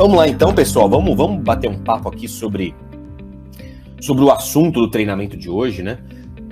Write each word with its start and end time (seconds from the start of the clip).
Vamos 0.00 0.16
lá 0.16 0.26
então, 0.26 0.54
pessoal. 0.54 0.88
Vamos, 0.88 1.14
vamos 1.14 1.42
bater 1.42 1.68
um 1.68 1.78
papo 1.78 2.08
aqui 2.08 2.26
sobre, 2.26 2.74
sobre 4.00 4.24
o 4.24 4.30
assunto 4.30 4.80
do 4.80 4.88
treinamento 4.88 5.36
de 5.36 5.50
hoje, 5.50 5.82
né? 5.82 5.98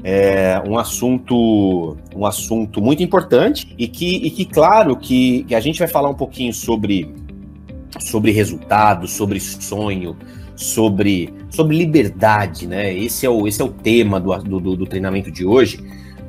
É 0.05 0.63
um 0.69 0.77
assunto, 0.77 1.97
um 2.15 2.27
assunto 2.27 2.83
muito 2.83 3.03
importante 3.03 3.75
e 3.79 3.89
que, 3.89 4.17
e 4.17 4.31
que 4.31 4.45
claro, 4.45 4.95
que, 4.97 5.45
que 5.45 5.55
a 5.55 5.61
gente 5.61 5.79
vai 5.79 5.89
falar 5.89 6.11
um 6.11 6.15
pouquinho 6.15 6.53
sobre, 6.53 7.11
sobre 7.99 8.33
resultados, 8.33 9.13
sobre 9.13 9.41
sonho, 9.41 10.15
sobre, 10.55 11.33
sobre 11.49 11.75
liberdade, 11.75 12.67
né? 12.67 12.95
Esse 12.95 13.25
é 13.25 13.31
o, 13.31 13.49
esse 13.49 13.63
é 13.63 13.65
o 13.65 13.71
tema 13.71 14.21
do, 14.21 14.61
do, 14.61 14.77
do 14.77 14.85
treinamento 14.87 15.31
de 15.31 15.47
hoje. 15.47 15.83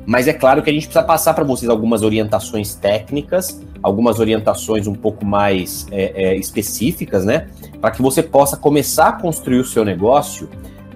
Mas 0.06 0.26
é 0.26 0.32
claro 0.32 0.62
que 0.62 0.70
a 0.70 0.72
gente 0.72 0.86
precisa 0.86 1.04
passar 1.04 1.34
para 1.34 1.44
vocês 1.44 1.68
algumas 1.68 2.02
orientações 2.02 2.74
técnicas, 2.74 3.60
algumas 3.82 4.18
orientações 4.18 4.86
um 4.86 4.94
pouco 4.94 5.24
mais 5.24 5.86
é, 5.90 6.12
é, 6.14 6.36
específicas, 6.36 7.24
né? 7.24 7.48
Para 7.80 7.90
que 7.90 8.02
você 8.02 8.22
possa 8.22 8.56
começar 8.56 9.08
a 9.08 9.12
construir 9.12 9.60
o 9.60 9.64
seu 9.64 9.84
negócio 9.84 10.48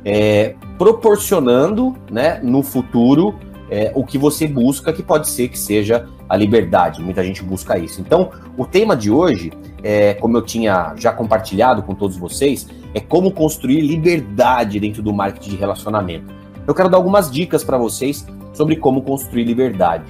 é, 0.04 0.54
proporcionando, 0.76 1.96
né, 2.10 2.40
no 2.42 2.62
futuro, 2.62 3.34
é, 3.70 3.90
o 3.94 4.04
que 4.04 4.18
você 4.18 4.46
busca, 4.46 4.92
que 4.92 5.02
pode 5.02 5.28
ser 5.28 5.48
que 5.48 5.58
seja 5.58 6.06
a 6.28 6.36
liberdade. 6.36 7.02
Muita 7.02 7.24
gente 7.24 7.42
busca 7.42 7.78
isso. 7.78 8.00
Então, 8.00 8.30
o 8.56 8.66
tema 8.66 8.96
de 8.96 9.10
hoje, 9.10 9.52
é, 9.82 10.14
como 10.14 10.36
eu 10.36 10.42
tinha 10.42 10.94
já 10.96 11.12
compartilhado 11.12 11.82
com 11.82 11.94
todos 11.94 12.16
vocês, 12.16 12.68
é 12.92 13.00
como 13.00 13.30
construir 13.30 13.80
liberdade 13.80 14.78
dentro 14.78 15.02
do 15.02 15.12
marketing 15.12 15.50
de 15.50 15.56
relacionamento. 15.56 16.32
Eu 16.66 16.74
quero 16.74 16.88
dar 16.88 16.96
algumas 16.96 17.30
dicas 17.30 17.64
para 17.64 17.76
vocês 17.76 18.26
sobre 18.54 18.76
como 18.76 19.02
construir 19.02 19.44
liberdade. 19.44 20.04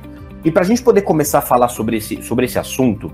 E 0.45 0.51
para 0.51 0.63
a 0.63 0.65
gente 0.65 0.83
poder 0.83 1.03
começar 1.03 1.39
a 1.39 1.43
falar 1.43 1.69
sobre 1.69 1.97
esse, 1.97 2.23
sobre 2.23 2.45
esse 2.45 2.59
assunto, 2.59 3.11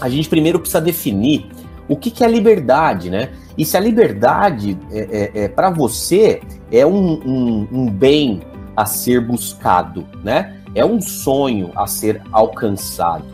a 0.00 0.08
gente 0.08 0.28
primeiro 0.28 0.60
precisa 0.60 0.80
definir 0.80 1.50
o 1.88 1.96
que, 1.96 2.10
que 2.10 2.22
é 2.22 2.28
liberdade, 2.28 3.10
né? 3.10 3.30
E 3.58 3.64
se 3.64 3.76
a 3.76 3.80
liberdade 3.80 4.78
é, 4.92 5.32
é, 5.34 5.44
é 5.44 5.48
para 5.48 5.70
você 5.70 6.40
é 6.70 6.86
um, 6.86 7.14
um, 7.14 7.68
um 7.72 7.90
bem 7.90 8.40
a 8.76 8.86
ser 8.86 9.20
buscado, 9.20 10.06
né? 10.22 10.56
É 10.74 10.84
um 10.84 11.00
sonho 11.00 11.72
a 11.74 11.86
ser 11.86 12.22
alcançado. 12.30 13.24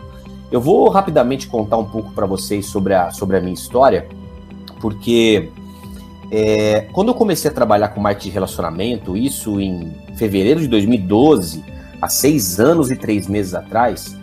Eu 0.51 0.59
vou 0.59 0.89
rapidamente 0.89 1.47
contar 1.47 1.77
um 1.77 1.85
pouco 1.85 2.11
para 2.11 2.25
vocês 2.25 2.65
sobre 2.65 2.93
a, 2.93 3.11
sobre 3.11 3.37
a 3.37 3.41
minha 3.41 3.53
história, 3.53 4.07
porque 4.79 5.51
é, 6.31 6.87
quando 6.91 7.09
eu 7.09 7.13
comecei 7.13 7.49
a 7.49 7.53
trabalhar 7.53 7.89
com 7.89 8.01
marketing 8.01 8.29
de 8.29 8.33
relacionamento, 8.33 9.15
isso 9.15 9.61
em 9.61 9.93
fevereiro 10.15 10.59
de 10.59 10.67
2012, 10.67 11.63
há 12.01 12.09
seis 12.09 12.59
anos 12.59 12.91
e 12.91 12.95
três 12.95 13.27
meses 13.27 13.53
atrás, 13.53 14.17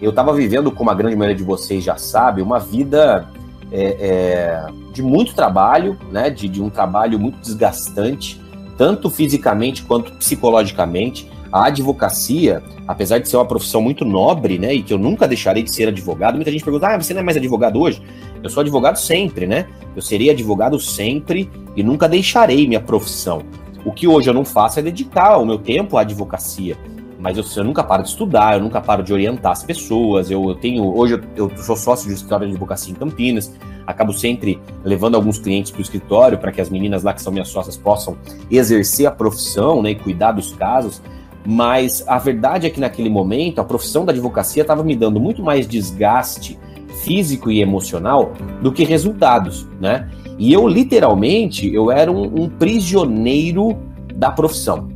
eu 0.00 0.10
estava 0.10 0.32
vivendo, 0.32 0.70
como 0.70 0.90
a 0.90 0.94
grande 0.94 1.16
maioria 1.16 1.36
de 1.36 1.42
vocês 1.42 1.82
já 1.82 1.96
sabe, 1.96 2.40
uma 2.40 2.60
vida 2.60 3.26
é, 3.72 3.96
é, 4.00 4.66
de 4.92 5.02
muito 5.02 5.34
trabalho, 5.34 5.98
né, 6.10 6.30
de, 6.30 6.48
de 6.48 6.62
um 6.62 6.70
trabalho 6.70 7.18
muito 7.18 7.40
desgastante, 7.40 8.40
tanto 8.76 9.10
fisicamente 9.10 9.82
quanto 9.82 10.12
psicologicamente. 10.12 11.28
A 11.50 11.66
advocacia, 11.66 12.62
apesar 12.86 13.18
de 13.18 13.28
ser 13.28 13.36
uma 13.36 13.46
profissão 13.46 13.80
muito 13.80 14.04
nobre, 14.04 14.58
né, 14.58 14.74
e 14.74 14.82
que 14.82 14.92
eu 14.92 14.98
nunca 14.98 15.26
deixarei 15.26 15.62
de 15.62 15.70
ser 15.72 15.88
advogado, 15.88 16.36
muita 16.36 16.50
gente 16.50 16.62
pergunta: 16.62 16.88
ah, 16.88 17.00
você 17.00 17.14
não 17.14 17.22
é 17.22 17.24
mais 17.24 17.38
advogado 17.38 17.80
hoje? 17.80 18.02
Eu 18.42 18.50
sou 18.50 18.60
advogado 18.60 18.96
sempre, 18.96 19.46
né? 19.46 19.66
Eu 19.96 20.02
serei 20.02 20.30
advogado 20.30 20.78
sempre 20.78 21.50
e 21.76 21.82
nunca 21.82 22.08
deixarei 22.08 22.66
minha 22.66 22.80
profissão. 22.80 23.42
O 23.84 23.92
que 23.92 24.06
hoje 24.06 24.28
eu 24.28 24.34
não 24.34 24.44
faço 24.44 24.78
é 24.78 24.82
dedicar 24.82 25.38
o 25.38 25.46
meu 25.46 25.58
tempo 25.58 25.96
à 25.96 26.02
advocacia. 26.02 26.76
Mas 27.18 27.36
eu, 27.36 27.44
eu 27.56 27.64
nunca 27.64 27.82
paro 27.82 28.02
de 28.04 28.10
estudar, 28.10 28.54
eu 28.54 28.60
nunca 28.60 28.80
paro 28.80 29.02
de 29.02 29.12
orientar 29.12 29.52
as 29.52 29.64
pessoas. 29.64 30.30
Eu, 30.30 30.48
eu 30.48 30.54
tenho. 30.54 30.84
Hoje 30.84 31.14
eu, 31.14 31.48
eu, 31.48 31.56
sou 31.56 31.76
sócio 31.76 32.06
de 32.06 32.14
escritório 32.14 32.46
de 32.46 32.52
advocacia 32.52 32.92
em 32.92 32.96
Campinas. 32.96 33.52
Acabo 33.86 34.12
sempre 34.12 34.60
levando 34.84 35.16
alguns 35.16 35.38
clientes 35.38 35.72
para 35.72 35.80
o 35.80 35.82
escritório 35.82 36.38
para 36.38 36.52
que 36.52 36.60
as 36.60 36.70
meninas 36.70 37.02
lá 37.02 37.12
que 37.12 37.22
são 37.22 37.32
minhas 37.32 37.48
sócias 37.48 37.76
possam 37.76 38.16
exercer 38.50 39.06
a 39.06 39.10
profissão 39.10 39.82
né, 39.82 39.90
e 39.90 39.94
cuidar 39.96 40.32
dos 40.32 40.52
casos. 40.54 41.02
Mas 41.44 42.04
a 42.06 42.18
verdade 42.18 42.66
é 42.66 42.70
que 42.70 42.78
naquele 42.78 43.08
momento 43.08 43.60
a 43.60 43.64
profissão 43.64 44.04
da 44.04 44.12
advocacia 44.12 44.62
estava 44.62 44.84
me 44.84 44.94
dando 44.94 45.18
muito 45.18 45.42
mais 45.42 45.66
desgaste 45.66 46.58
físico 47.02 47.50
e 47.50 47.60
emocional 47.60 48.32
do 48.62 48.72
que 48.72 48.84
resultados, 48.84 49.66
né? 49.80 50.08
E 50.38 50.52
eu 50.52 50.68
literalmente 50.68 51.72
eu 51.72 51.90
era 51.90 52.10
um, 52.10 52.42
um 52.42 52.48
prisioneiro 52.48 53.76
da 54.14 54.30
profissão, 54.30 54.88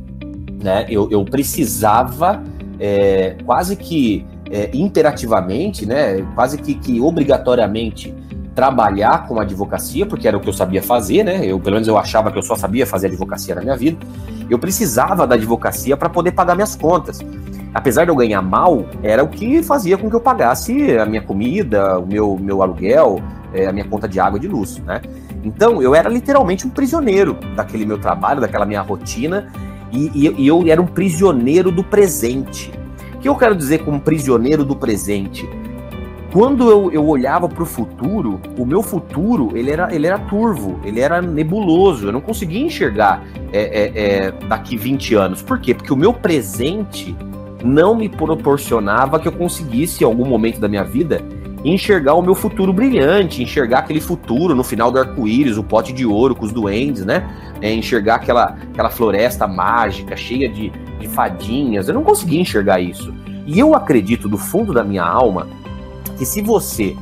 né? 0.61 0.85
Eu, 0.89 1.09
eu 1.11 1.23
precisava 1.25 2.43
é, 2.79 3.35
quase 3.45 3.75
que 3.75 4.25
é, 4.51 4.69
imperativamente, 4.73 5.85
né? 5.85 6.21
Quase 6.35 6.57
que, 6.57 6.75
que 6.75 7.01
obrigatoriamente 7.01 8.13
trabalhar 8.53 9.27
com 9.27 9.39
advocacia, 9.39 10.05
porque 10.05 10.27
era 10.27 10.37
o 10.37 10.39
que 10.39 10.47
eu 10.47 10.53
sabia 10.53 10.81
fazer, 10.81 11.23
né? 11.23 11.45
Eu, 11.45 11.59
pelo 11.59 11.75
menos 11.75 11.87
eu 11.87 11.97
achava 11.97 12.31
que 12.31 12.37
eu 12.37 12.43
só 12.43 12.55
sabia 12.55 12.85
fazer 12.85 13.07
advocacia 13.07 13.55
na 13.55 13.61
minha 13.61 13.75
vida. 13.75 13.97
Eu 14.49 14.59
precisava 14.59 15.25
da 15.25 15.35
advocacia 15.35 15.97
para 15.97 16.09
poder 16.09 16.33
pagar 16.33 16.53
minhas 16.55 16.75
contas 16.75 17.19
apesar 17.73 18.05
de 18.05 18.11
eu 18.11 18.15
ganhar 18.15 18.41
mal, 18.41 18.85
era 19.01 19.23
o 19.23 19.27
que 19.27 19.63
fazia 19.63 19.97
com 19.97 20.09
que 20.09 20.15
eu 20.15 20.21
pagasse 20.21 20.97
a 20.97 21.05
minha 21.05 21.21
comida, 21.21 21.99
o 21.99 22.05
meu, 22.05 22.37
meu 22.39 22.61
aluguel, 22.61 23.21
é, 23.53 23.67
a 23.67 23.73
minha 23.73 23.85
conta 23.85 24.07
de 24.07 24.19
água 24.19 24.37
e 24.37 24.41
de 24.41 24.47
luz, 24.47 24.79
né? 24.79 25.01
Então, 25.43 25.81
eu 25.81 25.93
era 25.93 26.07
literalmente 26.09 26.65
um 26.65 26.69
prisioneiro 26.69 27.37
daquele 27.55 27.85
meu 27.85 27.97
trabalho, 27.97 28.39
daquela 28.39 28.65
minha 28.65 28.81
rotina, 28.81 29.51
e, 29.91 30.09
e, 30.13 30.43
e 30.43 30.47
eu 30.47 30.63
era 30.67 30.81
um 30.81 30.87
prisioneiro 30.87 31.71
do 31.71 31.83
presente. 31.83 32.71
O 33.15 33.17
que 33.19 33.27
eu 33.27 33.35
quero 33.35 33.55
dizer 33.55 33.79
com 33.79 33.99
prisioneiro 33.99 34.63
do 34.63 34.75
presente? 34.75 35.47
Quando 36.31 36.67
eu, 36.67 36.91
eu 36.91 37.05
olhava 37.05 37.47
para 37.47 37.61
o 37.61 37.65
futuro, 37.65 38.41
o 38.57 38.65
meu 38.65 38.81
futuro 38.81 39.55
ele 39.55 39.69
era, 39.69 39.93
ele 39.93 40.07
era 40.07 40.17
turvo, 40.17 40.79
ele 40.83 40.99
era 40.99 41.21
nebuloso, 41.21 42.07
eu 42.07 42.11
não 42.11 42.21
conseguia 42.21 42.59
enxergar 42.59 43.23
é, 43.51 43.61
é, 43.61 43.91
é, 43.95 44.31
daqui 44.47 44.75
20 44.75 45.13
anos. 45.13 45.43
Por 45.43 45.59
quê? 45.59 45.75
Porque 45.75 45.93
o 45.93 45.95
meu 45.95 46.11
presente 46.11 47.15
não 47.63 47.95
me 47.95 48.09
proporcionava 48.09 49.19
que 49.19 49.27
eu 49.27 49.31
conseguisse, 49.31 50.03
em 50.03 50.07
algum 50.07 50.25
momento 50.25 50.59
da 50.59 50.67
minha 50.67 50.83
vida, 50.83 51.21
enxergar 51.63 52.13
o 52.15 52.21
meu 52.21 52.35
futuro 52.35 52.73
brilhante, 52.73 53.41
enxergar 53.41 53.79
aquele 53.79 54.01
futuro 54.01 54.53
no 54.53 54.63
final 54.63 54.91
do 54.91 54.99
arco-íris, 54.99 55.57
o 55.57 55.63
pote 55.63 55.93
de 55.93 56.05
ouro 56.05 56.35
com 56.35 56.45
os 56.45 56.51
duendes, 56.51 57.05
né? 57.05 57.29
É, 57.61 57.73
enxergar 57.73 58.15
aquela, 58.15 58.57
aquela 58.71 58.89
floresta 58.89 59.47
mágica, 59.47 60.15
cheia 60.17 60.49
de, 60.49 60.71
de 60.99 61.07
fadinhas. 61.07 61.87
Eu 61.87 61.93
não 61.93 62.03
conseguia 62.03 62.41
enxergar 62.41 62.81
isso. 62.81 63.13
E 63.45 63.57
eu 63.59 63.73
acredito 63.73 64.27
do 64.27 64.37
fundo 64.37 64.73
da 64.73 64.83
minha 64.83 65.03
alma 65.03 65.47
que 66.17 66.25
se 66.25 66.41
você, 66.41 66.95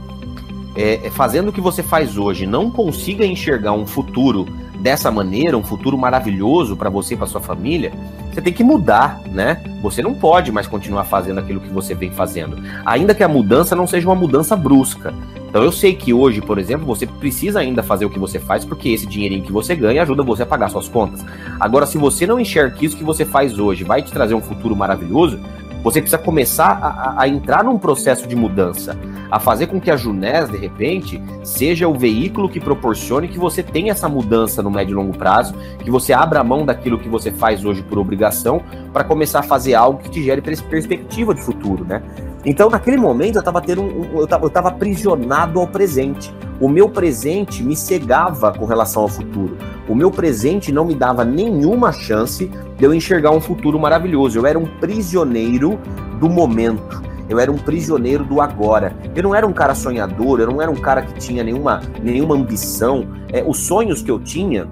é, 0.76 1.08
é 1.08 1.10
fazendo 1.10 1.50
o 1.50 1.54
que 1.54 1.62
você 1.62 1.82
faz 1.82 2.18
hoje, 2.18 2.46
não 2.46 2.70
consiga 2.70 3.26
enxergar 3.26 3.74
um 3.74 3.88
futuro 3.88 4.46
dessa 4.82 5.12
maneira, 5.12 5.56
um 5.56 5.64
futuro 5.64 5.98
maravilhoso 5.98 6.76
para 6.76 6.90
você 6.90 7.14
e 7.14 7.18
para 7.18 7.28
sua 7.28 7.40
família, 7.40 7.94
você 8.32 8.42
tem 8.42 8.52
que 8.52 8.64
mudar, 8.64 9.22
né? 9.28 9.62
Você 9.82 10.02
não 10.02 10.14
pode 10.14 10.52
mais 10.52 10.66
continuar 10.68 11.04
fazendo 11.04 11.40
aquilo 11.40 11.60
que 11.60 11.70
você 11.70 11.94
vem 11.94 12.12
fazendo. 12.12 12.58
Ainda 12.86 13.14
que 13.14 13.24
a 13.24 13.28
mudança 13.28 13.76
não 13.76 13.86
seja 13.86 14.08
uma 14.08 14.16
mudança 14.16 14.56
brusca. 14.56 15.14
Então 15.48 15.64
eu 15.64 15.72
sei 15.72 15.94
que 15.94 16.14
hoje, 16.14 16.42
por 16.42 16.58
exemplo, 16.58 16.86
você 16.86 17.06
precisa 17.06 17.60
ainda 17.60 17.84
fazer 17.84 18.06
o 18.06 18.10
que 18.10 18.18
você 18.18 18.40
faz 18.40 18.66
porque 18.66 18.90
esse 18.90 19.06
dinheirinho 19.06 19.44
que 19.44 19.52
você 19.52 19.76
ganha 19.76 20.02
ajuda 20.02 20.24
você 20.24 20.44
a 20.44 20.46
pagar 20.46 20.70
suas 20.70 20.88
contas. 20.88 21.24
Agora, 21.60 21.86
se 21.86 21.98
você 21.98 22.26
não 22.26 22.40
enxerga 22.40 22.76
que 22.76 22.86
isso 22.86 22.98
que 22.98 23.04
você 23.04 23.26
faz 23.26 23.60
hoje 23.60 23.84
vai 23.84 24.02
te 24.02 24.12
trazer 24.12 24.34
um 24.34 24.42
futuro 24.42 24.76
maravilhoso, 24.76 25.40
você 25.84 26.02
precisa 26.02 26.22
começar 26.22 26.72
a, 26.82 27.22
a, 27.22 27.28
entrar 27.28 27.64
num 27.64 27.78
processo 27.78 28.28
de 28.28 28.36
mudança, 28.36 28.98
a 29.30 29.40
fazer 29.40 29.68
com 29.68 29.80
que 29.80 29.90
a 29.90 29.96
Junés, 29.96 30.50
de 30.50 30.58
repente, 30.58 31.22
seja 31.44 31.88
o 31.88 31.94
veículo 31.94 32.50
que 32.50 32.60
proporcione 32.60 33.28
que 33.28 33.40
você 33.40 33.64
tenha 33.64 33.92
essa 33.92 34.08
mudança 34.08 34.62
no 34.62 34.70
médio 34.70 34.94
e 34.94 34.96
longo 34.96 35.18
prazo, 35.18 35.56
que 35.84 35.90
você 35.90 36.14
abra 36.14 36.44
mão 36.44 36.66
daquilo 36.66 37.00
que 37.00 37.10
você 37.10 37.32
faz 37.32 37.66
hoje 37.66 37.82
por 37.84 37.98
obrigação, 37.98 38.62
para 38.94 39.04
começar 39.04 39.40
a 39.40 39.44
fazer 39.44 39.74
algo 39.74 40.00
que 40.00 40.10
te 40.10 40.24
gere 40.24 40.42
perspectiva 40.42 41.34
de 41.34 41.42
futuro, 41.42 41.84
né? 41.86 42.02
Então, 42.44 42.70
naquele 42.70 42.98
momento, 42.98 43.36
eu 43.36 43.40
estava 43.40 43.62
tendo 43.62 43.82
um, 43.84 44.20
eu 44.20 44.28
aprisionado 44.68 45.60
ao 45.60 45.68
presente. 45.68 46.34
O 46.60 46.68
meu 46.68 46.90
presente 46.90 47.64
me 47.64 47.76
cegava 47.76 48.52
com 48.52 48.66
relação 48.66 49.04
ao 49.04 49.08
futuro. 49.08 49.58
O 49.88 49.96
meu 49.96 50.12
presente 50.12 50.72
não 50.72 50.86
me 50.86 50.96
dava 50.96 51.26
nenhuma 51.26 51.92
chance 51.92 52.50
de 52.78 52.84
eu 52.84 52.94
enxergar 52.94 53.32
um 53.32 53.42
futuro 53.42 53.80
maravilhoso. 53.80 54.38
Eu 54.38 54.46
era 54.46 54.58
um 54.58 54.66
prisioneiro 54.66 55.80
do 56.20 56.30
momento. 56.30 57.02
Eu 57.28 57.40
era 57.40 57.52
um 57.52 57.58
prisioneiro 57.58 58.26
do 58.26 58.42
agora. 58.42 58.94
Eu 59.16 59.24
não 59.24 59.34
era 59.34 59.48
um 59.48 59.54
cara 59.54 59.74
sonhador, 59.74 60.40
eu 60.40 60.48
não 60.48 60.62
era 60.62 60.70
um 60.70 60.76
cara 60.76 61.02
que 61.02 61.14
tinha 61.20 61.44
nenhuma, 61.44 61.82
nenhuma 62.02 62.36
ambição. 62.36 63.08
É, 63.32 63.44
os 63.44 63.58
sonhos 63.58 64.02
que 64.02 64.12
eu 64.12 64.20
tinha 64.20 64.68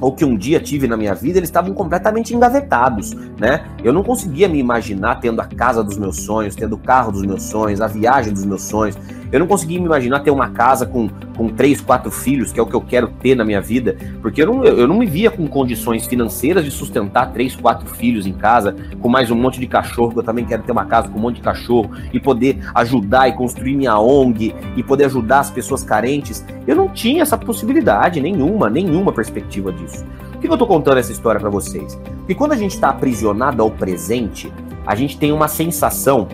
ou 0.00 0.12
que 0.12 0.24
um 0.24 0.36
dia 0.36 0.58
tive 0.58 0.88
na 0.88 0.96
minha 0.96 1.14
vida, 1.14 1.38
eles 1.38 1.48
estavam 1.48 1.74
completamente 1.74 2.34
engavetados, 2.34 3.12
né? 3.38 3.66
Eu 3.84 3.92
não 3.92 4.02
conseguia 4.02 4.48
me 4.48 4.58
imaginar 4.58 5.16
tendo 5.16 5.40
a 5.40 5.44
casa 5.44 5.84
dos 5.84 5.98
meus 5.98 6.16
sonhos, 6.22 6.56
tendo 6.56 6.74
o 6.74 6.78
carro 6.78 7.12
dos 7.12 7.22
meus 7.22 7.42
sonhos, 7.42 7.80
a 7.80 7.86
viagem 7.86 8.32
dos 8.32 8.44
meus 8.44 8.62
sonhos. 8.62 8.96
Eu 9.32 9.38
não 9.38 9.46
conseguia 9.46 9.78
me 9.78 9.86
imaginar 9.86 10.20
ter 10.20 10.30
uma 10.30 10.50
casa 10.50 10.84
com, 10.84 11.08
com 11.36 11.48
três, 11.48 11.80
quatro 11.80 12.10
filhos, 12.10 12.52
que 12.52 12.58
é 12.58 12.62
o 12.62 12.66
que 12.66 12.74
eu 12.74 12.80
quero 12.80 13.08
ter 13.08 13.36
na 13.36 13.44
minha 13.44 13.60
vida, 13.60 13.96
porque 14.20 14.42
eu 14.42 14.46
não, 14.46 14.64
eu 14.64 14.88
não 14.88 14.98
me 14.98 15.06
via 15.06 15.30
com 15.30 15.46
condições 15.46 16.06
financeiras 16.06 16.64
de 16.64 16.70
sustentar 16.70 17.32
três, 17.32 17.54
quatro 17.54 17.88
filhos 17.88 18.26
em 18.26 18.32
casa, 18.32 18.74
com 19.00 19.08
mais 19.08 19.30
um 19.30 19.36
monte 19.36 19.60
de 19.60 19.66
cachorro, 19.66 20.12
que 20.12 20.18
eu 20.18 20.22
também 20.22 20.44
quero 20.44 20.62
ter 20.62 20.72
uma 20.72 20.84
casa 20.84 21.08
com 21.08 21.18
um 21.18 21.22
monte 21.22 21.36
de 21.36 21.42
cachorro, 21.42 21.90
e 22.12 22.18
poder 22.18 22.58
ajudar 22.74 23.28
e 23.28 23.32
construir 23.32 23.76
minha 23.76 23.98
ONG, 23.98 24.54
e 24.76 24.82
poder 24.82 25.04
ajudar 25.04 25.40
as 25.40 25.50
pessoas 25.50 25.84
carentes. 25.84 26.44
Eu 26.66 26.74
não 26.74 26.88
tinha 26.88 27.22
essa 27.22 27.38
possibilidade, 27.38 28.20
nenhuma, 28.20 28.68
nenhuma 28.68 29.12
perspectiva 29.12 29.72
disso. 29.72 30.04
Por 30.32 30.40
que 30.40 30.48
eu 30.48 30.58
tô 30.58 30.66
contando 30.66 30.98
essa 30.98 31.12
história 31.12 31.38
para 31.40 31.50
vocês? 31.50 31.94
Porque 32.18 32.34
quando 32.34 32.52
a 32.52 32.56
gente 32.56 32.72
está 32.72 32.88
aprisionado 32.88 33.62
ao 33.62 33.70
presente, 33.70 34.50
a 34.86 34.94
gente 34.94 35.18
tem 35.18 35.32
uma 35.32 35.46
sensação 35.46 36.26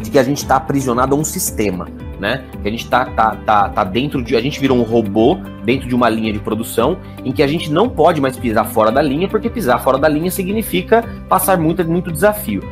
de 0.00 0.10
que 0.10 0.18
a 0.18 0.22
gente 0.22 0.38
está 0.38 0.56
aprisionado 0.56 1.14
a 1.14 1.18
um 1.18 1.24
sistema, 1.24 1.88
né? 2.18 2.44
Que 2.62 2.68
a 2.68 2.70
gente 2.70 2.88
tá, 2.88 3.04
tá, 3.06 3.36
tá, 3.44 3.68
tá 3.68 3.84
dentro 3.84 4.22
de. 4.22 4.36
A 4.36 4.40
gente 4.40 4.60
virou 4.60 4.78
um 4.78 4.82
robô 4.82 5.38
dentro 5.64 5.88
de 5.88 5.94
uma 5.94 6.08
linha 6.08 6.32
de 6.32 6.38
produção 6.38 6.98
em 7.24 7.32
que 7.32 7.42
a 7.42 7.46
gente 7.46 7.70
não 7.70 7.88
pode 7.88 8.20
mais 8.20 8.36
pisar 8.36 8.64
fora 8.66 8.90
da 8.90 9.02
linha, 9.02 9.28
porque 9.28 9.48
pisar 9.48 9.80
fora 9.80 9.98
da 9.98 10.08
linha 10.08 10.30
significa 10.30 11.04
passar 11.28 11.58
muito, 11.58 11.84
muito 11.84 12.10
desafio. 12.10 12.62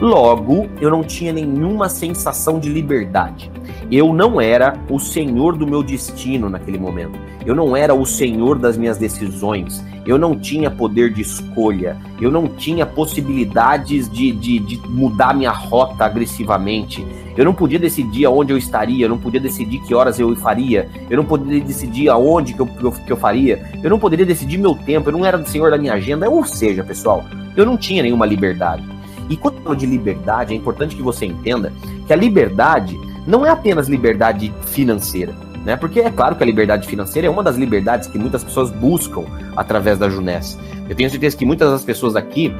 Logo, 0.00 0.68
eu 0.78 0.90
não 0.90 1.02
tinha 1.02 1.32
nenhuma 1.32 1.88
sensação 1.88 2.58
de 2.58 2.68
liberdade. 2.68 3.50
Eu 3.90 4.12
não 4.12 4.40
era 4.40 4.78
o 4.90 4.98
senhor 4.98 5.56
do 5.56 5.66
meu 5.66 5.82
destino 5.82 6.50
naquele 6.50 6.78
momento. 6.78 7.18
Eu 7.46 7.54
não 7.54 7.76
era 7.76 7.94
o 7.94 8.04
senhor 8.04 8.58
das 8.58 8.76
minhas 8.76 8.98
decisões. 8.98 9.82
Eu 10.04 10.18
não 10.18 10.38
tinha 10.38 10.70
poder 10.70 11.12
de 11.12 11.22
escolha. 11.22 11.96
Eu 12.20 12.30
não 12.30 12.46
tinha 12.46 12.84
possibilidades 12.84 14.10
de, 14.10 14.32
de, 14.32 14.58
de 14.58 14.78
mudar 14.88 15.34
minha 15.34 15.50
rota 15.50 16.04
agressivamente. 16.04 17.06
Eu 17.36 17.44
não 17.44 17.54
podia 17.54 17.78
decidir 17.78 18.26
aonde 18.26 18.52
eu 18.52 18.58
estaria. 18.58 19.06
Eu 19.06 19.10
não 19.10 19.18
podia 19.18 19.40
decidir 19.40 19.80
que 19.80 19.94
horas 19.94 20.20
eu 20.20 20.34
faria. 20.36 20.90
Eu 21.08 21.16
não 21.16 21.24
poderia 21.24 21.64
decidir 21.64 22.08
aonde 22.08 22.52
que 22.52 22.60
eu, 22.60 22.66
que 22.66 22.84
eu, 22.84 22.92
que 22.92 23.12
eu 23.12 23.16
faria. 23.16 23.70
Eu 23.82 23.88
não 23.88 23.98
poderia 23.98 24.26
decidir 24.26 24.58
meu 24.58 24.74
tempo. 24.74 25.08
Eu 25.08 25.12
não 25.12 25.24
era 25.24 25.38
o 25.38 25.46
senhor 25.46 25.70
da 25.70 25.78
minha 25.78 25.94
agenda. 25.94 26.28
Ou 26.28 26.44
seja, 26.44 26.84
pessoal, 26.84 27.24
eu 27.56 27.64
não 27.64 27.76
tinha 27.76 28.02
nenhuma 28.02 28.26
liberdade. 28.26 28.95
E 29.28 29.36
quando 29.36 29.56
eu 29.56 29.62
falo 29.62 29.76
de 29.76 29.86
liberdade, 29.86 30.52
é 30.52 30.56
importante 30.56 30.94
que 30.94 31.02
você 31.02 31.26
entenda 31.26 31.72
que 32.06 32.12
a 32.12 32.16
liberdade 32.16 32.98
não 33.26 33.44
é 33.44 33.50
apenas 33.50 33.88
liberdade 33.88 34.52
financeira, 34.66 35.34
né? 35.64 35.76
Porque 35.76 36.00
é 36.00 36.10
claro 36.10 36.36
que 36.36 36.42
a 36.42 36.46
liberdade 36.46 36.86
financeira 36.86 37.26
é 37.26 37.30
uma 37.30 37.42
das 37.42 37.56
liberdades 37.56 38.08
que 38.08 38.18
muitas 38.18 38.44
pessoas 38.44 38.70
buscam 38.70 39.24
através 39.56 39.98
da 39.98 40.08
Juness. 40.08 40.58
Eu 40.88 40.94
tenho 40.94 41.10
certeza 41.10 41.36
que 41.36 41.44
muitas 41.44 41.70
das 41.70 41.82
pessoas 41.82 42.14
aqui 42.14 42.54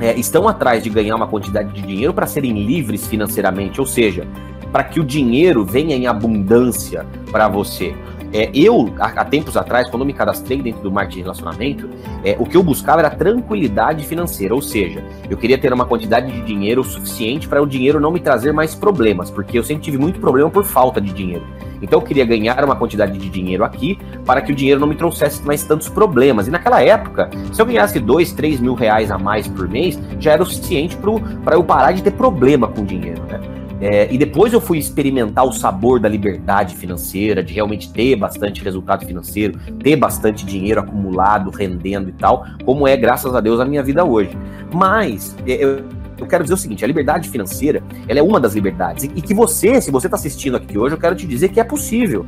é, 0.00 0.14
estão 0.18 0.46
atrás 0.46 0.82
de 0.82 0.90
ganhar 0.90 1.16
uma 1.16 1.26
quantidade 1.26 1.72
de 1.72 1.80
dinheiro 1.80 2.12
para 2.12 2.26
serem 2.26 2.64
livres 2.64 3.06
financeiramente, 3.06 3.80
ou 3.80 3.86
seja, 3.86 4.26
para 4.70 4.84
que 4.84 5.00
o 5.00 5.04
dinheiro 5.04 5.64
venha 5.64 5.96
em 5.96 6.06
abundância 6.06 7.06
para 7.30 7.48
você. 7.48 7.94
É, 8.32 8.50
eu, 8.54 8.92
há, 8.98 9.24
tempos 9.24 9.56
atrás, 9.56 9.90
quando 9.90 10.06
me 10.06 10.12
cadastrei 10.12 10.62
dentro 10.62 10.82
do 10.82 10.90
marketing 10.90 11.16
de 11.16 11.22
relacionamento, 11.22 11.90
é, 12.24 12.34
o 12.38 12.46
que 12.46 12.56
eu 12.56 12.62
buscava 12.62 13.00
era 13.00 13.10
tranquilidade 13.10 14.06
financeira, 14.06 14.54
ou 14.54 14.62
seja, 14.62 15.04
eu 15.28 15.36
queria 15.36 15.58
ter 15.58 15.72
uma 15.72 15.84
quantidade 15.84 16.32
de 16.32 16.40
dinheiro 16.42 16.82
suficiente 16.82 17.46
para 17.46 17.62
o 17.62 17.66
dinheiro 17.66 18.00
não 18.00 18.10
me 18.10 18.20
trazer 18.20 18.52
mais 18.52 18.74
problemas, 18.74 19.30
porque 19.30 19.58
eu 19.58 19.62
sempre 19.62 19.84
tive 19.84 19.98
muito 19.98 20.18
problema 20.18 20.48
por 20.48 20.64
falta 20.64 21.00
de 21.00 21.12
dinheiro. 21.12 21.44
Então 21.82 21.98
eu 21.98 22.06
queria 22.06 22.24
ganhar 22.24 22.64
uma 22.64 22.76
quantidade 22.76 23.18
de 23.18 23.28
dinheiro 23.28 23.64
aqui 23.64 23.98
para 24.24 24.40
que 24.40 24.52
o 24.52 24.54
dinheiro 24.54 24.80
não 24.80 24.86
me 24.86 24.94
trouxesse 24.94 25.44
mais 25.44 25.64
tantos 25.64 25.88
problemas. 25.88 26.46
E 26.46 26.50
naquela 26.50 26.80
época, 26.80 27.28
se 27.52 27.60
eu 27.60 27.66
ganhasse 27.66 27.98
dois, 27.98 28.32
três 28.32 28.60
mil 28.60 28.74
reais 28.74 29.10
a 29.10 29.18
mais 29.18 29.48
por 29.48 29.68
mês, 29.68 29.98
já 30.20 30.32
era 30.32 30.42
o 30.42 30.46
suficiente 30.46 30.96
para 31.44 31.56
eu 31.56 31.64
parar 31.64 31.90
de 31.92 32.02
ter 32.02 32.12
problema 32.12 32.68
com 32.68 32.84
dinheiro, 32.84 33.22
né? 33.24 33.61
É, 33.82 34.06
e 34.14 34.16
depois 34.16 34.52
eu 34.52 34.60
fui 34.60 34.78
experimentar 34.78 35.44
o 35.44 35.52
sabor 35.52 35.98
da 35.98 36.08
liberdade 36.08 36.76
financeira, 36.76 37.42
de 37.42 37.52
realmente 37.52 37.92
ter 37.92 38.14
bastante 38.14 38.62
resultado 38.62 39.04
financeiro, 39.04 39.58
ter 39.82 39.96
bastante 39.96 40.46
dinheiro 40.46 40.78
acumulado, 40.78 41.50
rendendo 41.50 42.08
e 42.08 42.12
tal, 42.12 42.46
como 42.64 42.86
é, 42.86 42.96
graças 42.96 43.34
a 43.34 43.40
Deus, 43.40 43.58
a 43.58 43.64
minha 43.64 43.82
vida 43.82 44.04
hoje. 44.04 44.38
Mas 44.72 45.34
é, 45.44 45.54
eu, 45.54 45.84
eu 46.16 46.26
quero 46.28 46.44
dizer 46.44 46.54
o 46.54 46.56
seguinte: 46.56 46.84
a 46.84 46.86
liberdade 46.86 47.28
financeira 47.28 47.82
ela 48.06 48.20
é 48.20 48.22
uma 48.22 48.38
das 48.38 48.54
liberdades. 48.54 49.02
E, 49.02 49.10
e 49.16 49.20
que 49.20 49.34
você, 49.34 49.80
se 49.80 49.90
você 49.90 50.06
está 50.06 50.16
assistindo 50.16 50.56
aqui 50.56 50.78
hoje, 50.78 50.94
eu 50.94 51.00
quero 51.00 51.16
te 51.16 51.26
dizer 51.26 51.48
que 51.48 51.58
é 51.58 51.64
possível. 51.64 52.24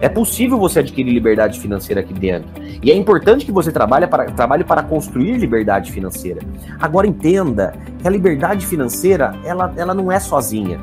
É 0.00 0.08
possível 0.08 0.58
você 0.58 0.80
adquirir 0.80 1.12
liberdade 1.12 1.60
financeira 1.60 2.00
aqui 2.00 2.14
dentro. 2.14 2.48
E 2.82 2.90
é 2.90 2.94
importante 2.94 3.44
que 3.44 3.52
você 3.52 3.70
trabalhe 3.70 4.06
para, 4.06 4.24
trabalhe 4.26 4.64
para 4.64 4.82
construir 4.82 5.36
liberdade 5.36 5.92
financeira. 5.92 6.40
Agora 6.80 7.06
entenda 7.06 7.74
que 7.98 8.08
a 8.08 8.10
liberdade 8.10 8.66
financeira 8.66 9.34
ela, 9.44 9.72
ela 9.76 9.94
não 9.94 10.10
é 10.10 10.18
sozinha. 10.18 10.78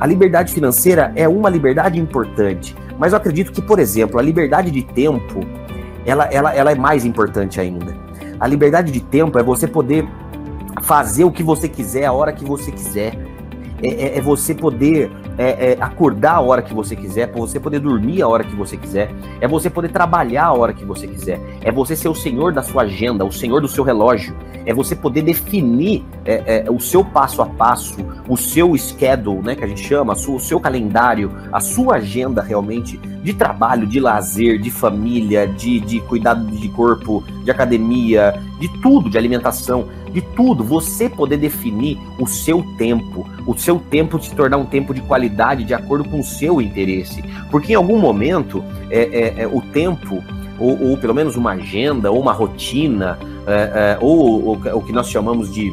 A 0.00 0.06
liberdade 0.06 0.54
financeira 0.54 1.12
é 1.14 1.28
uma 1.28 1.50
liberdade 1.50 2.00
importante, 2.00 2.74
mas 2.98 3.12
eu 3.12 3.18
acredito 3.18 3.52
que, 3.52 3.60
por 3.60 3.78
exemplo, 3.78 4.18
a 4.18 4.22
liberdade 4.22 4.70
de 4.70 4.82
tempo, 4.82 5.40
ela, 6.06 6.24
ela, 6.24 6.54
ela 6.54 6.72
é 6.72 6.74
mais 6.74 7.04
importante 7.04 7.60
ainda. 7.60 7.94
A 8.40 8.46
liberdade 8.46 8.90
de 8.90 9.00
tempo 9.00 9.38
é 9.38 9.42
você 9.42 9.66
poder 9.66 10.08
fazer 10.80 11.24
o 11.24 11.30
que 11.30 11.42
você 11.42 11.68
quiser, 11.68 12.06
a 12.06 12.12
hora 12.12 12.32
que 12.32 12.46
você 12.46 12.72
quiser. 12.72 13.14
É, 13.82 13.88
é, 13.88 14.18
é 14.18 14.20
você 14.20 14.54
poder 14.54 15.10
é, 15.38 15.72
é, 15.72 15.76
acordar 15.80 16.34
a 16.34 16.40
hora 16.40 16.62
que 16.62 16.74
você 16.74 16.94
quiser, 16.94 17.28
para 17.28 17.40
você 17.40 17.58
poder 17.58 17.80
dormir 17.80 18.22
a 18.22 18.28
hora 18.28 18.44
que 18.44 18.54
você 18.54 18.76
quiser, 18.76 19.10
é 19.40 19.48
você 19.48 19.70
poder 19.70 19.90
trabalhar 19.90 20.46
a 20.46 20.52
hora 20.52 20.72
que 20.72 20.84
você 20.84 21.06
quiser, 21.06 21.40
é 21.62 21.72
você 21.72 21.96
ser 21.96 22.08
o 22.08 22.14
senhor 22.14 22.52
da 22.52 22.62
sua 22.62 22.82
agenda, 22.82 23.24
o 23.24 23.32
senhor 23.32 23.60
do 23.60 23.68
seu 23.68 23.82
relógio, 23.82 24.36
é 24.66 24.74
você 24.74 24.94
poder 24.94 25.22
definir 25.22 26.04
é, 26.24 26.64
é, 26.66 26.70
o 26.70 26.78
seu 26.78 27.04
passo 27.04 27.40
a 27.40 27.46
passo, 27.46 27.96
o 28.28 28.36
seu 28.36 28.76
schedule, 28.76 29.42
né, 29.42 29.54
que 29.54 29.64
a 29.64 29.66
gente 29.66 29.82
chama, 29.82 30.12
o 30.12 30.38
seu 30.38 30.60
calendário, 30.60 31.32
a 31.52 31.60
sua 31.60 31.96
agenda 31.96 32.42
realmente 32.42 32.98
de 32.98 33.32
trabalho, 33.34 33.86
de 33.86 34.00
lazer, 34.00 34.58
de 34.58 34.70
família, 34.70 35.46
de, 35.46 35.80
de 35.80 36.00
cuidado 36.00 36.44
de 36.46 36.68
corpo, 36.68 37.24
de 37.44 37.50
academia, 37.50 38.40
de 38.58 38.68
tudo, 38.80 39.10
de 39.10 39.18
alimentação, 39.18 39.88
de 40.12 40.20
tudo, 40.20 40.64
você 40.64 41.08
poder 41.08 41.36
definir 41.36 41.98
o 42.18 42.26
seu 42.26 42.62
tempo, 42.76 43.26
o 43.46 43.56
seu 43.56 43.78
tempo 43.78 44.20
se 44.20 44.34
tornar 44.34 44.56
um 44.56 44.66
tempo 44.66 44.92
de 44.92 45.00
qualidade 45.00 45.64
de 45.64 45.74
acordo 45.74 46.08
com 46.08 46.20
o 46.20 46.24
seu 46.24 46.60
interesse. 46.60 47.22
Porque 47.50 47.72
em 47.72 47.76
algum 47.76 47.98
momento 47.98 48.64
é, 48.90 49.00
é, 49.00 49.42
é 49.42 49.46
o 49.46 49.60
tempo, 49.60 50.22
ou, 50.58 50.90
ou, 50.90 50.98
pelo 50.98 51.14
menos 51.14 51.36
uma 51.36 51.52
agenda, 51.52 52.10
ou 52.10 52.20
uma 52.20 52.32
rotina, 52.32 53.18
é, 53.46 53.96
é 53.96 53.98
ou, 54.00 54.44
ou 54.44 54.60
o 54.74 54.82
que 54.82 54.92
nós 54.92 55.08
chamamos 55.08 55.52
de 55.52 55.72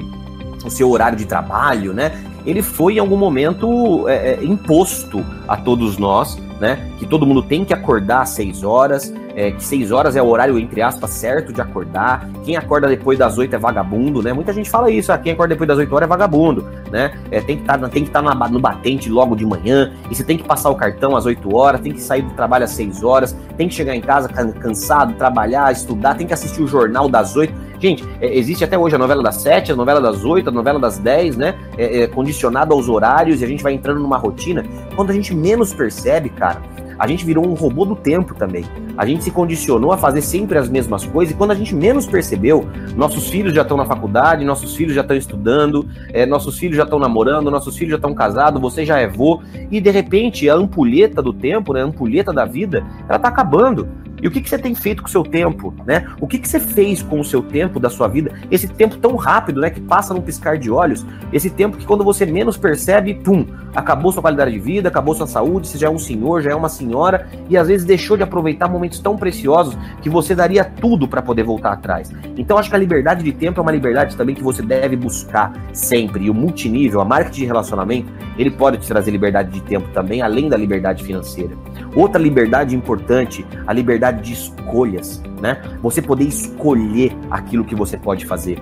o 0.65 0.69
seu 0.69 0.89
horário 0.91 1.17
de 1.17 1.25
trabalho, 1.25 1.93
né? 1.93 2.23
Ele 2.45 2.61
foi 2.61 2.95
em 2.95 2.99
algum 2.99 3.17
momento 3.17 4.07
é, 4.07 4.33
é, 4.33 4.43
imposto 4.43 5.25
a 5.47 5.57
todos 5.57 5.97
nós, 5.97 6.37
né? 6.59 6.89
Que 6.97 7.05
todo 7.05 7.25
mundo 7.25 7.41
tem 7.41 7.63
que 7.63 7.73
acordar 7.73 8.21
às 8.21 8.29
seis 8.29 8.63
horas, 8.63 9.13
é, 9.35 9.51
que 9.51 9.63
seis 9.63 9.91
horas 9.91 10.15
é 10.15 10.21
o 10.21 10.27
horário, 10.27 10.57
entre 10.57 10.81
aspas, 10.81 11.11
certo 11.11 11.53
de 11.53 11.61
acordar. 11.61 12.27
Quem 12.43 12.57
acorda 12.57 12.87
depois 12.87 13.19
das 13.19 13.37
oito 13.37 13.55
é 13.55 13.59
vagabundo, 13.59 14.21
né? 14.21 14.33
Muita 14.33 14.51
gente 14.51 14.69
fala 14.69 14.89
isso, 14.89 15.11
ah, 15.11 15.17
quem 15.17 15.33
acorda 15.33 15.53
depois 15.53 15.67
das 15.67 15.77
oito 15.77 15.93
horas 15.93 16.07
é 16.07 16.09
vagabundo, 16.09 16.67
né? 16.91 17.13
É, 17.29 17.39
tem 17.41 17.57
que 17.57 17.63
tá, 17.63 17.75
estar 17.75 18.23
tá 18.23 18.49
no 18.49 18.59
batente 18.59 19.09
logo 19.09 19.35
de 19.35 19.45
manhã, 19.45 19.93
e 20.09 20.15
você 20.15 20.23
tem 20.23 20.37
que 20.37 20.43
passar 20.43 20.69
o 20.69 20.75
cartão 20.75 21.15
às 21.15 21.25
oito 21.25 21.55
horas, 21.55 21.81
tem 21.81 21.93
que 21.93 22.01
sair 22.01 22.23
do 22.23 22.31
trabalho 22.31 22.63
às 22.63 22.71
seis 22.71 23.03
horas, 23.03 23.35
tem 23.55 23.67
que 23.67 23.75
chegar 23.75 23.95
em 23.95 24.01
casa 24.01 24.27
cansado, 24.27 25.13
trabalhar, 25.13 25.71
estudar, 25.71 26.15
tem 26.15 26.25
que 26.25 26.33
assistir 26.33 26.61
o 26.61 26.67
jornal 26.67 27.07
das 27.07 27.35
oito. 27.35 27.53
Gente, 27.79 28.03
é, 28.19 28.35
existe 28.35 28.63
até 28.63 28.77
hoje 28.77 28.95
a 28.95 28.97
novela 28.97 29.21
das 29.21 29.35
sete, 29.35 29.71
a 29.71 29.75
novela 29.75 30.01
das 30.01 30.23
oito, 30.25 30.49
a 30.49 30.51
novela 30.51 30.79
das 30.79 30.97
dez, 30.97 31.37
né? 31.37 31.55
É, 31.77 32.01
é, 32.01 32.07
condicionado 32.07 32.73
aos 32.73 32.89
horários 32.89 33.41
e 33.41 33.45
a 33.45 33.47
gente 33.47 33.63
vai 33.63 33.73
entrando 33.73 33.99
numa 33.99 34.17
rotina. 34.17 34.65
Quando 34.95 35.11
a 35.11 35.13
gente 35.13 35.35
menos 35.35 35.73
percebe, 35.73 36.29
cara, 36.29 36.61
a 36.97 37.07
gente 37.07 37.23
virou 37.23 37.47
um 37.47 37.53
robô 37.53 37.85
do 37.85 37.95
tempo 37.95 38.33
também. 38.33 38.65
A 38.97 39.05
gente 39.05 39.23
se 39.23 39.31
condicionou 39.31 39.91
a 39.91 39.97
fazer 39.97 40.21
sempre 40.21 40.57
as 40.57 40.67
mesmas 40.67 41.05
coisas 41.05 41.33
e 41.33 41.37
quando 41.37 41.51
a 41.51 41.55
gente 41.55 41.75
menos 41.75 42.07
percebeu, 42.07 42.67
nossos 42.95 43.29
filhos 43.29 43.53
já 43.53 43.61
estão 43.61 43.77
na 43.77 43.85
faculdade, 43.85 44.43
nossos 44.43 44.75
filhos 44.75 44.95
já 44.95 45.01
estão 45.01 45.15
estudando, 45.15 45.87
é, 46.11 46.25
nossos 46.25 46.57
filhos 46.57 46.75
já 46.75 46.83
estão 46.83 46.97
namorando, 46.97 47.51
nossos 47.51 47.77
filhos 47.77 47.91
já 47.91 47.97
estão 47.97 48.15
casados, 48.15 48.59
você 48.59 48.83
já 48.83 48.97
é 48.97 49.07
vô 49.07 49.41
e 49.69 49.79
de 49.79 49.91
repente 49.91 50.49
a 50.49 50.55
ampulheta 50.55 51.21
do 51.21 51.31
tempo, 51.31 51.73
né, 51.73 51.81
a 51.81 51.85
ampulheta 51.85 52.33
da 52.33 52.45
vida, 52.45 52.83
ela 53.07 53.17
está 53.17 53.27
acabando. 53.27 53.87
E 54.21 54.27
o 54.27 54.31
que, 54.31 54.41
que 54.41 54.49
você 54.49 54.57
tem 54.57 54.73
feito 54.73 55.01
com 55.01 55.07
o 55.07 55.11
seu 55.11 55.23
tempo, 55.23 55.73
né? 55.85 56.07
O 56.19 56.27
que, 56.27 56.39
que 56.39 56.47
você 56.47 56.59
fez 56.59 57.03
com 57.03 57.19
o 57.19 57.23
seu 57.23 57.41
tempo 57.41 57.79
da 57.79 57.89
sua 57.89 58.07
vida? 58.07 58.31
Esse 58.49 58.67
tempo 58.67 58.97
tão 58.97 59.15
rápido, 59.15 59.61
né? 59.61 59.69
Que 59.69 59.79
passa 59.79 60.13
num 60.13 60.21
piscar 60.21 60.57
de 60.57 60.71
olhos. 60.71 61.05
Esse 61.31 61.49
tempo 61.49 61.77
que 61.77 61.85
quando 61.85 62.03
você 62.03 62.25
menos 62.25 62.57
percebe, 62.57 63.13
pum, 63.15 63.45
acabou 63.75 64.11
sua 64.11 64.21
qualidade 64.21 64.51
de 64.51 64.59
vida, 64.59 64.89
acabou 64.89 65.13
sua 65.13 65.27
saúde, 65.27 65.67
você 65.67 65.77
já 65.77 65.87
é 65.87 65.89
um 65.89 65.99
senhor, 65.99 66.41
já 66.41 66.51
é 66.51 66.55
uma 66.55 66.69
senhora, 66.69 67.27
e 67.47 67.55
às 67.55 67.67
vezes 67.67 67.85
deixou 67.85 68.17
de 68.17 68.23
aproveitar 68.23 68.67
momentos 68.67 68.99
tão 68.99 69.15
preciosos 69.15 69.77
que 70.01 70.09
você 70.09 70.33
daria 70.33 70.65
tudo 70.65 71.07
para 71.07 71.21
poder 71.21 71.43
voltar 71.43 71.73
atrás. 71.73 72.11
Então 72.37 72.57
acho 72.57 72.69
que 72.69 72.75
a 72.75 72.79
liberdade 72.79 73.23
de 73.23 73.31
tempo 73.31 73.59
é 73.59 73.63
uma 73.63 73.71
liberdade 73.71 74.15
também 74.15 74.35
que 74.35 74.43
você 74.43 74.61
deve 74.61 74.95
buscar 74.95 75.53
sempre. 75.73 76.25
E 76.25 76.29
o 76.29 76.33
multinível, 76.33 77.01
a 77.01 77.05
marketing 77.05 77.41
de 77.41 77.45
relacionamento, 77.45 78.11
ele 78.37 78.51
pode 78.51 78.77
te 78.77 78.87
trazer 78.87 79.11
liberdade 79.11 79.51
de 79.51 79.61
tempo 79.61 79.87
também, 79.89 80.21
além 80.21 80.49
da 80.49 80.57
liberdade 80.57 81.03
financeira. 81.03 81.55
Outra 81.97 82.21
liberdade 82.21 82.75
importante, 82.75 83.43
a 83.65 83.73
liberdade 83.73 84.21
de 84.21 84.33
escolhas, 84.33 85.19
né? 85.41 85.59
Você 85.81 85.99
poder 85.99 86.25
escolher 86.25 87.11
aquilo 87.31 87.65
que 87.65 87.73
você 87.73 87.97
pode 87.97 88.23
fazer. 88.23 88.59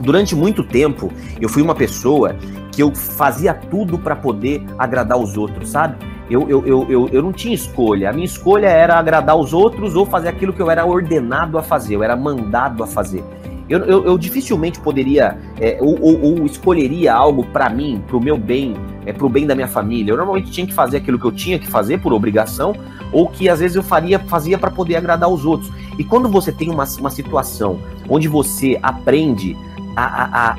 Durante 0.00 0.36
muito 0.36 0.62
tempo, 0.62 1.10
eu 1.40 1.48
fui 1.48 1.60
uma 1.60 1.74
pessoa 1.74 2.36
que 2.70 2.80
eu 2.80 2.94
fazia 2.94 3.52
tudo 3.52 3.98
para 3.98 4.14
poder 4.14 4.64
agradar 4.78 5.18
os 5.18 5.36
outros, 5.36 5.70
sabe? 5.70 5.96
eu, 6.30 6.48
eu, 6.48 6.66
eu, 6.66 6.86
eu, 6.90 7.08
eu 7.08 7.22
não 7.22 7.32
tinha 7.32 7.54
escolha. 7.54 8.10
A 8.10 8.12
minha 8.12 8.26
escolha 8.26 8.68
era 8.68 8.98
agradar 8.98 9.36
os 9.36 9.52
outros 9.52 9.96
ou 9.96 10.04
fazer 10.04 10.28
aquilo 10.28 10.52
que 10.52 10.60
eu 10.60 10.70
era 10.70 10.84
ordenado 10.84 11.58
a 11.58 11.62
fazer, 11.62 11.94
eu 11.94 12.02
era 12.02 12.16
mandado 12.16 12.82
a 12.82 12.86
fazer. 12.86 13.24
Eu, 13.68 13.80
eu, 13.80 14.04
eu 14.04 14.18
dificilmente 14.18 14.80
poderia 14.80 15.36
é, 15.60 15.78
ou, 15.80 16.00
ou, 16.00 16.22
ou, 16.22 16.46
escolheria 16.46 17.14
algo 17.14 17.44
para 17.44 17.68
mim, 17.68 18.02
para 18.06 18.16
o 18.16 18.20
meu 18.20 18.38
bem, 18.38 18.74
é, 19.04 19.12
para 19.12 19.26
o 19.26 19.28
bem 19.28 19.46
da 19.46 19.54
minha 19.54 19.68
família. 19.68 20.12
Eu 20.12 20.16
normalmente 20.16 20.50
tinha 20.50 20.66
que 20.66 20.72
fazer 20.72 20.96
aquilo 20.98 21.18
que 21.18 21.26
eu 21.26 21.32
tinha 21.32 21.58
que 21.58 21.66
fazer 21.66 22.00
por 22.00 22.12
obrigação 22.12 22.74
ou 23.12 23.28
que 23.28 23.48
às 23.48 23.60
vezes 23.60 23.76
eu 23.76 23.82
faria, 23.82 24.18
fazia 24.18 24.58
para 24.58 24.70
poder 24.70 24.96
agradar 24.96 25.28
os 25.28 25.44
outros. 25.44 25.70
E 25.98 26.04
quando 26.04 26.28
você 26.28 26.50
tem 26.50 26.70
uma, 26.70 26.84
uma 26.98 27.10
situação 27.10 27.78
onde 28.08 28.26
você 28.26 28.78
aprende 28.82 29.56
a, 29.94 30.04
a, 30.04 30.50
a 30.50 30.56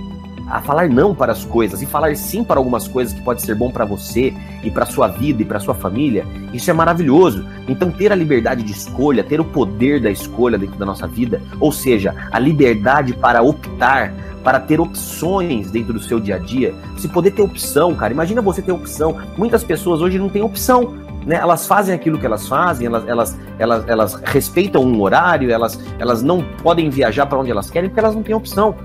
a 0.49 0.61
falar 0.61 0.89
não 0.89 1.13
para 1.13 1.31
as 1.31 1.45
coisas 1.45 1.81
e 1.81 1.85
falar 1.85 2.15
sim 2.15 2.43
para 2.43 2.59
algumas 2.59 2.87
coisas 2.87 3.13
que 3.13 3.21
pode 3.21 3.41
ser 3.41 3.55
bom 3.55 3.69
para 3.69 3.85
você 3.85 4.33
e 4.63 4.71
para 4.71 4.85
sua 4.85 5.07
vida 5.07 5.41
e 5.41 5.45
para 5.45 5.59
sua 5.59 5.75
família, 5.75 6.25
isso 6.53 6.69
é 6.69 6.73
maravilhoso. 6.73 7.45
Então 7.67 7.91
ter 7.91 8.11
a 8.11 8.15
liberdade 8.15 8.63
de 8.63 8.71
escolha, 8.71 9.23
ter 9.23 9.39
o 9.39 9.45
poder 9.45 10.01
da 10.01 10.09
escolha 10.09 10.57
dentro 10.57 10.77
da 10.77 10.85
nossa 10.85 11.07
vida, 11.07 11.41
ou 11.59 11.71
seja, 11.71 12.15
a 12.31 12.39
liberdade 12.39 13.13
para 13.13 13.41
optar, 13.41 14.13
para 14.43 14.59
ter 14.59 14.79
opções 14.79 15.69
dentro 15.69 15.93
do 15.93 15.99
seu 15.99 16.19
dia 16.19 16.35
a 16.35 16.39
dia, 16.39 16.73
se 16.97 17.07
poder 17.07 17.31
ter 17.31 17.41
opção, 17.41 17.93
cara, 17.93 18.13
imagina 18.13 18.41
você 18.41 18.61
ter 18.61 18.71
opção. 18.71 19.17
Muitas 19.37 19.63
pessoas 19.63 20.01
hoje 20.01 20.17
não 20.17 20.29
têm 20.29 20.41
opção, 20.41 20.97
né, 21.25 21.35
elas 21.35 21.67
fazem 21.67 21.93
aquilo 21.93 22.17
que 22.17 22.25
elas 22.25 22.47
fazem, 22.47 22.87
elas, 22.87 23.07
elas, 23.07 23.37
elas, 23.59 23.87
elas 23.87 24.13
respeitam 24.25 24.83
um 24.83 25.01
horário, 25.01 25.51
elas, 25.51 25.79
elas 25.99 26.23
não 26.23 26.43
podem 26.63 26.89
viajar 26.89 27.25
para 27.25 27.37
onde 27.37 27.51
elas 27.51 27.69
querem 27.69 27.89
porque 27.89 27.99
elas 27.99 28.15
não 28.15 28.23
têm 28.23 28.33
opção. 28.33 28.75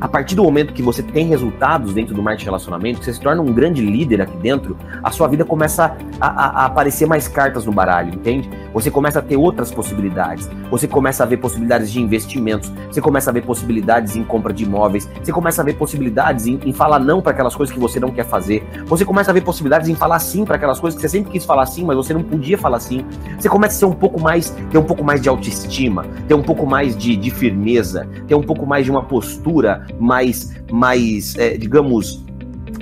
A 0.00 0.08
partir 0.08 0.34
do 0.34 0.42
momento 0.42 0.72
que 0.72 0.82
você 0.82 1.02
tem 1.02 1.26
resultados 1.26 1.92
dentro 1.92 2.14
do 2.14 2.22
marketing 2.22 2.44
de 2.44 2.46
relacionamento, 2.46 3.00
que 3.00 3.04
você 3.04 3.12
se 3.12 3.20
torna 3.20 3.42
um 3.42 3.52
grande 3.52 3.84
líder 3.84 4.22
aqui 4.22 4.34
dentro, 4.38 4.74
a 5.02 5.10
sua 5.10 5.28
vida 5.28 5.44
começa 5.44 5.94
a, 6.18 6.26
a, 6.26 6.62
a, 6.62 6.64
aparecer 6.64 7.06
mais 7.06 7.28
cartas 7.28 7.66
no 7.66 7.72
baralho, 7.72 8.14
entende? 8.14 8.48
Você 8.72 8.90
começa 8.90 9.18
a 9.18 9.22
ter 9.22 9.36
outras 9.36 9.70
possibilidades. 9.70 10.48
Você 10.70 10.88
começa 10.88 11.22
a 11.22 11.26
ver 11.26 11.36
possibilidades 11.36 11.92
de 11.92 12.00
investimentos. 12.00 12.72
Você 12.90 12.98
começa 12.98 13.28
a 13.28 13.32
ver 13.32 13.42
possibilidades 13.42 14.16
em 14.16 14.24
compra 14.24 14.54
de 14.54 14.64
imóveis. 14.64 15.06
Você 15.22 15.32
começa 15.32 15.60
a 15.60 15.64
ver 15.66 15.74
possibilidades 15.74 16.46
em, 16.46 16.58
em 16.64 16.72
falar 16.72 16.98
não 16.98 17.20
para 17.20 17.32
aquelas 17.32 17.54
coisas 17.54 17.74
que 17.74 17.80
você 17.80 18.00
não 18.00 18.10
quer 18.10 18.24
fazer. 18.24 18.66
Você 18.86 19.04
começa 19.04 19.30
a 19.30 19.34
ver 19.34 19.42
possibilidades 19.42 19.90
em 19.90 19.94
falar 19.94 20.18
sim 20.18 20.46
para 20.46 20.56
aquelas 20.56 20.80
coisas 20.80 20.96
que 20.98 21.02
você 21.02 21.18
sempre 21.18 21.32
quis 21.32 21.44
falar 21.44 21.66
sim, 21.66 21.84
mas 21.84 21.96
você 21.96 22.14
não 22.14 22.22
podia 22.22 22.56
falar 22.56 22.80
sim. 22.80 23.04
Você 23.38 23.50
começa 23.50 23.76
a 23.76 23.78
ser 23.80 23.84
um 23.84 23.92
pouco 23.92 24.18
mais, 24.18 24.48
ter 24.70 24.78
um 24.78 24.84
pouco 24.84 25.04
mais 25.04 25.20
de 25.20 25.28
autoestima, 25.28 26.06
ter 26.26 26.32
um 26.32 26.42
pouco 26.42 26.64
mais 26.64 26.96
de, 26.96 27.16
de 27.16 27.30
firmeza, 27.30 28.08
ter 28.26 28.34
um 28.34 28.42
pouco 28.42 28.64
mais 28.64 28.86
de 28.86 28.90
uma 28.90 29.02
postura 29.02 29.89
mais, 29.98 30.54
mais 30.70 31.36
é, 31.36 31.56
digamos, 31.56 32.24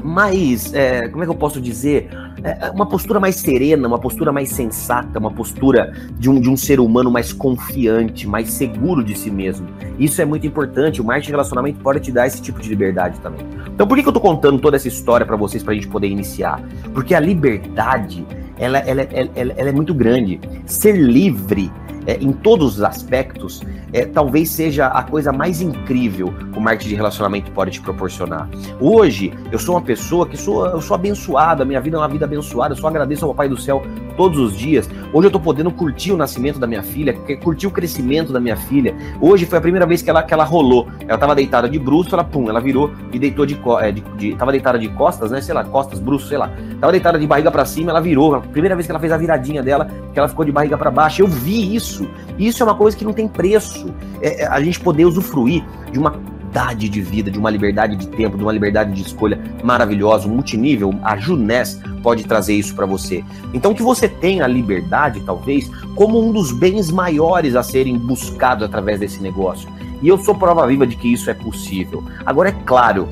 mais, 0.02 0.72
é, 0.74 1.08
como 1.08 1.22
é 1.22 1.26
que 1.26 1.32
eu 1.32 1.36
posso 1.36 1.60
dizer? 1.60 2.08
É, 2.42 2.70
uma 2.70 2.86
postura 2.86 3.18
mais 3.18 3.36
serena, 3.36 3.88
uma 3.88 3.98
postura 3.98 4.30
mais 4.30 4.50
sensata, 4.50 5.18
uma 5.18 5.30
postura 5.30 5.92
de 6.18 6.30
um, 6.30 6.40
de 6.40 6.48
um 6.48 6.56
ser 6.56 6.78
humano 6.78 7.10
mais 7.10 7.32
confiante, 7.32 8.26
mais 8.26 8.50
seguro 8.50 9.02
de 9.02 9.18
si 9.18 9.30
mesmo. 9.30 9.66
Isso 9.98 10.22
é 10.22 10.24
muito 10.24 10.46
importante. 10.46 11.00
O 11.00 11.04
marketing 11.04 11.32
relacionamento 11.32 11.80
pode 11.80 12.00
te 12.00 12.12
dar 12.12 12.26
esse 12.26 12.40
tipo 12.40 12.60
de 12.60 12.68
liberdade 12.68 13.18
também. 13.20 13.44
Então, 13.66 13.86
por 13.86 13.96
que, 13.96 14.02
que 14.02 14.08
eu 14.08 14.12
tô 14.12 14.20
contando 14.20 14.58
toda 14.60 14.76
essa 14.76 14.88
história 14.88 15.26
para 15.26 15.36
vocês, 15.36 15.62
pra 15.62 15.74
gente 15.74 15.88
poder 15.88 16.08
iniciar? 16.08 16.62
Porque 16.94 17.14
a 17.14 17.20
liberdade, 17.20 18.24
ela, 18.58 18.78
ela, 18.78 19.02
ela, 19.02 19.30
ela 19.56 19.68
é 19.68 19.72
muito 19.72 19.94
grande. 19.94 20.40
Ser 20.66 20.92
livre 20.96 21.70
é, 22.08 22.14
em 22.14 22.32
todos 22.32 22.76
os 22.76 22.82
aspectos, 22.82 23.62
é, 23.92 24.06
talvez 24.06 24.48
seja 24.48 24.86
a 24.86 25.02
coisa 25.02 25.30
mais 25.30 25.60
incrível 25.60 26.32
que 26.52 26.58
o 26.58 26.60
marketing 26.60 26.88
de 26.88 26.94
relacionamento 26.94 27.50
pode 27.52 27.72
te 27.72 27.80
proporcionar. 27.82 28.48
Hoje, 28.80 29.32
eu 29.52 29.58
sou 29.58 29.74
uma 29.74 29.82
pessoa 29.82 30.26
que 30.26 30.36
sou, 30.36 30.66
eu 30.66 30.80
sou 30.80 30.94
abençoada, 30.94 31.66
minha 31.66 31.80
vida 31.80 31.96
é 31.96 32.00
uma 32.00 32.08
vida 32.08 32.24
abençoada, 32.24 32.72
eu 32.72 32.78
só 32.78 32.88
agradeço 32.88 33.26
ao 33.26 33.34
Pai 33.34 33.48
do 33.48 33.58
Céu 33.58 33.82
todos 34.18 34.38
os 34.38 34.54
dias. 34.54 34.90
Hoje 35.12 35.28
eu 35.28 35.30
tô 35.30 35.40
podendo 35.40 35.70
curtir 35.70 36.12
o 36.12 36.16
nascimento 36.16 36.58
da 36.58 36.66
minha 36.66 36.82
filha, 36.82 37.14
curtir 37.42 37.66
o 37.66 37.70
crescimento 37.70 38.30
da 38.30 38.40
minha 38.40 38.56
filha. 38.56 38.94
Hoje 39.18 39.46
foi 39.46 39.56
a 39.56 39.60
primeira 39.62 39.87
vez 39.87 40.02
que 40.02 40.10
ela, 40.10 40.22
que 40.22 40.34
ela 40.34 40.44
rolou. 40.44 40.88
Ela 41.06 41.16
tava 41.16 41.34
deitada 41.34 41.68
de 41.68 41.78
bruxo, 41.78 42.14
ela 42.14 42.25
pum, 42.25 42.50
ela 42.50 42.60
virou 42.60 42.90
e 43.12 43.18
deitou 43.18 43.46
de, 43.46 43.58
é, 43.80 43.92
de, 43.92 44.00
de 44.16 44.34
tava 44.34 44.50
deitada 44.50 44.78
de 44.78 44.88
costas, 44.88 45.30
né, 45.30 45.40
sei 45.40 45.54
lá, 45.54 45.64
costas, 45.64 45.98
bruxo, 45.98 46.28
sei 46.28 46.37
lá. 46.37 46.50
Tava 46.80 46.92
deitada 46.92 47.18
de 47.18 47.26
barriga 47.26 47.50
para 47.50 47.64
cima, 47.64 47.90
ela 47.90 48.00
virou. 48.00 48.40
Primeira 48.40 48.75
vez 48.75 48.87
que 48.87 48.92
ela 48.92 49.00
fez 49.00 49.12
a 49.12 49.16
viradinha 49.16 49.62
dela, 49.62 49.88
que 50.12 50.18
ela 50.18 50.28
ficou 50.28 50.44
de 50.44 50.52
barriga 50.52 50.76
para 50.76 50.90
baixo. 50.90 51.22
Eu 51.22 51.26
vi 51.26 51.75
isso 51.75 51.88
isso. 51.88 52.08
Isso 52.38 52.62
é 52.62 52.66
uma 52.66 52.75
coisa 52.75 52.96
que 52.96 53.04
não 53.04 53.12
tem 53.12 53.26
preço. 53.26 53.92
É, 54.20 54.42
é, 54.42 54.46
a 54.46 54.60
gente 54.60 54.78
poder 54.80 55.04
usufruir 55.06 55.64
de 55.90 55.98
uma 55.98 56.10
qualidade 56.58 56.88
de 56.88 57.00
vida, 57.00 57.30
de 57.30 57.38
uma 57.38 57.50
liberdade 57.50 57.94
de 57.94 58.08
tempo, 58.08 58.36
de 58.36 58.42
uma 58.42 58.52
liberdade 58.52 58.92
de 58.92 59.02
escolha 59.02 59.40
maravilhosa, 59.62 60.26
multinível, 60.26 60.92
a 61.02 61.16
Junés 61.16 61.80
pode 62.02 62.24
trazer 62.24 62.54
isso 62.54 62.74
para 62.74 62.84
você. 62.84 63.24
Então 63.54 63.72
que 63.72 63.82
você 63.82 64.08
tenha 64.08 64.44
a 64.44 64.48
liberdade, 64.48 65.20
talvez, 65.20 65.70
como 65.94 66.20
um 66.20 66.32
dos 66.32 66.50
bens 66.50 66.90
maiores 66.90 67.54
a 67.54 67.62
serem 67.62 67.96
buscados 67.96 68.64
através 68.64 68.98
desse 68.98 69.22
negócio. 69.22 69.68
E 70.02 70.08
eu 70.08 70.18
sou 70.18 70.34
prova 70.34 70.66
viva 70.66 70.84
de 70.84 70.96
que 70.96 71.12
isso 71.12 71.30
é 71.30 71.34
possível. 71.34 72.02
Agora 72.26 72.48
é 72.48 72.56
claro, 72.66 73.08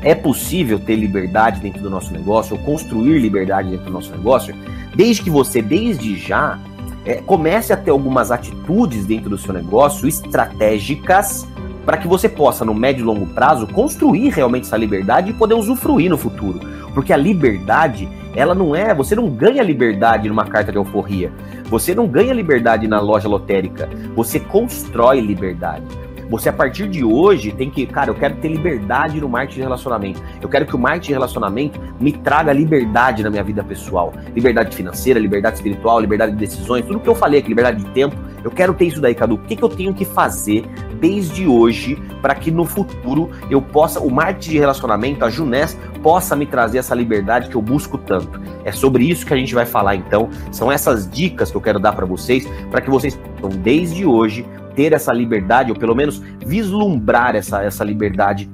é 0.00 0.14
possível 0.14 0.78
ter 0.78 0.94
liberdade 0.94 1.60
dentro 1.60 1.82
do 1.82 1.90
nosso 1.90 2.12
negócio, 2.12 2.56
ou 2.56 2.62
construir 2.62 3.18
liberdade 3.18 3.70
dentro 3.70 3.86
do 3.86 3.92
nosso 3.92 4.12
negócio, 4.12 4.54
desde 4.94 5.20
que 5.20 5.30
você, 5.30 5.60
desde 5.60 6.16
já, 6.16 6.60
é, 7.04 7.16
comece 7.16 7.72
a 7.72 7.76
ter 7.76 7.90
algumas 7.90 8.30
atitudes 8.30 9.04
dentro 9.04 9.28
do 9.30 9.36
seu 9.36 9.52
negócio 9.52 10.06
estratégicas 10.06 11.44
para 11.84 11.96
que 11.96 12.08
você 12.08 12.28
possa, 12.28 12.64
no 12.64 12.74
médio 12.74 13.02
e 13.02 13.04
longo 13.04 13.26
prazo, 13.26 13.66
construir 13.66 14.30
realmente 14.30 14.64
essa 14.64 14.76
liberdade 14.76 15.30
e 15.30 15.34
poder 15.34 15.54
usufruir 15.54 16.10
no 16.10 16.16
futuro. 16.18 16.60
Porque 16.94 17.12
a 17.12 17.16
liberdade, 17.16 18.08
ela 18.34 18.54
não 18.54 18.74
é. 18.74 18.94
Você 18.94 19.14
não 19.14 19.28
ganha 19.28 19.62
liberdade 19.62 20.28
numa 20.28 20.46
carta 20.46 20.72
de 20.72 20.78
alforria. 20.78 21.32
Você 21.64 21.94
não 21.94 22.06
ganha 22.06 22.32
liberdade 22.32 22.86
na 22.86 23.00
loja 23.00 23.28
lotérica. 23.28 23.88
Você 24.14 24.38
constrói 24.38 25.20
liberdade. 25.20 26.03
Você, 26.30 26.48
a 26.48 26.52
partir 26.52 26.88
de 26.88 27.04
hoje, 27.04 27.52
tem 27.52 27.70
que, 27.70 27.86
cara, 27.86 28.10
eu 28.10 28.14
quero 28.14 28.36
ter 28.36 28.48
liberdade 28.48 29.20
no 29.20 29.28
marketing 29.28 29.56
de 29.56 29.62
relacionamento. 29.62 30.22
Eu 30.40 30.48
quero 30.48 30.66
que 30.66 30.74
o 30.74 30.78
marketing 30.78 31.08
de 31.08 31.12
relacionamento 31.12 31.80
me 32.00 32.12
traga 32.12 32.52
liberdade 32.52 33.22
na 33.22 33.30
minha 33.30 33.44
vida 33.44 33.62
pessoal. 33.62 34.12
Liberdade 34.34 34.74
financeira, 34.74 35.20
liberdade 35.20 35.56
espiritual, 35.56 36.00
liberdade 36.00 36.32
de 36.32 36.38
decisões, 36.38 36.84
tudo 36.84 37.00
que 37.00 37.08
eu 37.08 37.14
falei 37.14 37.40
aqui, 37.40 37.48
liberdade 37.48 37.84
de 37.84 37.90
tempo. 37.90 38.16
Eu 38.42 38.50
quero 38.50 38.74
ter 38.74 38.86
isso 38.86 39.00
daí, 39.00 39.14
Cadu. 39.14 39.36
O 39.36 39.38
que, 39.38 39.56
que 39.56 39.62
eu 39.62 39.68
tenho 39.68 39.94
que 39.94 40.04
fazer 40.04 40.66
desde 41.00 41.46
hoje 41.46 41.96
para 42.20 42.34
que 42.34 42.50
no 42.50 42.64
futuro 42.64 43.30
eu 43.50 43.60
possa, 43.60 44.00
o 44.00 44.10
marketing 44.10 44.50
de 44.50 44.58
relacionamento, 44.58 45.24
a 45.24 45.30
Junés, 45.30 45.78
possa 46.02 46.36
me 46.36 46.46
trazer 46.46 46.78
essa 46.78 46.94
liberdade 46.94 47.48
que 47.48 47.56
eu 47.56 47.62
busco 47.62 47.96
tanto? 47.96 48.40
É 48.64 48.72
sobre 48.72 49.04
isso 49.04 49.24
que 49.24 49.32
a 49.32 49.36
gente 49.36 49.54
vai 49.54 49.66
falar 49.66 49.96
então. 49.96 50.28
São 50.50 50.70
essas 50.70 51.08
dicas 51.08 51.50
que 51.50 51.56
eu 51.56 51.60
quero 51.60 51.78
dar 51.78 51.92
para 51.92 52.06
vocês, 52.06 52.46
para 52.70 52.80
que 52.80 52.90
vocês, 52.90 53.18
então, 53.38 53.50
desde 53.50 54.04
hoje, 54.04 54.46
ter 54.74 54.92
essa 54.92 55.12
liberdade, 55.12 55.70
ou 55.70 55.78
pelo 55.78 55.94
menos 55.94 56.22
vislumbrar 56.44 57.34
essa, 57.36 57.62
essa 57.62 57.84
liberdade 57.84 58.48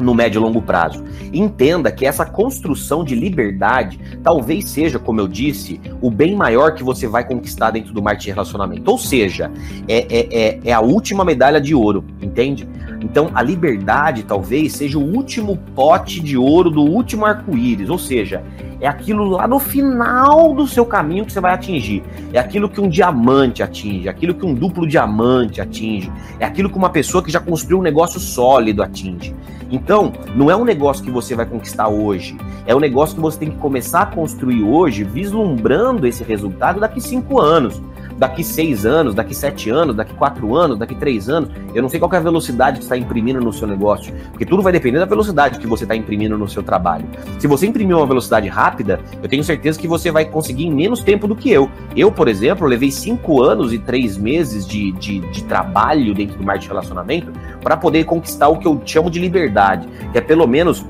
no 0.00 0.14
médio 0.14 0.38
e 0.38 0.42
longo 0.42 0.62
prazo. 0.62 1.04
Entenda 1.32 1.90
que 1.90 2.06
essa 2.06 2.24
construção 2.24 3.04
de 3.04 3.14
liberdade 3.14 3.98
talvez 4.22 4.68
seja, 4.68 4.98
como 4.98 5.20
eu 5.20 5.28
disse, 5.28 5.80
o 6.00 6.10
bem 6.10 6.36
maior 6.36 6.74
que 6.74 6.82
você 6.82 7.06
vai 7.06 7.26
conquistar 7.26 7.70
dentro 7.70 7.92
do 7.92 8.02
marketing 8.02 8.26
de 8.26 8.32
relacionamento. 8.32 8.90
Ou 8.90 8.98
seja, 8.98 9.50
é, 9.86 10.06
é, 10.08 10.28
é, 10.30 10.60
é 10.64 10.72
a 10.72 10.80
última 10.80 11.24
medalha 11.24 11.60
de 11.60 11.74
ouro, 11.74 12.04
entende? 12.20 12.68
Então, 13.00 13.30
a 13.34 13.42
liberdade 13.42 14.24
talvez 14.24 14.72
seja 14.72 14.98
o 14.98 15.02
último 15.02 15.56
pote 15.74 16.20
de 16.20 16.36
ouro 16.36 16.70
do 16.70 16.82
último 16.82 17.24
arco-íris, 17.24 17.88
ou 17.88 17.98
seja, 17.98 18.42
é 18.80 18.86
aquilo 18.86 19.24
lá 19.24 19.46
no 19.46 19.58
final 19.58 20.54
do 20.54 20.66
seu 20.66 20.84
caminho 20.84 21.24
que 21.24 21.32
você 21.32 21.40
vai 21.40 21.52
atingir. 21.52 22.02
É 22.32 22.38
aquilo 22.38 22.68
que 22.68 22.80
um 22.80 22.88
diamante 22.88 23.62
atinge, 23.62 24.08
é 24.08 24.10
aquilo 24.10 24.34
que 24.34 24.44
um 24.44 24.54
duplo 24.54 24.86
diamante 24.86 25.60
atinge, 25.60 26.10
é 26.38 26.44
aquilo 26.44 26.70
que 26.70 26.76
uma 26.76 26.90
pessoa 26.90 27.22
que 27.22 27.30
já 27.30 27.40
construiu 27.40 27.78
um 27.78 27.82
negócio 27.82 28.18
sólido 28.18 28.82
atinge. 28.82 29.34
Então, 29.70 30.12
não 30.34 30.50
é 30.50 30.56
um 30.56 30.64
negócio 30.64 31.04
que 31.04 31.10
você 31.10 31.34
vai 31.34 31.44
conquistar 31.44 31.88
hoje, 31.88 32.36
é 32.66 32.74
um 32.74 32.80
negócio 32.80 33.14
que 33.14 33.20
você 33.20 33.38
tem 33.38 33.50
que 33.50 33.58
começar 33.58 34.02
a 34.02 34.06
construir 34.06 34.62
hoje, 34.62 35.04
vislumbrando 35.04 36.06
esse 36.06 36.24
resultado 36.24 36.80
daqui 36.80 37.00
cinco 37.00 37.40
anos 37.40 37.80
daqui 38.18 38.42
seis 38.42 38.84
anos, 38.84 39.14
daqui 39.14 39.34
sete 39.34 39.70
anos, 39.70 39.94
daqui 39.94 40.12
quatro 40.14 40.54
anos, 40.54 40.76
daqui 40.76 40.94
três 40.94 41.28
anos. 41.28 41.48
Eu 41.74 41.80
não 41.80 41.88
sei 41.88 42.00
qual 42.00 42.12
é 42.12 42.16
a 42.16 42.20
velocidade 42.20 42.78
que 42.78 42.82
está 42.82 42.96
imprimindo 42.96 43.40
no 43.40 43.52
seu 43.52 43.66
negócio, 43.66 44.12
porque 44.30 44.44
tudo 44.44 44.62
vai 44.62 44.72
depender 44.72 44.98
da 44.98 45.04
velocidade 45.04 45.58
que 45.58 45.66
você 45.66 45.84
está 45.84 45.94
imprimindo 45.94 46.36
no 46.36 46.48
seu 46.48 46.62
trabalho. 46.62 47.06
Se 47.38 47.46
você 47.46 47.66
imprimir 47.66 47.96
uma 47.96 48.06
velocidade 48.06 48.48
rápida, 48.48 49.00
eu 49.22 49.28
tenho 49.28 49.44
certeza 49.44 49.78
que 49.78 49.86
você 49.86 50.10
vai 50.10 50.24
conseguir 50.24 50.66
em 50.66 50.74
menos 50.74 51.00
tempo 51.00 51.28
do 51.28 51.36
que 51.36 51.50
eu. 51.50 51.70
Eu, 51.96 52.10
por 52.10 52.28
exemplo, 52.28 52.66
levei 52.66 52.90
cinco 52.90 53.42
anos 53.42 53.72
e 53.72 53.78
três 53.78 54.16
meses 54.16 54.66
de, 54.66 54.92
de, 54.92 55.20
de 55.20 55.44
trabalho 55.44 56.12
dentro 56.14 56.36
do 56.36 56.44
marketing 56.44 56.64
de 56.64 56.68
relacionamento 56.68 57.32
para 57.62 57.76
poder 57.76 58.04
conquistar 58.04 58.48
o 58.48 58.58
que 58.58 58.66
eu 58.66 58.80
chamo 58.84 59.10
de 59.10 59.20
liberdade, 59.20 59.88
que 60.10 60.18
é 60.18 60.20
pelo 60.20 60.46
menos 60.46 60.84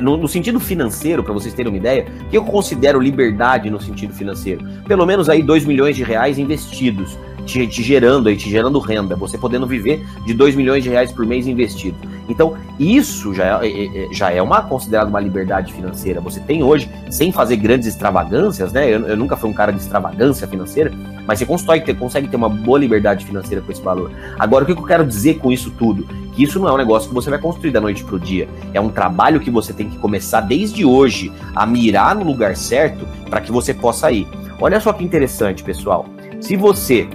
no, 0.00 0.16
no, 0.16 0.28
sentido 0.28 0.58
financeiro, 0.58 1.22
para 1.22 1.32
vocês 1.32 1.54
terem 1.54 1.70
uma 1.70 1.78
ideia, 1.78 2.06
que 2.30 2.36
eu 2.36 2.44
considero 2.44 3.00
liberdade 3.00 3.70
no 3.70 3.80
sentido 3.80 4.12
financeiro? 4.12 4.64
Pelo 4.86 5.06
menos 5.06 5.28
aí 5.28 5.42
2 5.42 5.64
milhões 5.64 5.96
de 5.96 6.02
reais 6.02 6.38
investidos, 6.38 7.16
te, 7.44 7.66
te, 7.66 7.82
gerando 7.82 8.28
aí, 8.28 8.36
te 8.36 8.50
gerando 8.50 8.78
renda, 8.78 9.14
você 9.14 9.38
podendo 9.38 9.66
viver 9.66 10.04
de 10.24 10.34
2 10.34 10.56
milhões 10.56 10.82
de 10.82 10.90
reais 10.90 11.12
por 11.12 11.24
mês 11.24 11.46
investido. 11.46 11.96
Então, 12.28 12.54
isso 12.78 13.34
já 13.34 13.62
é, 13.62 13.68
é, 13.68 14.04
é 14.04 14.08
já 14.12 14.30
é 14.30 14.42
uma 14.42 14.62
considerada 14.62 15.08
uma 15.08 15.20
liberdade 15.20 15.72
financeira. 15.72 16.20
Você 16.20 16.40
tem 16.40 16.62
hoje, 16.62 16.90
sem 17.10 17.32
fazer 17.32 17.56
grandes 17.56 17.86
extravagâncias, 17.86 18.72
né? 18.72 18.88
Eu, 18.88 19.06
eu 19.06 19.16
nunca 19.16 19.36
fui 19.36 19.48
um 19.48 19.52
cara 19.52 19.72
de 19.72 19.78
extravagância 19.78 20.46
financeira, 20.46 20.92
mas 21.26 21.38
você 21.38 21.46
consegue 21.46 21.84
ter, 21.84 21.96
consegue 21.96 22.28
ter 22.28 22.36
uma 22.36 22.48
boa 22.48 22.78
liberdade 22.78 23.24
financeira 23.24 23.62
com 23.62 23.72
esse 23.72 23.82
valor. 23.82 24.10
Agora, 24.38 24.64
o 24.64 24.66
que 24.66 24.72
eu 24.72 24.82
quero 24.82 25.04
dizer 25.04 25.38
com 25.38 25.50
isso 25.50 25.70
tudo? 25.72 26.06
Que 26.34 26.42
isso 26.42 26.58
não 26.58 26.68
é 26.68 26.72
um 26.72 26.76
negócio 26.76 27.08
que 27.08 27.14
você 27.14 27.30
vai 27.30 27.38
construir 27.38 27.72
da 27.72 27.80
noite 27.80 28.04
pro 28.04 28.18
dia. 28.18 28.48
É 28.72 28.80
um 28.80 28.88
trabalho 28.88 29.40
que 29.40 29.50
você 29.50 29.72
tem 29.72 29.88
que 29.88 29.98
começar 29.98 30.40
desde 30.40 30.84
hoje 30.84 31.32
a 31.54 31.66
mirar 31.66 32.14
no 32.14 32.24
lugar 32.24 32.56
certo 32.56 33.06
para 33.28 33.40
que 33.40 33.50
você 33.50 33.74
possa 33.74 34.10
ir. 34.12 34.26
Olha 34.60 34.80
só 34.80 34.92
que 34.92 35.04
interessante, 35.04 35.62
pessoal. 35.64 36.06
Se 36.40 36.56
você 36.56 37.08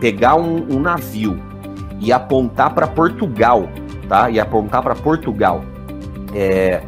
pegar 0.00 0.36
um, 0.36 0.76
um 0.76 0.80
navio 0.80 1.38
e 2.00 2.12
apontar 2.12 2.74
para 2.74 2.86
Portugal, 2.86 3.68
tá? 4.08 4.30
E 4.30 4.40
apontar 4.40 4.82
para 4.82 4.94
Portugal, 4.94 5.62
é, 6.34 6.82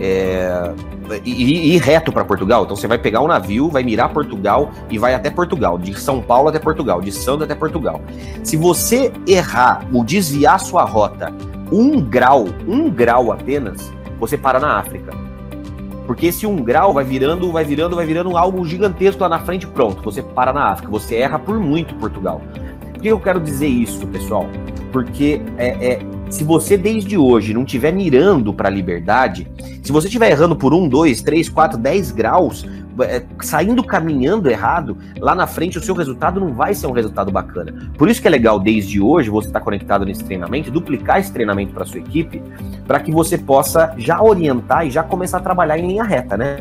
é, 0.00 0.72
e, 1.24 1.74
ir 1.74 1.78
reto 1.78 2.12
para 2.12 2.24
Portugal. 2.24 2.64
Então 2.64 2.76
você 2.76 2.86
vai 2.86 2.98
pegar 2.98 3.20
um 3.20 3.26
navio, 3.26 3.68
vai 3.68 3.82
mirar 3.82 4.10
Portugal 4.10 4.70
e 4.90 4.98
vai 4.98 5.14
até 5.14 5.30
Portugal, 5.30 5.78
de 5.78 5.98
São 5.98 6.20
Paulo 6.20 6.48
até 6.48 6.58
Portugal, 6.58 7.00
de 7.00 7.12
Santos 7.12 7.42
até 7.42 7.54
Portugal. 7.54 8.00
Se 8.44 8.56
você 8.56 9.12
errar 9.26 9.84
ou 9.92 10.04
desviar 10.04 10.60
sua 10.60 10.84
rota 10.84 11.32
um 11.72 12.00
grau, 12.00 12.46
um 12.66 12.90
grau 12.90 13.32
apenas, 13.32 13.92
você 14.18 14.36
para 14.36 14.58
na 14.58 14.78
África. 14.78 15.12
Porque 16.06 16.26
esse 16.26 16.46
um 16.46 16.56
grau 16.56 16.92
vai 16.92 17.04
virando, 17.04 17.52
vai 17.52 17.64
virando, 17.64 17.94
vai 17.94 18.04
virando 18.04 18.36
algo 18.36 18.64
gigantesco 18.64 19.22
lá 19.22 19.28
na 19.28 19.38
frente, 19.38 19.66
pronto, 19.66 20.02
você 20.02 20.22
para 20.22 20.52
na 20.52 20.70
África, 20.70 20.90
você 20.90 21.16
erra 21.16 21.38
por 21.38 21.60
muito 21.60 21.94
Portugal. 21.94 22.40
Por 22.80 23.00
que 23.00 23.08
eu 23.08 23.20
quero 23.20 23.38
dizer 23.38 23.68
isso, 23.68 24.04
pessoal? 24.08 24.46
Porque 24.92 25.40
é, 25.56 25.68
é 25.68 26.00
se 26.30 26.44
você 26.44 26.76
desde 26.76 27.18
hoje 27.18 27.52
não 27.52 27.64
estiver 27.64 27.92
mirando 27.92 28.54
para 28.54 28.68
a 28.68 28.72
liberdade, 28.72 29.50
se 29.82 29.90
você 29.90 30.06
estiver 30.06 30.30
errando 30.30 30.54
por 30.54 30.72
um, 30.72 30.88
dois, 30.88 31.20
três, 31.20 31.48
quatro, 31.48 31.76
dez 31.76 32.12
graus, 32.12 32.64
é, 33.02 33.22
saindo 33.40 33.82
caminhando 33.82 34.48
errado, 34.48 34.96
lá 35.18 35.34
na 35.34 35.46
frente 35.46 35.78
o 35.78 35.82
seu 35.82 35.94
resultado 35.94 36.38
não 36.38 36.52
vai 36.52 36.74
ser 36.74 36.86
um 36.86 36.92
resultado 36.92 37.32
bacana. 37.32 37.90
Por 37.98 38.08
isso 38.08 38.22
que 38.22 38.28
é 38.28 38.30
legal 38.30 38.60
desde 38.60 39.00
hoje 39.00 39.28
você 39.28 39.48
estar 39.48 39.58
tá 39.58 39.64
conectado 39.64 40.04
nesse 40.04 40.22
treinamento, 40.24 40.70
duplicar 40.70 41.18
esse 41.18 41.32
treinamento 41.32 41.72
para 41.72 41.84
sua 41.84 41.98
equipe, 41.98 42.42
para 42.86 43.00
que 43.00 43.10
você 43.10 43.36
possa 43.36 43.94
já 43.98 44.22
orientar 44.22 44.86
e 44.86 44.90
já 44.90 45.02
começar 45.02 45.38
a 45.38 45.40
trabalhar 45.40 45.78
em 45.78 45.86
linha 45.86 46.04
reta, 46.04 46.36
né? 46.36 46.58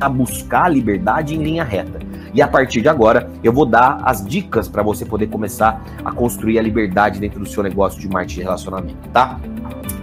A 0.00 0.08
buscar 0.08 0.64
a 0.64 0.68
liberdade 0.68 1.34
em 1.34 1.42
linha 1.42 1.64
reta. 1.64 2.07
E 2.34 2.42
a 2.42 2.48
partir 2.48 2.82
de 2.82 2.88
agora, 2.88 3.30
eu 3.42 3.52
vou 3.52 3.66
dar 3.66 3.98
as 4.02 4.24
dicas 4.24 4.68
para 4.68 4.82
você 4.82 5.04
poder 5.04 5.28
começar 5.28 5.82
a 6.04 6.12
construir 6.12 6.58
a 6.58 6.62
liberdade 6.62 7.18
dentro 7.18 7.40
do 7.40 7.48
seu 7.48 7.62
negócio 7.62 8.00
de 8.00 8.08
marketing 8.08 8.40
de 8.40 8.42
relacionamento, 8.42 9.08
tá? 9.12 9.38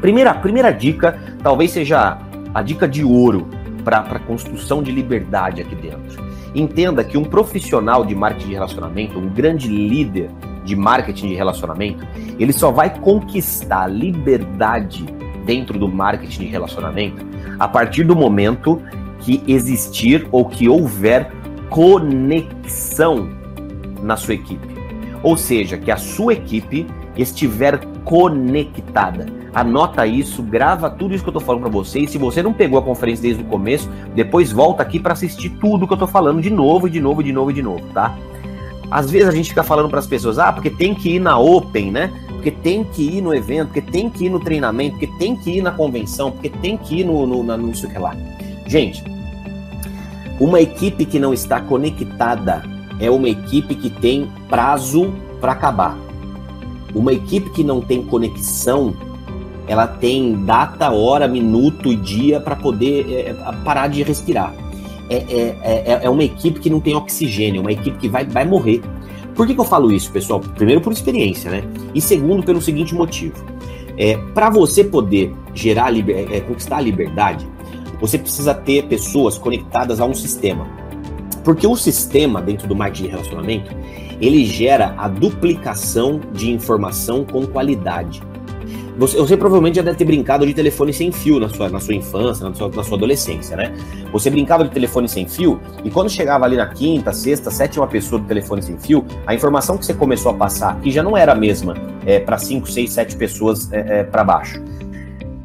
Primeira, 0.01 0.33
primeira 0.33 0.71
dica, 0.71 1.19
talvez 1.41 1.71
seja 1.71 2.17
a 2.53 2.61
dica 2.61 2.87
de 2.87 3.03
ouro 3.03 3.47
para 3.83 3.99
a 3.99 4.19
construção 4.19 4.81
de 4.81 4.91
liberdade 4.91 5.61
aqui 5.61 5.75
dentro. 5.75 6.25
Entenda 6.55 7.03
que 7.03 7.17
um 7.17 7.23
profissional 7.23 8.05
de 8.05 8.15
marketing 8.15 8.47
de 8.47 8.53
relacionamento, 8.53 9.19
um 9.19 9.29
grande 9.29 9.67
líder 9.67 10.29
de 10.63 10.75
marketing 10.75 11.29
de 11.29 11.35
relacionamento, 11.35 12.05
ele 12.39 12.51
só 12.51 12.71
vai 12.71 12.89
conquistar 12.99 13.87
liberdade 13.87 15.05
dentro 15.45 15.77
do 15.77 15.87
marketing 15.87 16.45
de 16.45 16.47
relacionamento 16.47 17.25
a 17.59 17.67
partir 17.67 18.03
do 18.03 18.15
momento 18.15 18.81
que 19.19 19.43
existir 19.47 20.27
ou 20.31 20.45
que 20.45 20.67
houver 20.67 21.31
conexão 21.69 23.29
na 24.01 24.15
sua 24.15 24.35
equipe. 24.35 24.67
Ou 25.23 25.35
seja, 25.35 25.77
que 25.77 25.91
a 25.91 25.97
sua 25.97 26.33
equipe 26.33 26.85
estiver 27.17 27.79
conectada. 28.03 29.25
Anota 29.53 30.05
isso, 30.05 30.43
grava 30.43 30.89
tudo 30.89 31.15
isso 31.15 31.23
que 31.23 31.29
eu 31.29 31.33
tô 31.33 31.39
falando 31.39 31.61
para 31.61 31.71
você. 31.71 31.99
E 31.99 32.07
se 32.07 32.17
você 32.17 32.43
não 32.43 32.53
pegou 32.53 32.77
a 32.77 32.81
conferência 32.81 33.23
desde 33.23 33.41
o 33.41 33.45
começo, 33.45 33.89
depois 34.13 34.51
volta 34.51 34.83
aqui 34.83 34.99
para 34.99 35.13
assistir 35.13 35.49
tudo 35.61 35.87
que 35.87 35.93
eu 35.93 35.97
tô 35.97 36.07
falando 36.07 36.41
de 36.41 36.49
novo, 36.49 36.89
de 36.89 36.99
novo, 36.99 37.23
de 37.23 37.31
novo, 37.31 37.53
de 37.53 37.61
novo, 37.61 37.81
tá? 37.93 38.15
Às 38.91 39.09
vezes 39.09 39.27
a 39.27 39.31
gente 39.31 39.49
fica 39.49 39.63
falando 39.63 39.89
para 39.89 39.99
as 39.99 40.07
pessoas, 40.07 40.37
ah, 40.37 40.51
porque 40.51 40.69
tem 40.69 40.93
que 40.93 41.15
ir 41.15 41.19
na 41.19 41.39
Open, 41.39 41.91
né? 41.91 42.11
Porque 42.27 42.51
tem 42.51 42.83
que 42.83 43.17
ir 43.17 43.21
no 43.21 43.33
evento, 43.33 43.67
porque 43.67 43.81
tem 43.81 44.09
que 44.09 44.25
ir 44.25 44.29
no 44.29 44.39
treinamento, 44.39 44.97
porque 44.97 45.07
tem 45.17 45.35
que 45.35 45.57
ir 45.57 45.61
na 45.61 45.71
convenção, 45.71 46.31
porque 46.31 46.49
tem 46.49 46.77
que 46.77 46.99
ir 46.99 47.03
no, 47.03 47.25
no, 47.25 47.41
no 47.41 47.57
não 47.57 47.73
sei 47.73 47.89
o 47.89 47.91
que 47.91 47.97
lá. 47.97 48.15
Gente, 48.67 49.03
uma 50.39 50.59
equipe 50.59 51.05
que 51.05 51.17
não 51.17 51.33
está 51.33 51.61
conectada 51.61 52.63
é 52.99 53.09
uma 53.09 53.29
equipe 53.29 53.75
que 53.75 53.89
tem 53.89 54.29
prazo 54.49 55.13
para 55.39 55.53
acabar. 55.53 55.97
Uma 56.93 57.13
equipe 57.13 57.49
que 57.51 57.63
não 57.63 57.81
tem 57.81 58.03
conexão, 58.03 58.93
ela 59.67 59.87
tem 59.87 60.43
data, 60.43 60.91
hora, 60.91 61.27
minuto 61.27 61.91
e 61.91 61.95
dia 61.95 62.39
para 62.39 62.55
poder 62.55 63.05
é, 63.09 63.29
é, 63.29 63.33
parar 63.63 63.87
de 63.87 64.03
respirar. 64.03 64.53
É, 65.09 65.15
é, 65.15 65.57
é, 65.61 65.99
é, 66.03 66.09
uma 66.09 66.23
equipe 66.23 66.59
que 66.59 66.69
não 66.69 66.79
tem 66.79 66.95
oxigênio, 66.95 67.61
uma 67.61 67.71
equipe 67.71 67.97
que 67.97 68.09
vai, 68.09 68.25
vai 68.25 68.45
morrer. 68.45 68.81
Por 69.35 69.45
que, 69.45 69.53
que 69.53 69.59
eu 69.59 69.65
falo 69.65 69.91
isso, 69.91 70.11
pessoal? 70.11 70.39
Primeiro, 70.39 70.81
por 70.81 70.93
experiência, 70.93 71.51
né? 71.51 71.63
E 71.93 72.01
segundo, 72.01 72.43
pelo 72.43 72.61
seguinte 72.61 72.95
motivo. 72.95 73.35
É, 73.97 74.17
para 74.33 74.49
você 74.49 74.83
poder 74.83 75.33
gerar, 75.53 75.93
é, 75.95 76.39
conquistar 76.41 76.77
a 76.77 76.81
liberdade, 76.81 77.47
você 78.05 78.19
precisa 78.19 78.53
ter 78.53 78.83
pessoas 78.83 79.37
conectadas 79.37 79.99
a 79.99 80.05
um 80.05 80.13
sistema. 80.13 80.67
Porque 81.43 81.65
o 81.65 81.75
sistema 81.75 82.41
dentro 82.41 82.67
do 82.67 82.75
marketing 82.75 83.03
de 83.03 83.09
relacionamento, 83.09 83.75
ele 84.21 84.45
gera 84.45 84.93
a 84.97 85.07
duplicação 85.07 86.19
de 86.31 86.51
informação 86.51 87.25
com 87.25 87.45
qualidade. 87.45 88.21
Você, 88.97 89.17
você, 89.17 89.35
provavelmente 89.35 89.75
já 89.75 89.81
deve 89.81 89.97
ter 89.97 90.05
brincado 90.05 90.45
de 90.45 90.53
telefone 90.53 90.93
sem 90.93 91.11
fio 91.11 91.37
na 91.39 91.49
sua, 91.49 91.67
na 91.67 91.81
sua 91.81 91.95
infância, 91.95 92.47
na 92.47 92.55
sua, 92.55 92.69
na 92.69 92.83
sua 92.83 92.97
adolescência, 92.97 93.57
né? 93.57 93.73
Você 94.11 94.29
brincava 94.29 94.63
de 94.63 94.69
telefone 94.69 95.09
sem 95.09 95.27
fio 95.27 95.59
e 95.83 95.89
quando 95.89 96.09
chegava 96.09 96.45
ali 96.45 96.55
na 96.55 96.67
quinta, 96.67 97.11
sexta, 97.11 97.51
sétima 97.51 97.85
pessoa 97.87 98.21
do 98.21 98.27
telefone 98.27 98.61
sem 98.61 98.77
fio, 98.77 99.03
a 99.27 99.35
informação 99.35 99.77
que 99.77 99.85
você 99.85 99.93
começou 99.93 100.31
a 100.31 100.35
passar 100.35 100.71
aqui 100.71 100.91
já 100.91 101.03
não 101.03 101.17
era 101.17 101.33
a 101.33 101.35
mesma 101.35 101.73
é, 102.05 102.19
para 102.19 102.37
cinco, 102.37 102.71
seis, 102.71 102.93
sete 102.93 103.17
pessoas 103.17 103.69
é, 103.73 103.99
é, 103.99 104.03
para 104.03 104.23
baixo. 104.23 104.63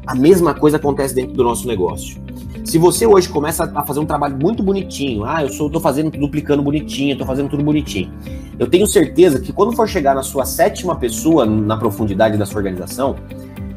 A 0.07 0.15
mesma 0.15 0.53
coisa 0.53 0.77
acontece 0.77 1.13
dentro 1.13 1.33
do 1.33 1.43
nosso 1.43 1.67
negócio. 1.67 2.20
Se 2.63 2.77
você 2.77 3.05
hoje 3.05 3.27
começa 3.27 3.71
a 3.75 3.85
fazer 3.85 3.99
um 3.99 4.05
trabalho 4.05 4.37
muito 4.37 4.61
bonitinho, 4.61 5.25
ah, 5.25 5.41
eu 5.41 5.49
sou, 5.49 5.69
tô 5.69 5.79
fazendo, 5.79 6.11
duplicando 6.11 6.61
bonitinho, 6.61 7.17
tô 7.17 7.25
fazendo 7.25 7.49
tudo 7.49 7.63
bonitinho. 7.63 8.13
Eu 8.57 8.67
tenho 8.67 8.85
certeza 8.85 9.39
que 9.39 9.51
quando 9.51 9.75
for 9.75 9.87
chegar 9.87 10.13
na 10.13 10.21
sua 10.21 10.45
sétima 10.45 10.95
pessoa 10.95 11.45
na 11.45 11.75
profundidade 11.75 12.37
da 12.37 12.45
sua 12.45 12.57
organização, 12.57 13.15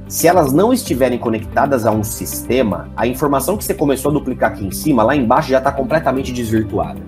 se 0.06 0.28
elas 0.28 0.52
não 0.52 0.72
estiverem 0.72 1.18
conectadas 1.18 1.86
a 1.86 1.90
um 1.90 2.04
sistema, 2.04 2.90
a 2.94 3.06
informação 3.06 3.56
que 3.56 3.64
você 3.64 3.72
começou 3.72 4.10
a 4.10 4.14
duplicar 4.14 4.52
aqui 4.52 4.66
em 4.66 4.70
cima, 4.70 5.02
lá 5.02 5.16
embaixo 5.16 5.48
já 5.48 5.58
está 5.58 5.72
completamente 5.72 6.30
desvirtuada. 6.30 7.00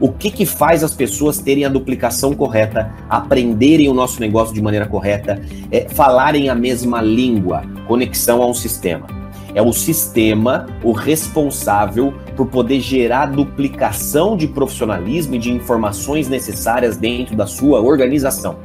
O 0.00 0.10
que, 0.10 0.30
que 0.30 0.44
faz 0.44 0.82
as 0.82 0.92
pessoas 0.92 1.38
terem 1.38 1.64
a 1.64 1.68
duplicação 1.68 2.34
correta, 2.34 2.92
aprenderem 3.08 3.88
o 3.88 3.94
nosso 3.94 4.20
negócio 4.20 4.52
de 4.52 4.60
maneira 4.60 4.86
correta, 4.86 5.40
é, 5.70 5.88
falarem 5.88 6.48
a 6.48 6.54
mesma 6.54 7.00
língua, 7.00 7.62
conexão 7.86 8.42
a 8.42 8.46
um 8.46 8.54
sistema? 8.54 9.23
É 9.54 9.62
o 9.62 9.72
sistema 9.72 10.66
o 10.82 10.90
responsável 10.90 12.12
por 12.36 12.46
poder 12.46 12.80
gerar 12.80 13.26
duplicação 13.26 14.36
de 14.36 14.48
profissionalismo 14.48 15.36
e 15.36 15.38
de 15.38 15.52
informações 15.52 16.28
necessárias 16.28 16.96
dentro 16.96 17.36
da 17.36 17.46
sua 17.46 17.80
organização. 17.80 18.56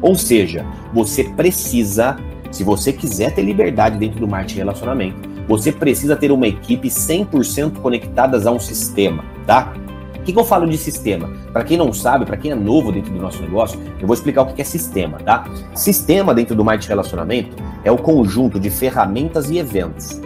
Ou 0.00 0.16
seja, 0.16 0.66
você 0.92 1.24
precisa, 1.24 2.16
se 2.50 2.64
você 2.64 2.92
quiser 2.92 3.32
ter 3.32 3.42
liberdade 3.42 3.96
dentro 3.98 4.18
do 4.18 4.26
marketing 4.26 4.58
relacionamento, 4.58 5.30
você 5.46 5.70
precisa 5.70 6.16
ter 6.16 6.32
uma 6.32 6.48
equipe 6.48 6.88
100% 6.88 7.78
conectadas 7.78 8.44
a 8.44 8.50
um 8.50 8.58
sistema, 8.58 9.24
tá? 9.46 9.72
O 10.16 10.24
que, 10.24 10.32
que 10.32 10.38
eu 10.38 10.44
falo 10.44 10.68
de 10.68 10.78
sistema? 10.78 11.30
Para 11.52 11.64
quem 11.64 11.76
não 11.76 11.92
sabe, 11.92 12.24
para 12.24 12.36
quem 12.36 12.52
é 12.52 12.54
novo 12.54 12.92
dentro 12.92 13.12
do 13.12 13.20
nosso 13.20 13.42
negócio, 13.42 13.78
eu 14.00 14.06
vou 14.06 14.14
explicar 14.14 14.42
o 14.42 14.46
que 14.46 14.60
é 14.60 14.64
sistema, 14.64 15.18
tá? 15.18 15.44
Sistema 15.74 16.32
dentro 16.32 16.54
do 16.54 16.64
marketing 16.64 16.88
relacionamento 16.88 17.56
é 17.84 17.90
o 17.90 17.98
conjunto 17.98 18.58
de 18.58 18.70
ferramentas 18.70 19.50
e 19.50 19.58
eventos 19.58 20.20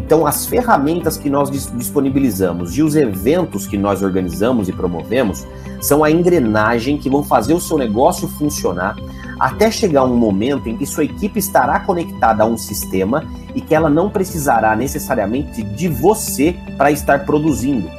então, 0.00 0.26
as 0.26 0.46
ferramentas 0.46 1.18
que 1.18 1.28
nós 1.28 1.50
disponibilizamos 1.50 2.74
e 2.78 2.82
os 2.82 2.96
eventos 2.96 3.66
que 3.66 3.76
nós 3.76 4.02
organizamos 4.02 4.66
e 4.66 4.72
promovemos 4.72 5.46
são 5.78 6.02
a 6.02 6.10
engrenagem 6.10 6.96
que 6.96 7.10
vão 7.10 7.22
fazer 7.22 7.52
o 7.52 7.60
seu 7.60 7.76
negócio 7.76 8.26
funcionar 8.26 8.96
até 9.38 9.70
chegar 9.70 10.04
um 10.04 10.16
momento 10.16 10.70
em 10.70 10.76
que 10.76 10.86
sua 10.86 11.04
equipe 11.04 11.38
estará 11.38 11.80
conectada 11.80 12.42
a 12.42 12.46
um 12.46 12.56
sistema 12.56 13.24
e 13.54 13.60
que 13.60 13.74
ela 13.74 13.90
não 13.90 14.08
precisará 14.08 14.74
necessariamente 14.74 15.62
de 15.62 15.86
você 15.86 16.56
para 16.78 16.90
estar 16.90 17.26
produzindo. 17.26 17.90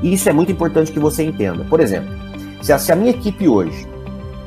E 0.00 0.14
isso 0.14 0.28
é 0.28 0.32
muito 0.32 0.52
importante 0.52 0.92
que 0.92 1.00
você 1.00 1.24
entenda. 1.24 1.64
Por 1.64 1.80
exemplo, 1.80 2.08
se 2.62 2.72
a, 2.72 2.78
se 2.78 2.92
a 2.92 2.96
minha 2.96 3.10
equipe 3.10 3.48
hoje, 3.48 3.84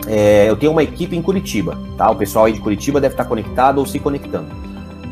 é, 0.08 0.49
eu 0.49 0.55
tenho 0.55 0.71
uma 0.71 0.84
equipe 0.84 1.13
em 1.13 1.21
Curitiba, 1.21 1.77
tá? 1.97 2.10
O 2.10 2.15
pessoal 2.15 2.45
aí 2.45 2.53
de 2.53 2.62
Curitiba 2.62 3.01
deve 3.01 3.15
estar 3.15 3.25
conectado 3.25 3.79
ou 3.79 3.86
se 3.86 3.99
conectando. 3.99 4.47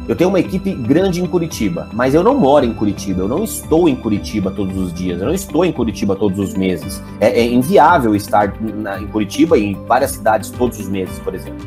Eu 0.08 0.18
tenho 0.18 0.30
uma 0.30 0.40
equipe 0.40 0.74
grande 0.74 1.22
em 1.22 1.26
Curitiba, 1.26 1.88
mas 1.94 2.14
eu 2.14 2.22
não 2.22 2.38
moro 2.38 2.66
em 2.66 2.74
Curitiba, 2.74 3.22
eu 3.22 3.28
não 3.28 3.44
estou 3.44 3.88
em 3.88 3.96
Curitiba 3.96 4.52
todos 4.52 4.78
os 4.78 4.94
dias, 4.94 5.22
eu 5.22 5.28
não 5.28 5.34
estou 5.34 5.64
em 5.64 5.72
Curitiba 5.72 6.14
todos 6.14 6.38
os 6.40 6.54
meses. 6.56 7.02
É, 7.22 7.40
é 7.40 7.46
inviável 7.46 8.14
estar 8.14 8.54
na, 8.62 9.00
em 9.00 9.08
Curitiba 9.08 9.58
e 9.58 9.64
em 9.64 9.86
várias 9.86 10.12
cidades 10.12 10.50
todos 10.50 10.78
os 10.78 10.90
meses, 10.90 11.18
por 11.20 11.34
exemplo. 11.34 11.66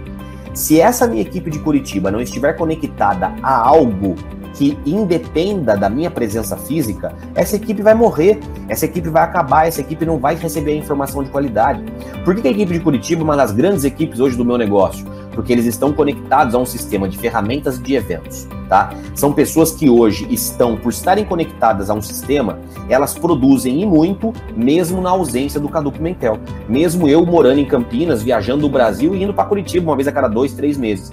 Se 0.52 0.78
essa 0.78 1.06
minha 1.06 1.22
equipe 1.22 1.50
de 1.50 1.58
Curitiba 1.58 2.10
não 2.10 2.20
estiver 2.20 2.54
conectada 2.54 3.34
a 3.42 3.56
algo 3.56 4.14
que 4.56 4.76
independa 4.86 5.76
da 5.76 5.88
minha 5.88 6.10
presença 6.10 6.56
física, 6.56 7.14
essa 7.34 7.56
equipe 7.56 7.82
vai 7.82 7.94
morrer, 7.94 8.40
essa 8.68 8.86
equipe 8.86 9.08
vai 9.08 9.22
acabar, 9.22 9.66
essa 9.66 9.80
equipe 9.82 10.04
não 10.04 10.18
vai 10.18 10.34
receber 10.34 10.72
a 10.72 10.76
informação 10.76 11.22
de 11.22 11.30
qualidade. 11.30 11.84
Por 12.24 12.34
que 12.34 12.48
a 12.48 12.50
equipe 12.50 12.72
de 12.72 12.80
Curitiba 12.80 13.20
é 13.20 13.24
uma 13.24 13.36
das 13.36 13.52
grandes 13.52 13.84
equipes 13.84 14.18
hoje 14.18 14.36
do 14.36 14.44
meu 14.44 14.56
negócio? 14.56 15.06
Porque 15.36 15.52
eles 15.52 15.66
estão 15.66 15.92
conectados 15.92 16.54
a 16.54 16.58
um 16.58 16.64
sistema 16.66 17.08
de 17.08 17.18
ferramentas 17.18 17.80
de 17.80 17.94
eventos, 17.94 18.48
tá? 18.68 18.92
São 19.14 19.32
pessoas 19.32 19.70
que 19.70 19.88
hoje 19.88 20.26
estão, 20.30 20.76
por 20.76 20.90
estarem 20.90 21.26
conectadas 21.26 21.90
a 21.90 21.94
um 21.94 22.00
sistema, 22.00 22.58
elas 22.88 23.14
produzem 23.14 23.82
e 23.82 23.86
muito, 23.86 24.32
mesmo 24.56 25.00
na 25.00 25.10
ausência 25.10 25.60
do 25.60 25.68
Cadu 25.68 25.92
Pimentel. 25.92 26.40
Mesmo 26.68 27.06
eu 27.06 27.24
morando 27.24 27.60
em 27.60 27.66
Campinas, 27.66 28.22
viajando 28.22 28.66
o 28.66 28.70
Brasil 28.70 29.14
e 29.14 29.22
indo 29.22 29.34
para 29.34 29.44
Curitiba 29.44 29.90
uma 29.90 29.94
vez 29.94 30.08
a 30.08 30.12
cada 30.12 30.26
dois, 30.26 30.54
três 30.54 30.78
meses. 30.78 31.10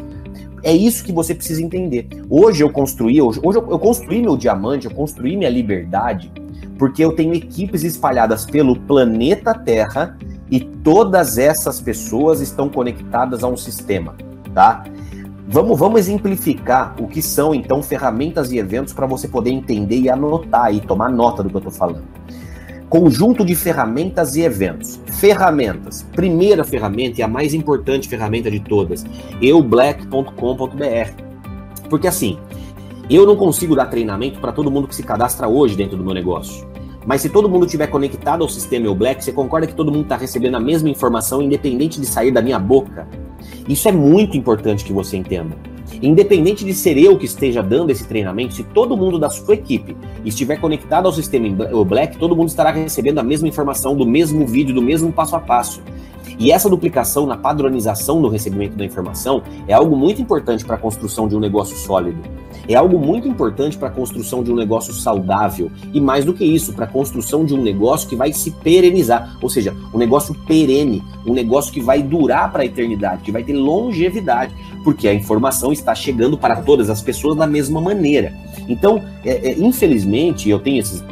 É 0.63 0.73
isso 0.73 1.03
que 1.03 1.11
você 1.11 1.35
precisa 1.35 1.61
entender. 1.61 2.07
Hoje 2.29 2.63
eu 2.63 2.69
construí, 2.69 3.21
hoje, 3.21 3.41
hoje 3.43 3.59
eu, 3.59 3.69
eu 3.69 3.77
construí 3.77 4.21
meu 4.21 4.37
diamante, 4.37 4.85
eu 4.85 4.91
construí 4.91 5.35
minha 5.35 5.49
liberdade, 5.49 6.31
porque 6.79 7.03
eu 7.03 7.11
tenho 7.11 7.33
equipes 7.33 7.83
espalhadas 7.83 8.45
pelo 8.45 8.79
planeta 8.79 9.53
Terra 9.53 10.17
e 10.53 10.59
todas 10.59 11.39
essas 11.39 11.81
pessoas 11.81 12.39
estão 12.39 12.69
conectadas 12.69 13.43
a 13.43 13.47
um 13.47 13.57
sistema, 13.57 14.15
tá? 14.53 14.83
Vamos, 15.47 15.79
vamos 15.79 15.99
exemplificar 15.99 16.93
o 16.99 17.07
que 17.07 17.23
são 17.23 17.55
então 17.55 17.81
ferramentas 17.81 18.51
e 18.51 18.59
eventos 18.59 18.93
para 18.93 19.07
você 19.07 19.27
poder 19.27 19.49
entender 19.49 20.01
e 20.01 20.11
anotar 20.11 20.71
e 20.71 20.79
tomar 20.79 21.09
nota 21.09 21.41
do 21.41 21.49
que 21.49 21.55
eu 21.55 21.59
estou 21.59 21.73
falando 21.73 22.03
conjunto 22.87 23.43
de 23.43 23.55
ferramentas 23.55 24.35
e 24.35 24.41
eventos. 24.41 24.99
Ferramentas. 25.07 26.05
Primeira 26.13 26.63
ferramenta 26.63 27.21
e 27.21 27.23
a 27.23 27.27
mais 27.27 27.55
importante 27.55 28.07
ferramenta 28.07 28.51
de 28.51 28.59
todas, 28.59 29.03
eublack.com.br. 29.41 31.23
Porque 31.89 32.07
assim, 32.07 32.37
eu 33.09 33.25
não 33.25 33.35
consigo 33.35 33.75
dar 33.75 33.87
treinamento 33.87 34.39
para 34.39 34.51
todo 34.51 34.69
mundo 34.69 34.87
que 34.87 34.93
se 34.93 35.01
cadastra 35.01 35.47
hoje 35.47 35.75
dentro 35.75 35.97
do 35.97 36.03
meu 36.03 36.13
negócio. 36.13 36.71
Mas 37.05 37.21
se 37.21 37.29
todo 37.29 37.49
mundo 37.49 37.65
estiver 37.65 37.87
conectado 37.87 38.43
ao 38.43 38.49
sistema 38.49 38.85
EuBlack, 38.85 39.23
você 39.23 39.31
concorda 39.31 39.67
que 39.67 39.75
todo 39.75 39.91
mundo 39.91 40.03
está 40.03 40.15
recebendo 40.15 40.55
a 40.55 40.59
mesma 40.59 40.89
informação, 40.89 41.41
independente 41.41 41.99
de 41.99 42.05
sair 42.05 42.31
da 42.31 42.41
minha 42.41 42.59
boca? 42.59 43.07
Isso 43.67 43.87
é 43.87 43.91
muito 43.91 44.37
importante 44.37 44.85
que 44.85 44.93
você 44.93 45.17
entenda. 45.17 45.55
Independente 46.01 46.65
de 46.65 46.73
ser 46.73 46.97
eu 46.97 47.17
que 47.17 47.25
esteja 47.25 47.61
dando 47.61 47.89
esse 47.89 48.07
treinamento, 48.07 48.53
se 48.53 48.63
todo 48.63 48.97
mundo 48.97 49.19
da 49.19 49.29
sua 49.29 49.53
equipe 49.53 49.95
estiver 50.25 50.59
conectado 50.59 51.05
ao 51.05 51.13
sistema 51.13 51.47
Black, 51.85 52.17
todo 52.17 52.35
mundo 52.35 52.49
estará 52.49 52.71
recebendo 52.71 53.19
a 53.19 53.23
mesma 53.23 53.47
informação, 53.47 53.95
do 53.95 54.05
mesmo 54.05 54.45
vídeo, 54.45 54.73
do 54.73 54.81
mesmo 54.81 55.11
passo 55.11 55.35
a 55.35 55.39
passo. 55.39 55.81
E 56.39 56.51
essa 56.51 56.69
duplicação 56.69 57.25
na 57.25 57.37
padronização 57.37 58.19
no 58.19 58.27
recebimento 58.27 58.75
da 58.75 58.85
informação 58.85 59.43
é 59.67 59.73
algo 59.73 59.95
muito 59.95 60.21
importante 60.21 60.65
para 60.65 60.75
a 60.75 60.79
construção 60.79 61.27
de 61.27 61.35
um 61.35 61.39
negócio 61.39 61.75
sólido. 61.77 62.21
É 62.67 62.75
algo 62.75 62.97
muito 62.97 63.27
importante 63.27 63.77
para 63.77 63.89
a 63.89 63.91
construção 63.91 64.43
de 64.43 64.51
um 64.51 64.55
negócio 64.55 64.93
saudável. 64.93 65.69
E 65.93 65.99
mais 65.99 66.23
do 66.23 66.33
que 66.33 66.45
isso, 66.45 66.73
para 66.73 66.85
a 66.85 66.87
construção 66.87 67.43
de 67.43 67.53
um 67.53 67.61
negócio 67.61 68.07
que 68.07 68.15
vai 68.15 68.31
se 68.31 68.51
perenizar. 68.51 69.37
Ou 69.41 69.49
seja, 69.49 69.75
um 69.93 69.97
negócio 69.97 70.33
perene, 70.47 71.03
um 71.25 71.33
negócio 71.33 71.73
que 71.73 71.81
vai 71.81 72.01
durar 72.01 72.51
para 72.51 72.63
a 72.63 72.65
eternidade, 72.65 73.23
que 73.23 73.31
vai 73.31 73.43
ter 73.43 73.53
longevidade. 73.53 74.55
Porque 74.83 75.07
a 75.07 75.13
informação 75.13 75.71
está 75.71 75.93
chegando 75.93 76.37
para 76.37 76.57
todas 76.57 76.89
as 76.89 77.01
pessoas 77.01 77.37
da 77.37 77.47
mesma 77.47 77.81
maneira. 77.81 78.33
Então, 78.67 79.01
é, 79.25 79.49
é, 79.49 79.59
infelizmente, 79.59 80.49
eu 80.49 80.59
tenho 80.59 80.79
esses 80.79 81.03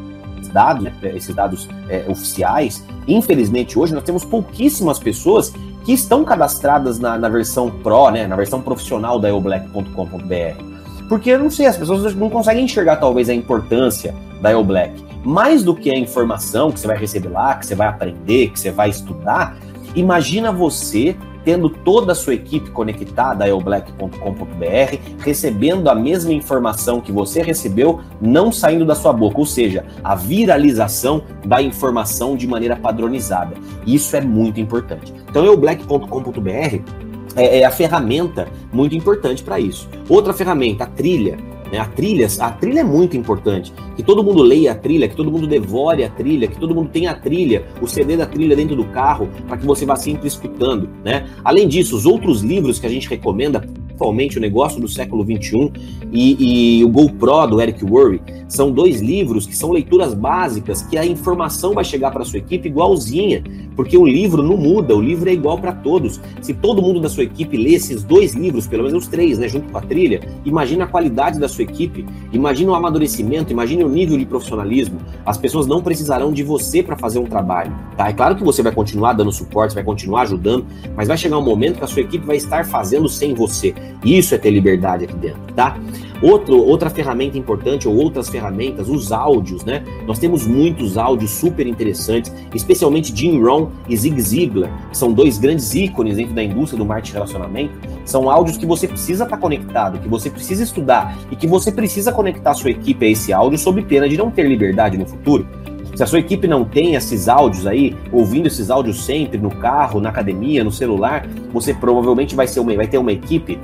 dados, 0.51 0.83
né, 0.83 0.93
esses 1.15 1.33
dados 1.33 1.67
é, 1.89 2.05
oficiais, 2.07 2.83
infelizmente 3.07 3.77
hoje 3.77 3.93
nós 3.93 4.03
temos 4.03 4.23
pouquíssimas 4.23 4.99
pessoas 4.99 5.53
que 5.83 5.93
estão 5.93 6.23
cadastradas 6.23 6.99
na, 6.99 7.17
na 7.17 7.29
versão 7.29 7.69
Pro, 7.69 8.11
né, 8.11 8.27
na 8.27 8.35
versão 8.35 8.61
profissional 8.61 9.19
da 9.19 9.29
eoblack.com.br. 9.29 10.71
Porque, 11.09 11.37
não 11.37 11.49
sei, 11.49 11.65
as 11.65 11.75
pessoas 11.75 12.15
não 12.15 12.29
conseguem 12.29 12.63
enxergar 12.63 12.95
talvez 12.95 13.27
a 13.27 13.33
importância 13.33 14.15
da 14.41 14.51
eoblack. 14.51 15.03
Mais 15.25 15.63
do 15.63 15.75
que 15.75 15.91
a 15.91 15.97
informação 15.97 16.71
que 16.71 16.79
você 16.79 16.87
vai 16.87 16.97
receber 16.97 17.27
lá, 17.27 17.55
que 17.55 17.65
você 17.65 17.75
vai 17.75 17.87
aprender, 17.87 18.49
que 18.49 18.59
você 18.59 18.71
vai 18.71 18.89
estudar, 18.89 19.57
imagina 19.93 20.51
você 20.51 21.15
tendo 21.43 21.69
toda 21.69 22.12
a 22.12 22.15
sua 22.15 22.34
equipe 22.34 22.69
conectada 22.71 23.45
a 23.45 23.47
eoblack.com.br, 23.47 24.97
recebendo 25.19 25.89
a 25.89 25.95
mesma 25.95 26.34
informação 26.34 27.01
que 27.01 27.12
você 27.12 27.41
recebeu, 27.41 28.01
não 28.19 28.51
saindo 28.51 28.86
da 28.86 28.95
sua 28.95 29.13
boca, 29.13 29.39
ou 29.39 29.45
seja, 29.45 29.86
a 30.04 30.15
viralização 30.15 31.23
da 31.45 31.62
informação 31.62 32.36
de 32.36 32.47
maneira 32.47 32.75
padronizada. 32.75 33.56
Isso 33.86 34.15
é 34.15 34.21
muito 34.21 34.60
importante. 34.60 35.13
Então, 35.30 35.45
eoblack.com.br 35.45 37.12
é, 37.36 37.60
é 37.60 37.65
a 37.65 37.71
ferramenta 37.71 38.47
muito 38.71 38.95
importante 38.95 39.43
para 39.43 39.60
isso. 39.60 39.89
Outra 40.10 40.34
ferramenta, 40.34 40.84
a 40.84 40.88
trilha. 40.88 41.38
Né? 41.71 41.79
A, 41.79 41.86
trilha, 41.86 42.27
a 42.39 42.51
trilha 42.51 42.81
é 42.81 42.84
muito 42.84 43.15
importante. 43.15 43.73
Que 43.95 44.03
todo 44.03 44.23
mundo 44.23 44.41
leia 44.41 44.73
a 44.73 44.75
trilha, 44.75 45.07
que 45.07 45.15
todo 45.15 45.31
mundo 45.31 45.47
devore 45.47 46.03
a 46.03 46.10
trilha, 46.10 46.47
que 46.47 46.60
todo 46.60 46.75
mundo 46.75 46.89
tenha 46.89 47.12
a 47.12 47.15
trilha, 47.15 47.65
o 47.81 47.88
CD 47.88 48.17
da 48.17 48.25
trilha 48.25 48.55
dentro 48.55 48.75
do 48.75 48.86
carro, 48.86 49.29
para 49.47 49.57
que 49.57 49.65
você 49.65 49.86
vá 49.86 49.95
sempre 49.95 50.27
escutando. 50.27 50.89
Né? 51.03 51.27
Além 51.43 51.67
disso, 51.67 51.95
os 51.95 52.05
outros 52.05 52.41
livros 52.41 52.79
que 52.79 52.86
a 52.86 52.89
gente 52.89 53.10
recomenda, 53.10 53.60
principalmente 54.01 54.38
o 54.38 54.41
Negócio 54.41 54.81
do 54.81 54.88
Século 54.88 55.23
XXI 55.23 55.71
e, 56.12 56.79
e 56.79 56.84
o 56.84 56.89
GoPro 56.89 57.47
do 57.47 57.62
Eric 57.62 57.86
Worre, 57.86 58.21
são 58.47 58.71
dois 58.71 58.99
livros 58.99 59.45
que 59.45 59.55
são 59.55 59.71
leituras 59.71 60.13
básicas 60.13 60.81
que 60.81 60.97
a 60.97 61.05
informação 61.05 61.73
vai 61.73 61.84
chegar 61.84 62.12
para 62.12 62.25
sua 62.25 62.39
equipe 62.39 62.67
igualzinha, 62.67 63.43
porque 63.75 63.97
o 63.97 64.05
livro 64.05 64.41
não 64.41 64.57
muda, 64.57 64.95
o 64.95 65.01
livro 65.01 65.29
é 65.29 65.34
igual 65.34 65.57
para 65.57 65.71
todos. 65.71 66.19
Se 66.41 66.53
todo 66.53 66.81
mundo 66.81 66.99
da 66.99 67.10
sua 67.10 67.23
equipe 67.23 67.55
lê 67.55 67.75
esses 67.75 68.03
dois 68.03 68.34
livros, 68.34 68.67
pelo 68.67 68.84
menos 68.84 69.03
os 69.03 69.10
três, 69.10 69.38
né, 69.38 69.47
junto 69.47 69.71
com 69.71 69.77
a 69.77 69.81
trilha, 69.81 70.21
imagina 70.43 70.86
a 70.86 70.88
qualidade 70.88 71.39
da 71.39 71.47
sua 71.47 71.61
equipe, 71.62 72.06
imagina 72.32 72.71
o 72.71 72.76
amadurecimento, 72.76 73.52
imagine 73.52 73.84
o 73.84 73.89
nível 73.89 74.17
de 74.17 74.26
profissionalismo. 74.26 75.00
As 75.26 75.38
pessoas 75.38 75.67
não 75.67 75.82
precisarão 75.82 76.32
de 76.32 76.43
você 76.43 76.82
para 76.82 76.95
fazer 76.95 77.19
um 77.19 77.26
trabalho, 77.26 77.74
tá? 77.95 78.10
É 78.10 78.13
claro 78.13 78.36
que 78.36 78.43
você 78.43 78.62
vai 78.62 78.71
continuar 78.71 79.13
dando 79.13 79.32
suporte, 79.32 79.76
vai 79.76 79.84
continuar 79.84 80.21
ajudando, 80.24 80.65
mas 80.95 81.08
vai 81.08 81.17
chegar 81.17 81.38
um 81.38 81.43
momento 81.43 81.78
que 81.78 81.84
a 81.84 81.88
sua 81.88 82.02
equipe 82.02 82.26
vai 82.26 82.38
estar 82.38 82.65
fazendo 82.65 83.08
sem 83.08 83.34
você. 83.34 83.74
Isso 84.04 84.34
é 84.36 84.38
ter 84.38 84.52
liberdade 84.52 85.06
aqui 85.06 85.15
dentro, 85.15 85.41
tá? 85.56 85.78
Outro, 86.21 86.57
outra 86.57 86.89
ferramenta 86.89 87.38
importante, 87.38 87.88
ou 87.88 87.95
outras 87.95 88.29
ferramentas, 88.29 88.88
os 88.88 89.12
áudios, 89.12 89.65
né? 89.65 89.84
Nós 90.05 90.19
temos 90.19 90.45
muitos 90.45 90.97
áudios 90.97 91.31
super 91.31 91.65
interessantes, 91.65 92.31
especialmente 92.53 93.15
Jim 93.15 93.41
Rohn 93.41 93.69
e 93.89 93.97
Zig 93.97 94.21
Ziglar, 94.21 94.71
que 94.89 94.97
são 94.97 95.12
dois 95.12 95.39
grandes 95.39 95.73
ícones 95.73 96.17
dentro 96.17 96.34
da 96.34 96.43
indústria 96.43 96.77
do 96.77 96.86
marketing 96.86 97.13
relacionamento. 97.13 97.73
São 98.05 98.29
áudios 98.29 98.57
que 98.57 98.65
você 98.65 98.88
precisa 98.88 99.23
estar 99.23 99.38
conectado, 99.38 99.99
que 99.99 100.07
você 100.07 100.29
precisa 100.29 100.63
estudar 100.63 101.17
e 101.31 101.36
que 101.36 101.47
você 101.47 101.71
precisa 101.71 102.12
conectar 102.12 102.51
a 102.51 102.55
sua 102.55 102.69
equipe 102.69 103.05
a 103.05 103.10
esse 103.10 103.34
áudio 103.34 103.57
sob 103.57 103.81
pena 103.81 104.07
de 104.07 104.15
não 104.15 104.29
ter 104.29 104.47
liberdade 104.47 104.97
no 104.97 105.07
futuro. 105.07 105.47
Se 105.95 106.03
a 106.03 106.07
sua 106.07 106.19
equipe 106.19 106.47
não 106.47 106.63
tem 106.63 106.95
esses 106.95 107.27
áudios 107.27 107.67
aí, 107.67 107.95
ouvindo 108.12 108.47
esses 108.47 108.69
áudios 108.69 109.03
sempre 109.03 109.38
no 109.38 109.49
carro, 109.51 109.99
na 109.99 110.10
academia, 110.10 110.63
no 110.63 110.71
celular, 110.71 111.27
você 111.51 111.73
provavelmente 111.73 112.34
vai, 112.34 112.47
ser 112.47 112.60
uma, 112.62 112.73
vai 112.75 112.88
ter 112.88 112.97
uma 112.97 113.12
equipe 113.12 113.60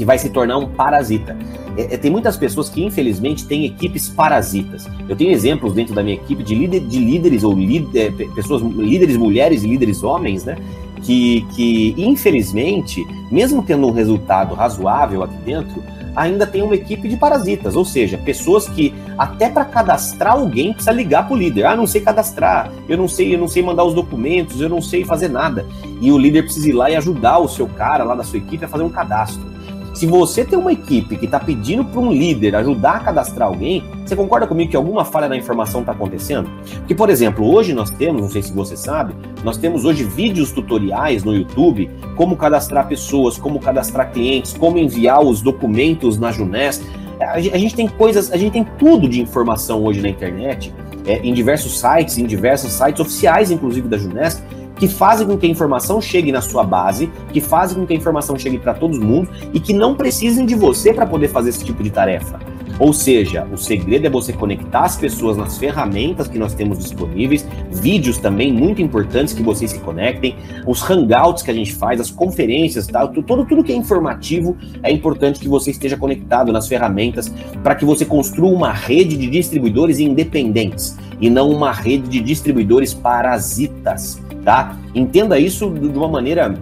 que 0.00 0.04
vai 0.06 0.18
se 0.18 0.30
tornar 0.30 0.56
um 0.56 0.66
parasita. 0.66 1.36
É, 1.76 1.94
é, 1.94 1.96
tem 1.98 2.10
muitas 2.10 2.34
pessoas 2.34 2.70
que, 2.70 2.82
infelizmente, 2.82 3.44
têm 3.44 3.66
equipes 3.66 4.08
parasitas. 4.08 4.88
Eu 5.06 5.14
tenho 5.14 5.30
exemplos 5.30 5.74
dentro 5.74 5.94
da 5.94 6.02
minha 6.02 6.14
equipe 6.14 6.42
de, 6.42 6.54
líder, 6.54 6.80
de 6.80 6.98
líderes 6.98 7.44
ou 7.44 7.52
líder, 7.52 8.14
pessoas, 8.34 8.62
líderes 8.62 9.18
mulheres 9.18 9.62
e 9.62 9.66
líderes 9.66 10.02
homens, 10.02 10.46
né? 10.46 10.56
Que, 11.02 11.46
que, 11.54 11.94
infelizmente, 11.98 13.06
mesmo 13.30 13.62
tendo 13.62 13.86
um 13.86 13.90
resultado 13.90 14.54
razoável 14.54 15.22
aqui 15.22 15.36
dentro, 15.44 15.82
ainda 16.16 16.46
tem 16.46 16.62
uma 16.62 16.74
equipe 16.74 17.06
de 17.06 17.18
parasitas, 17.18 17.76
ou 17.76 17.84
seja, 17.84 18.16
pessoas 18.16 18.66
que 18.66 18.94
até 19.18 19.50
para 19.50 19.66
cadastrar 19.66 20.32
alguém 20.32 20.72
precisa 20.72 20.92
ligar 20.92 21.26
para 21.26 21.34
o 21.34 21.36
líder. 21.36 21.66
Ah, 21.66 21.76
não 21.76 21.86
sei 21.86 22.00
cadastrar, 22.00 22.72
eu 22.88 22.96
não 22.96 23.06
sei, 23.06 23.34
eu 23.34 23.38
não 23.38 23.48
sei 23.48 23.62
mandar 23.62 23.84
os 23.84 23.92
documentos, 23.92 24.62
eu 24.62 24.68
não 24.70 24.80
sei 24.80 25.04
fazer 25.04 25.28
nada. 25.28 25.66
E 26.00 26.10
o 26.10 26.16
líder 26.16 26.44
precisa 26.44 26.70
ir 26.70 26.72
lá 26.72 26.90
e 26.90 26.96
ajudar 26.96 27.38
o 27.38 27.48
seu 27.48 27.66
cara 27.66 28.02
lá 28.02 28.14
da 28.14 28.24
sua 28.24 28.38
equipe 28.38 28.64
a 28.64 28.68
fazer 28.68 28.84
um 28.84 28.90
cadastro. 28.90 29.49
Se 29.92 30.06
você 30.06 30.44
tem 30.44 30.58
uma 30.58 30.72
equipe 30.72 31.16
que 31.16 31.24
está 31.24 31.38
pedindo 31.38 31.84
para 31.84 32.00
um 32.00 32.12
líder 32.12 32.54
ajudar 32.56 32.96
a 32.96 33.00
cadastrar 33.00 33.48
alguém, 33.48 33.82
você 34.06 34.14
concorda 34.14 34.46
comigo 34.46 34.70
que 34.70 34.76
alguma 34.76 35.04
falha 35.04 35.28
na 35.28 35.36
informação 35.36 35.80
está 35.80 35.92
acontecendo? 35.92 36.48
Porque, 36.78 36.94
por 36.94 37.10
exemplo, 37.10 37.44
hoje 37.52 37.74
nós 37.74 37.90
temos, 37.90 38.22
não 38.22 38.28
sei 38.28 38.42
se 38.42 38.52
você 38.52 38.76
sabe, 38.76 39.14
nós 39.44 39.56
temos 39.56 39.84
hoje 39.84 40.04
vídeos 40.04 40.52
tutoriais 40.52 41.24
no 41.24 41.34
YouTube, 41.34 41.90
como 42.16 42.36
cadastrar 42.36 42.86
pessoas, 42.86 43.36
como 43.36 43.58
cadastrar 43.58 44.12
clientes, 44.12 44.54
como 44.56 44.78
enviar 44.78 45.20
os 45.20 45.42
documentos 45.42 46.16
na 46.16 46.30
Junés. 46.30 46.80
A 47.20 47.40
gente 47.40 47.74
tem 47.74 47.86
coisas, 47.86 48.32
a 48.32 48.36
gente 48.36 48.52
tem 48.52 48.64
tudo 48.78 49.08
de 49.08 49.20
informação 49.20 49.84
hoje 49.84 50.00
na 50.00 50.08
internet, 50.08 50.72
é, 51.04 51.18
em 51.18 51.34
diversos 51.34 51.78
sites, 51.78 52.16
em 52.16 52.26
diversos 52.26 52.72
sites 52.72 53.00
oficiais, 53.00 53.50
inclusive 53.50 53.88
da 53.88 53.98
Junés, 53.98 54.42
que 54.80 54.88
fazem 54.88 55.26
com 55.26 55.36
que 55.36 55.46
a 55.46 55.48
informação 55.48 56.00
chegue 56.00 56.32
na 56.32 56.40
sua 56.40 56.64
base, 56.64 57.12
que 57.34 57.40
fazem 57.40 57.78
com 57.78 57.86
que 57.86 57.92
a 57.92 57.96
informação 57.96 58.38
chegue 58.38 58.58
para 58.58 58.72
todo 58.72 58.98
mundo 58.98 59.28
e 59.52 59.60
que 59.60 59.74
não 59.74 59.94
precisem 59.94 60.46
de 60.46 60.54
você 60.54 60.94
para 60.94 61.06
poder 61.06 61.28
fazer 61.28 61.50
esse 61.50 61.62
tipo 61.62 61.82
de 61.82 61.90
tarefa. 61.90 62.40
Ou 62.80 62.94
seja, 62.94 63.46
o 63.52 63.58
segredo 63.58 64.06
é 64.06 64.10
você 64.10 64.32
conectar 64.32 64.84
as 64.84 64.96
pessoas 64.96 65.36
nas 65.36 65.58
ferramentas 65.58 66.26
que 66.26 66.38
nós 66.38 66.54
temos 66.54 66.78
disponíveis, 66.78 67.46
vídeos 67.70 68.16
também 68.16 68.50
muito 68.50 68.80
importantes 68.80 69.34
que 69.34 69.42
vocês 69.42 69.72
se 69.72 69.78
conectem, 69.80 70.34
os 70.66 70.80
hangouts 70.80 71.42
que 71.42 71.50
a 71.50 71.54
gente 71.54 71.74
faz, 71.74 72.00
as 72.00 72.10
conferências, 72.10 72.86
tá? 72.86 73.06
tudo, 73.06 73.44
tudo 73.44 73.62
que 73.62 73.70
é 73.70 73.76
informativo 73.76 74.56
é 74.82 74.90
importante 74.90 75.38
que 75.38 75.46
você 75.46 75.70
esteja 75.70 75.94
conectado 75.94 76.50
nas 76.52 76.66
ferramentas 76.66 77.30
para 77.62 77.74
que 77.74 77.84
você 77.84 78.06
construa 78.06 78.50
uma 78.50 78.72
rede 78.72 79.14
de 79.14 79.28
distribuidores 79.28 79.98
independentes 79.98 80.96
e 81.20 81.28
não 81.28 81.50
uma 81.50 81.72
rede 81.72 82.08
de 82.08 82.20
distribuidores 82.20 82.94
parasitas, 82.94 84.18
tá? 84.42 84.78
Entenda 84.94 85.38
isso 85.38 85.68
de 85.68 85.86
uma 85.86 86.08
maneira 86.08 86.54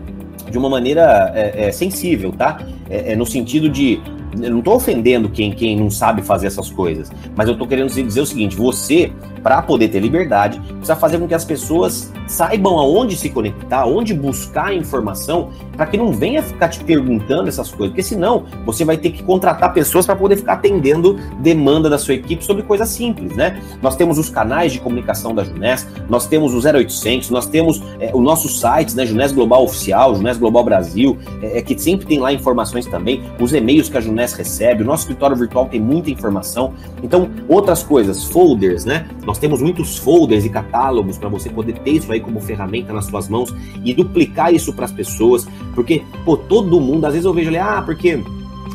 de 0.51 0.57
uma 0.57 0.71
maneira 0.71 1.31
é, 1.35 1.67
é, 1.67 1.73
sensível, 1.73 2.33
tá? 2.33 2.67
É, 2.89 3.13
é 3.13 3.17
no 3.17 3.27
sentido 3.27 3.69
de 3.69 4.01
eu 4.43 4.51
não 4.51 4.59
estou 4.59 4.75
ofendendo 4.75 5.29
quem, 5.29 5.53
quem 5.53 5.77
não 5.77 5.91
sabe 5.91 6.23
fazer 6.23 6.47
essas 6.47 6.71
coisas, 6.71 7.11
mas 7.37 7.47
eu 7.47 7.53
estou 7.53 7.67
querendo 7.67 7.91
dizer 7.91 8.21
o 8.21 8.27
seguinte: 8.27 8.57
você, 8.57 9.13
para 9.43 9.63
poder 9.63 9.89
ter 9.89 10.01
liberdade, 10.01 10.61
precisa 10.61 10.97
fazer 10.97 11.19
com 11.19 11.27
que 11.27 11.35
as 11.35 11.45
pessoas 11.45 12.13
saibam 12.27 12.79
aonde 12.79 13.17
se 13.17 13.31
conectar, 13.31 13.87
onde 13.87 14.13
buscar 14.15 14.75
informação, 14.75 15.51
para 15.77 15.87
que 15.87 15.97
não 15.97 16.13
venha 16.13 16.43
ficar 16.43 16.69
te 16.69 16.83
perguntando 16.85 17.49
essas 17.49 17.71
coisas, 17.71 17.89
porque 17.89 18.03
senão 18.03 18.45
você 18.67 18.85
vai 18.85 18.97
ter 18.97 19.11
que 19.11 19.23
contratar 19.23 19.73
pessoas 19.73 20.05
para 20.05 20.17
poder 20.17 20.37
ficar 20.37 20.55
atendendo 20.55 21.19
demanda 21.41 21.89
da 21.89 21.99
sua 21.99 22.15
equipe 22.15 22.45
sobre 22.45 22.63
coisas 22.63 22.89
simples, 22.89 23.35
né? 23.35 23.61
Nós 23.81 23.97
temos 23.97 24.19
os 24.19 24.29
canais 24.29 24.73
de 24.73 24.81
comunicação 24.81 25.35
da 25.35 25.45
Junés, 25.45 25.87
nós 26.09 26.27
temos 26.27 26.53
o 26.53 26.69
0800, 26.69 27.31
nós 27.31 27.47
temos 27.47 27.83
é, 28.01 28.11
o 28.15 28.21
nosso 28.21 28.49
site, 28.49 28.95
né, 28.95 29.07
Junés 29.07 29.33
Global 29.33 29.65
Oficial, 29.65 30.15
Junés 30.15 30.37
Global 30.37 30.65
Brasil, 30.65 31.19
é, 31.43 31.59
é, 31.59 31.63
que 31.63 31.79
sempre 31.79 32.07
tem 32.07 32.19
lá 32.19 32.33
informações 32.33 32.87
também, 32.87 33.23
os 33.41 33.53
e-mails 33.53 33.89
que 33.89 33.97
a 33.97 34.01
Recebe, 34.33 34.83
o 34.83 34.87
nosso 34.87 35.03
escritório 35.03 35.37
virtual 35.37 35.67
tem 35.67 35.81
muita 35.81 36.11
informação. 36.11 36.75
Então, 37.03 37.31
outras 37.49 37.83
coisas, 37.83 38.25
folders, 38.25 38.85
né? 38.85 39.09
Nós 39.25 39.39
temos 39.39 39.61
muitos 39.61 39.97
folders 39.99 40.45
e 40.45 40.49
catálogos 40.49 41.19
para 41.19 41.29
você 41.29 41.49
poder 41.49 41.79
ter 41.79 41.93
isso 41.93 42.13
aí 42.13 42.21
como 42.21 42.41
ferramenta 42.41 42.93
nas 42.93 43.07
suas 43.07 43.29
mãos 43.29 43.55
e 43.85 43.95
duplicar 43.95 44.53
isso 44.53 44.73
para 44.73 44.85
as 44.85 44.93
pessoas, 44.93 45.47
porque, 45.75 46.03
pô, 46.25 46.37
todo 46.37 46.81
mundo, 46.81 47.07
às 47.07 47.13
vezes 47.13 47.25
eu 47.25 47.35
vejo 47.35 47.49
ali, 47.49 47.59
ah, 47.59 47.83
porque 47.85 48.23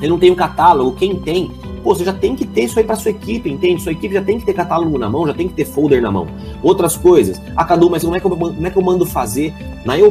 eu 0.02 0.10
não 0.10 0.20
tenho 0.20 0.36
catálogo, 0.36 0.96
quem 0.96 1.16
tem? 1.16 1.52
Pô, 1.84 1.94
você 1.94 2.06
já 2.06 2.14
tem 2.14 2.36
que 2.36 2.48
ter 2.48 2.64
isso 2.64 2.80
aí 2.80 2.86
para 2.86 2.96
sua 2.96 3.12
equipe, 3.12 3.50
entende? 3.50 3.82
Sua 3.82 3.92
equipe 3.92 4.14
já 4.14 4.22
tem 4.22 4.40
que 4.40 4.46
ter 4.46 4.54
catálogo 4.54 4.98
na 4.98 5.10
mão, 5.10 5.28
já 5.28 5.34
tem 5.34 5.50
que 5.50 5.54
ter 5.54 5.66
folder 5.66 6.02
na 6.02 6.10
mão. 6.10 6.28
Outras 6.62 6.96
coisas. 6.96 7.42
Ah, 7.56 7.66
Cadu, 7.66 7.90
mas 7.90 8.04
como 8.04 8.16
é 8.16 8.20
que 8.22 8.26
eu, 8.26 8.30
como 8.32 8.66
é 8.66 8.70
que 8.70 8.78
eu 8.78 8.82
mando 8.82 9.06
fazer? 9.06 9.54
Na 9.86 10.00
Eu 10.00 10.10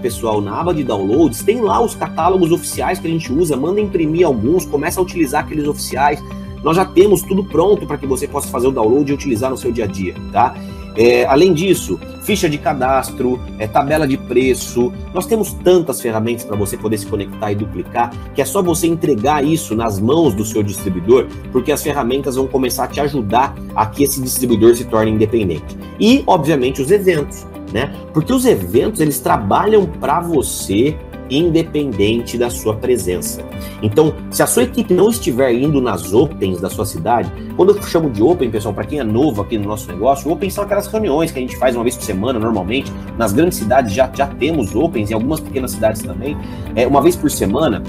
pessoal, 0.00 0.42
na 0.42 0.60
aba 0.60 0.74
de 0.74 0.84
downloads, 0.84 1.42
tem 1.42 1.62
lá 1.62 1.82
os 1.82 1.94
catálogos 1.94 2.52
oficiais 2.52 2.98
que 2.98 3.06
a 3.06 3.10
gente 3.10 3.32
usa. 3.32 3.56
Manda 3.56 3.80
imprimir 3.80 4.26
alguns, 4.26 4.66
começa 4.66 5.00
a 5.00 5.02
utilizar 5.02 5.44
aqueles 5.44 5.66
oficiais. 5.66 6.22
Nós 6.62 6.76
já 6.76 6.84
temos 6.84 7.22
tudo 7.22 7.42
pronto 7.42 7.86
para 7.86 7.96
que 7.96 8.06
você 8.06 8.28
possa 8.28 8.48
fazer 8.48 8.68
o 8.68 8.72
download 8.72 9.10
e 9.10 9.14
utilizar 9.14 9.50
no 9.50 9.56
seu 9.56 9.72
dia 9.72 9.84
a 9.84 9.86
dia, 9.86 10.14
tá? 10.30 10.54
É, 10.96 11.24
além 11.26 11.52
disso, 11.52 11.98
ficha 12.22 12.48
de 12.48 12.58
cadastro, 12.58 13.40
é, 13.58 13.66
tabela 13.66 14.06
de 14.06 14.16
preço. 14.16 14.92
Nós 15.12 15.26
temos 15.26 15.52
tantas 15.52 16.00
ferramentas 16.00 16.44
para 16.44 16.56
você 16.56 16.76
poder 16.76 16.98
se 16.98 17.06
conectar 17.06 17.52
e 17.52 17.54
duplicar 17.54 18.10
que 18.34 18.40
é 18.40 18.44
só 18.44 18.62
você 18.62 18.86
entregar 18.86 19.44
isso 19.44 19.74
nas 19.74 20.00
mãos 20.00 20.34
do 20.34 20.44
seu 20.44 20.62
distribuidor, 20.62 21.26
porque 21.52 21.72
as 21.72 21.82
ferramentas 21.82 22.36
vão 22.36 22.46
começar 22.46 22.84
a 22.84 22.88
te 22.88 23.00
ajudar 23.00 23.54
a 23.74 23.86
que 23.86 24.04
esse 24.04 24.20
distribuidor 24.20 24.74
se 24.76 24.84
torne 24.84 25.10
independente. 25.10 25.76
E, 25.98 26.22
obviamente, 26.26 26.80
os 26.80 26.90
eventos, 26.90 27.46
né? 27.72 27.92
Porque 28.12 28.32
os 28.32 28.44
eventos 28.44 29.00
eles 29.00 29.20
trabalham 29.20 29.86
para 29.86 30.20
você 30.20 30.96
independente 31.30 32.36
da 32.36 32.50
sua 32.50 32.74
presença. 32.76 33.42
Então, 33.82 34.14
se 34.30 34.42
a 34.42 34.46
sua 34.46 34.64
equipe 34.64 34.92
não 34.92 35.10
estiver 35.10 35.52
indo 35.52 35.80
nas 35.80 36.12
Opens 36.12 36.60
da 36.60 36.70
sua 36.70 36.86
cidade, 36.86 37.30
quando 37.56 37.74
eu 37.74 37.82
chamo 37.82 38.10
de 38.10 38.22
Open, 38.22 38.50
pessoal, 38.50 38.74
para 38.74 38.84
quem 38.84 38.98
é 38.98 39.04
novo 39.04 39.42
aqui 39.42 39.58
no 39.58 39.66
nosso 39.66 39.90
negócio, 39.90 40.30
Open 40.30 40.50
são 40.50 40.64
aquelas 40.64 40.86
reuniões 40.86 41.30
que 41.30 41.38
a 41.38 41.42
gente 41.42 41.56
faz 41.56 41.74
uma 41.74 41.82
vez 41.82 41.96
por 41.96 42.04
semana, 42.04 42.38
normalmente. 42.38 42.92
Nas 43.18 43.32
grandes 43.32 43.58
cidades 43.58 43.92
já, 43.92 44.10
já 44.12 44.26
temos 44.26 44.74
Opens, 44.74 45.10
em 45.10 45.14
algumas 45.14 45.40
pequenas 45.40 45.72
cidades 45.72 46.02
também, 46.02 46.36
é, 46.74 46.86
uma 46.86 47.00
vez 47.00 47.16
por 47.16 47.30
semana 47.30 47.82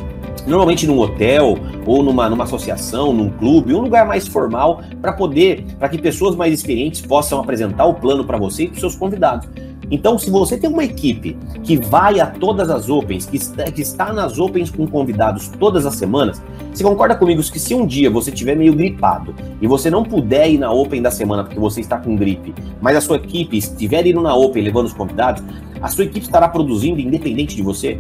normalmente 0.46 0.86
num 0.86 1.00
hotel 1.00 1.58
ou 1.86 2.04
numa, 2.04 2.30
numa 2.30 2.44
associação, 2.44 3.14
num 3.14 3.30
clube, 3.30 3.74
um 3.74 3.82
lugar 3.82 4.06
mais 4.06 4.28
formal 4.28 4.82
para 5.02 5.14
poder, 5.14 5.66
para 5.80 5.90
que 5.90 5.98
pessoas 5.98 6.36
mais 6.36 6.54
experientes 6.54 7.02
possam 7.02 7.40
apresentar 7.40 7.86
o 7.86 7.94
plano 7.94 8.24
para 8.24 8.38
você 8.38 8.64
e 8.64 8.68
para 8.68 8.76
os 8.76 8.80
seus 8.80 8.96
convidados. 8.96 9.48
Então, 9.90 10.18
se 10.18 10.30
você 10.30 10.58
tem 10.58 10.70
uma 10.70 10.84
equipe 10.84 11.38
que 11.64 11.78
vai 11.78 12.20
a 12.20 12.28
todas 12.28 12.70
as 12.70 12.90
Opens, 12.90 13.26
que 13.26 13.38
está, 13.38 13.64
que 13.66 13.82
está 13.82 14.12
nas 14.12 14.40
Opens 14.40 14.70
com 14.70 14.88
convidados 14.88 15.48
todas 15.60 15.86
as 15.86 15.96
semanas, 15.96 16.42
você 16.74 16.84
concorda 16.84 17.16
comigo 17.16 17.42
que 17.44 17.60
se 17.60 17.74
um 17.74 17.86
dia 17.86 18.10
você 18.10 18.32
estiver 18.32 18.56
meio 18.56 18.74
gripado 18.74 19.34
e 19.62 19.68
você 19.68 19.90
não 19.90 20.04
puder 20.04 20.50
ir 20.50 20.58
na 20.58 20.72
Open 20.72 21.02
da 21.02 21.12
semana 21.12 21.44
porque 21.44 21.60
você 21.60 21.82
está 21.82 21.98
com 21.98 22.16
gripe, 22.16 22.54
mas 22.82 22.98
a 22.98 23.02
sua 23.02 23.18
equipe 23.18 23.58
estiver 23.58 24.06
indo 24.06 24.22
na 24.22 24.36
Open 24.36 24.64
levando 24.64 24.86
os 24.86 24.94
convidados, 24.94 25.44
a 25.82 25.88
sua 25.88 26.06
equipe 26.06 26.26
estará 26.26 26.48
produzindo 26.48 27.00
independente 27.00 27.56
de 27.56 27.62
você? 27.62 28.00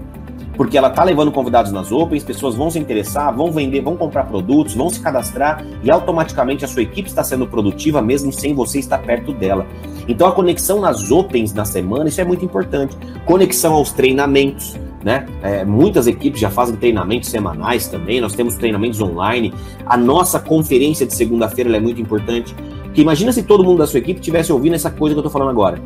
Porque 0.55 0.77
ela 0.77 0.89
tá 0.89 1.03
levando 1.03 1.31
convidados 1.31 1.71
nas 1.71 1.91
Opens, 1.91 2.23
pessoas 2.23 2.55
vão 2.55 2.69
se 2.69 2.79
interessar, 2.79 3.35
vão 3.35 3.51
vender, 3.51 3.81
vão 3.81 3.95
comprar 3.95 4.25
produtos, 4.25 4.73
vão 4.73 4.89
se 4.89 4.99
cadastrar 4.99 5.65
e 5.83 5.91
automaticamente 5.91 6.65
a 6.65 6.67
sua 6.67 6.81
equipe 6.81 7.07
está 7.07 7.23
sendo 7.23 7.45
produtiva 7.47 8.01
mesmo 8.01 8.31
sem 8.31 8.53
você 8.53 8.79
estar 8.79 8.99
perto 8.99 9.33
dela. 9.33 9.65
Então 10.07 10.27
a 10.27 10.31
conexão 10.31 10.79
nas 10.79 11.11
Opens 11.11 11.53
na 11.53 11.65
semana, 11.65 12.09
isso 12.09 12.21
é 12.21 12.25
muito 12.25 12.45
importante. 12.45 12.95
Conexão 13.25 13.73
aos 13.73 13.91
treinamentos, 13.91 14.75
né? 15.03 15.25
É, 15.43 15.63
muitas 15.63 16.07
equipes 16.07 16.39
já 16.39 16.49
fazem 16.49 16.75
treinamentos 16.75 17.29
semanais 17.29 17.87
também, 17.87 18.19
nós 18.21 18.33
temos 18.33 18.55
treinamentos 18.55 19.01
online. 19.01 19.53
A 19.85 19.97
nossa 19.97 20.39
conferência 20.39 21.05
de 21.05 21.13
segunda-feira 21.13 21.75
é 21.75 21.79
muito 21.79 22.01
importante. 22.01 22.55
Porque 22.83 23.01
imagina 23.01 23.31
se 23.33 23.43
todo 23.43 23.63
mundo 23.63 23.79
da 23.79 23.87
sua 23.87 23.99
equipe 23.99 24.21
tivesse 24.21 24.53
ouvindo 24.53 24.73
essa 24.73 24.89
coisa 24.89 25.13
que 25.13 25.19
eu 25.19 25.21
estou 25.21 25.31
falando 25.31 25.49
agora. 25.49 25.81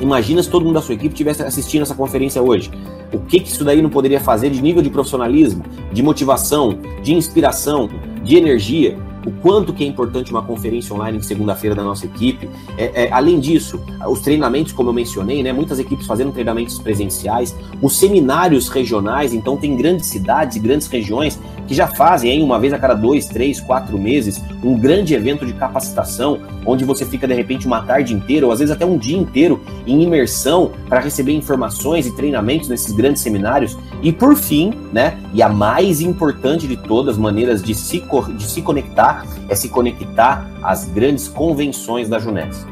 Imagina 0.00 0.42
se 0.42 0.50
todo 0.50 0.64
mundo 0.64 0.74
da 0.74 0.82
sua 0.82 0.94
equipe 0.94 1.14
estivesse 1.14 1.42
assistindo 1.42 1.82
essa 1.82 1.94
conferência 1.94 2.42
hoje. 2.42 2.70
O 3.12 3.18
que, 3.18 3.40
que 3.40 3.48
isso 3.48 3.64
daí 3.64 3.80
não 3.80 3.90
poderia 3.90 4.20
fazer 4.20 4.50
de 4.50 4.60
nível 4.60 4.82
de 4.82 4.90
profissionalismo, 4.90 5.64
de 5.92 6.02
motivação, 6.02 6.78
de 7.02 7.14
inspiração, 7.14 7.88
de 8.22 8.36
energia? 8.36 8.96
O 9.26 9.32
quanto 9.42 9.72
que 9.72 9.84
é 9.84 9.86
importante 9.86 10.30
uma 10.30 10.40
conferência 10.40 10.94
online 10.94 11.18
de 11.18 11.26
segunda-feira 11.26 11.74
da 11.74 11.82
nossa 11.82 12.06
equipe. 12.06 12.48
É, 12.78 13.04
é, 13.04 13.12
além 13.12 13.40
disso, 13.40 13.80
os 14.08 14.20
treinamentos, 14.20 14.72
como 14.72 14.88
eu 14.90 14.94
mencionei, 14.94 15.42
né, 15.42 15.52
muitas 15.52 15.78
equipes 15.80 16.06
fazendo 16.06 16.32
treinamentos 16.32 16.78
presenciais, 16.78 17.54
os 17.82 17.98
seminários 17.98 18.68
regionais, 18.68 19.34
então 19.34 19.56
tem 19.56 19.76
grandes 19.76 20.06
cidades 20.06 20.56
e 20.56 20.60
grandes 20.60 20.86
regiões 20.86 21.38
que 21.66 21.74
já 21.74 21.88
fazem 21.88 22.30
aí 22.30 22.40
uma 22.40 22.60
vez 22.60 22.72
a 22.72 22.78
cada 22.78 22.94
dois, 22.94 23.26
três, 23.26 23.60
quatro 23.60 23.98
meses 23.98 24.40
um 24.62 24.78
grande 24.78 25.14
evento 25.14 25.46
de 25.46 25.52
capacitação, 25.52 26.40
onde 26.64 26.84
você 26.84 27.04
fica 27.04 27.26
de 27.26 27.34
repente 27.34 27.66
uma 27.66 27.82
tarde 27.82 28.14
inteira 28.14 28.46
ou 28.46 28.52
às 28.52 28.58
vezes 28.58 28.74
até 28.74 28.84
um 28.84 28.98
dia 28.98 29.16
inteiro 29.16 29.62
em 29.86 30.02
imersão 30.02 30.72
para 30.88 31.00
receber 31.00 31.32
informações 31.32 32.06
e 32.06 32.14
treinamentos 32.14 32.68
nesses 32.68 32.92
grandes 32.92 33.22
seminários. 33.22 33.76
E 34.02 34.12
por 34.12 34.36
fim, 34.36 34.72
né, 34.92 35.18
e 35.32 35.42
a 35.42 35.48
mais 35.48 36.00
importante 36.00 36.66
de 36.66 36.76
todas 36.76 37.14
as 37.14 37.18
maneiras 37.18 37.62
de 37.62 37.74
se, 37.74 38.02
de 38.36 38.44
se 38.44 38.62
conectar 38.62 39.15
é 39.48 39.54
se 39.54 39.68
conectar 39.68 40.50
às 40.62 40.84
grandes 40.84 41.28
convenções 41.28 42.08
da 42.08 42.18
Junés. 42.18 42.66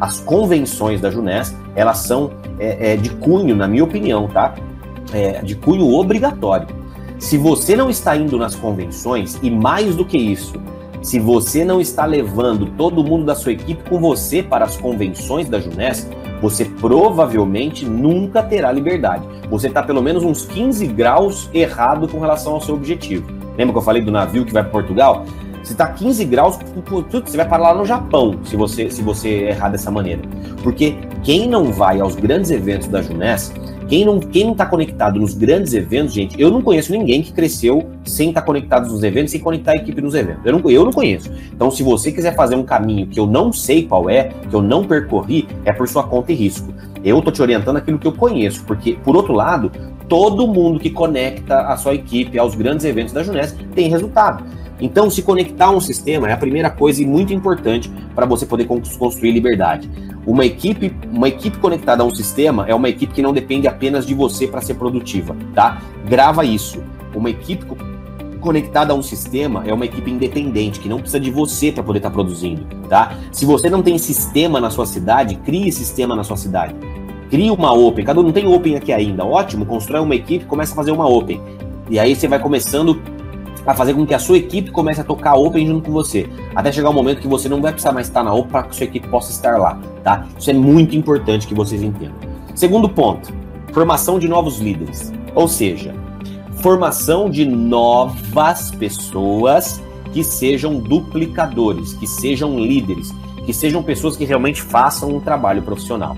As 0.00 0.20
convenções 0.20 1.00
da 1.00 1.10
Junés, 1.10 1.54
elas 1.74 1.98
são 1.98 2.30
é, 2.58 2.92
é, 2.92 2.96
de 2.96 3.10
cunho, 3.10 3.54
na 3.54 3.68
minha 3.68 3.84
opinião, 3.84 4.28
tá? 4.28 4.54
É, 5.12 5.42
de 5.42 5.54
cunho 5.54 5.88
obrigatório. 5.88 6.68
Se 7.18 7.36
você 7.36 7.76
não 7.76 7.90
está 7.90 8.16
indo 8.16 8.38
nas 8.38 8.54
convenções, 8.54 9.38
e 9.42 9.50
mais 9.50 9.94
do 9.94 10.04
que 10.04 10.16
isso, 10.16 10.54
se 11.02 11.18
você 11.18 11.64
não 11.64 11.80
está 11.80 12.04
levando 12.04 12.66
todo 12.76 13.04
mundo 13.04 13.24
da 13.24 13.34
sua 13.34 13.52
equipe 13.52 13.88
com 13.88 13.98
você 13.98 14.42
para 14.42 14.64
as 14.64 14.76
convenções 14.76 15.48
da 15.48 15.58
Junesc, 15.58 16.08
você 16.40 16.64
provavelmente 16.64 17.84
nunca 17.84 18.42
terá 18.42 18.72
liberdade. 18.72 19.26
Você 19.50 19.68
está 19.68 19.82
pelo 19.82 20.02
menos 20.02 20.24
uns 20.24 20.44
15 20.46 20.86
graus 20.88 21.48
errado 21.52 22.08
com 22.08 22.20
relação 22.20 22.54
ao 22.54 22.60
seu 22.60 22.74
objetivo. 22.74 23.26
Lembra 23.56 23.72
que 23.72 23.78
eu 23.78 23.82
falei 23.82 24.02
do 24.02 24.10
navio 24.10 24.44
que 24.44 24.52
vai 24.52 24.62
para 24.62 24.72
Portugal? 24.72 25.24
Você 25.62 25.72
está 25.72 25.86
15 25.88 26.24
graus, 26.24 26.58
você 27.10 27.36
vai 27.36 27.48
parar 27.48 27.72
lá 27.72 27.74
no 27.74 27.84
Japão 27.84 28.38
se 28.44 28.56
você, 28.56 28.90
se 28.90 29.02
você 29.02 29.48
errar 29.48 29.68
dessa 29.68 29.90
maneira. 29.90 30.22
Porque 30.62 30.96
quem 31.22 31.48
não 31.48 31.72
vai 31.72 32.00
aos 32.00 32.14
grandes 32.14 32.50
eventos 32.50 32.88
da 32.88 33.02
Junesc 33.02 33.54
quem 33.90 34.04
não, 34.04 34.20
quem 34.20 34.46
não 34.46 34.54
tá 34.54 34.64
conectado 34.64 35.18
nos 35.18 35.34
grandes 35.34 35.74
eventos, 35.74 36.14
gente, 36.14 36.40
eu 36.40 36.48
não 36.48 36.62
conheço 36.62 36.92
ninguém 36.92 37.22
que 37.22 37.32
cresceu 37.32 37.90
sem 38.04 38.28
estar 38.28 38.40
tá 38.40 38.46
conectado 38.46 38.88
nos 38.88 39.02
eventos, 39.02 39.32
sem 39.32 39.40
conectar 39.40 39.72
a 39.72 39.76
equipe 39.76 40.00
nos 40.00 40.14
eventos. 40.14 40.46
Eu 40.46 40.52
não, 40.52 40.70
eu 40.70 40.84
não 40.84 40.92
conheço. 40.92 41.28
Então, 41.52 41.72
se 41.72 41.82
você 41.82 42.12
quiser 42.12 42.36
fazer 42.36 42.54
um 42.54 42.62
caminho 42.62 43.08
que 43.08 43.18
eu 43.18 43.26
não 43.26 43.52
sei 43.52 43.84
qual 43.88 44.08
é, 44.08 44.30
que 44.48 44.54
eu 44.54 44.62
não 44.62 44.84
percorri, 44.84 45.48
é 45.64 45.72
por 45.72 45.88
sua 45.88 46.04
conta 46.04 46.30
e 46.30 46.36
risco. 46.36 46.72
Eu 47.02 47.20
tô 47.20 47.32
te 47.32 47.42
orientando 47.42 47.78
aquilo 47.78 47.98
que 47.98 48.06
eu 48.06 48.12
conheço, 48.12 48.62
porque, 48.64 48.96
por 49.02 49.16
outro 49.16 49.32
lado, 49.32 49.72
todo 50.08 50.46
mundo 50.46 50.78
que 50.78 50.90
conecta 50.90 51.62
a 51.62 51.76
sua 51.76 51.92
equipe 51.92 52.38
aos 52.38 52.54
grandes 52.54 52.86
eventos 52.86 53.12
da 53.12 53.24
Juness 53.24 53.56
tem 53.74 53.88
resultado. 53.88 54.44
Então, 54.80 55.10
se 55.10 55.22
conectar 55.22 55.66
a 55.66 55.70
um 55.70 55.80
sistema 55.80 56.28
é 56.28 56.32
a 56.32 56.36
primeira 56.36 56.70
coisa 56.70 57.02
e 57.02 57.06
muito 57.06 57.32
importante 57.32 57.90
para 58.14 58.26
você 58.26 58.46
poder 58.46 58.66
construir 58.66 59.32
liberdade. 59.32 59.90
Uma 60.26 60.44
equipe, 60.44 60.94
uma 61.12 61.28
equipe 61.28 61.58
conectada 61.58 62.02
a 62.02 62.06
um 62.06 62.14
sistema 62.14 62.64
é 62.68 62.74
uma 62.74 62.88
equipe 62.88 63.12
que 63.12 63.22
não 63.22 63.32
depende 63.32 63.66
apenas 63.66 64.06
de 64.06 64.14
você 64.14 64.46
para 64.46 64.60
ser 64.60 64.74
produtiva, 64.74 65.36
tá? 65.54 65.80
Grava 66.06 66.44
isso. 66.44 66.82
Uma 67.14 67.30
equipe 67.30 67.64
conectada 68.40 68.92
a 68.92 68.96
um 68.96 69.02
sistema 69.02 69.62
é 69.66 69.72
uma 69.72 69.84
equipe 69.84 70.10
independente, 70.10 70.80
que 70.80 70.88
não 70.88 70.98
precisa 70.98 71.20
de 71.20 71.30
você 71.30 71.70
para 71.70 71.82
poder 71.82 71.98
estar 71.98 72.10
tá 72.10 72.14
produzindo, 72.14 72.64
tá? 72.88 73.16
Se 73.30 73.44
você 73.44 73.68
não 73.68 73.82
tem 73.82 73.98
sistema 73.98 74.60
na 74.60 74.70
sua 74.70 74.86
cidade, 74.86 75.36
crie 75.36 75.70
sistema 75.70 76.16
na 76.16 76.24
sua 76.24 76.36
cidade. 76.36 76.74
Crie 77.30 77.50
uma 77.50 77.72
Open. 77.72 78.04
Cada 78.04 78.20
um 78.20 78.24
não 78.24 78.32
tem 78.32 78.46
Open 78.46 78.76
aqui 78.76 78.92
ainda. 78.92 79.24
Ótimo, 79.24 79.64
constrói 79.64 80.00
uma 80.00 80.16
equipe, 80.16 80.44
começa 80.46 80.72
a 80.72 80.76
fazer 80.76 80.90
uma 80.90 81.08
Open. 81.08 81.40
E 81.88 81.98
aí 81.98 82.14
você 82.14 82.26
vai 82.26 82.40
começando 82.40 83.00
a 83.70 83.74
fazer 83.74 83.94
com 83.94 84.06
que 84.06 84.14
a 84.14 84.18
sua 84.18 84.38
equipe 84.38 84.70
comece 84.70 85.00
a 85.00 85.04
tocar 85.04 85.34
Open 85.34 85.66
junto 85.66 85.86
com 85.86 85.92
você. 85.92 86.28
Até 86.54 86.72
chegar 86.72 86.90
o 86.90 86.92
momento 86.92 87.20
que 87.20 87.28
você 87.28 87.48
não 87.48 87.60
vai 87.60 87.72
precisar 87.72 87.92
mais 87.92 88.08
estar 88.08 88.22
na 88.22 88.32
Open 88.32 88.50
para 88.50 88.62
que 88.64 88.70
a 88.70 88.72
sua 88.72 88.84
equipe 88.84 89.08
possa 89.08 89.30
estar 89.30 89.58
lá, 89.58 89.78
tá? 90.02 90.26
Isso 90.38 90.50
é 90.50 90.54
muito 90.54 90.96
importante 90.96 91.46
que 91.46 91.54
vocês 91.54 91.82
entendam. 91.82 92.16
Segundo 92.54 92.88
ponto, 92.88 93.32
formação 93.72 94.18
de 94.18 94.28
novos 94.28 94.58
líderes. 94.58 95.12
Ou 95.34 95.46
seja, 95.46 95.94
formação 96.56 97.30
de 97.30 97.44
novas 97.44 98.70
pessoas 98.72 99.80
que 100.12 100.24
sejam 100.24 100.78
duplicadores, 100.78 101.94
que 101.94 102.06
sejam 102.06 102.58
líderes, 102.58 103.12
que 103.46 103.52
sejam 103.52 103.82
pessoas 103.82 104.16
que 104.16 104.24
realmente 104.24 104.60
façam 104.60 105.16
um 105.16 105.20
trabalho 105.20 105.62
profissional. 105.62 106.16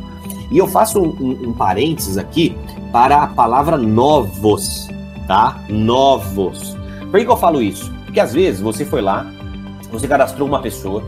E 0.51 0.59
eu 0.59 0.67
faço 0.67 1.01
um, 1.01 1.17
um, 1.21 1.49
um 1.49 1.53
parênteses 1.53 2.19
aqui 2.19 2.57
para 2.91 3.23
a 3.23 3.27
palavra 3.27 3.77
novos, 3.77 4.89
tá? 5.27 5.63
Novos. 5.69 6.77
Por 7.13 7.19
que, 7.19 7.27
que 7.27 7.31
eu 7.31 7.37
falo 7.37 7.61
isso? 7.61 7.93
Porque 8.07 8.19
às 8.19 8.33
vezes 8.33 8.63
você 8.63 8.87
foi 8.87 9.03
lá, 9.03 9.31
você 9.91 10.09
cadastrou 10.09 10.49
uma 10.49 10.63
pessoa 10.63 11.03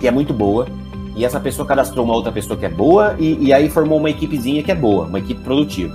que 0.00 0.08
é 0.08 0.10
muito 0.10 0.34
boa, 0.34 0.66
e 1.14 1.24
essa 1.24 1.38
pessoa 1.38 1.64
cadastrou 1.64 2.04
uma 2.04 2.16
outra 2.16 2.32
pessoa 2.32 2.58
que 2.58 2.66
é 2.66 2.68
boa, 2.68 3.14
e, 3.16 3.44
e 3.44 3.52
aí 3.52 3.70
formou 3.70 3.96
uma 3.96 4.10
equipezinha 4.10 4.60
que 4.60 4.72
é 4.72 4.74
boa, 4.74 5.06
uma 5.06 5.20
equipe 5.20 5.40
produtiva. 5.42 5.94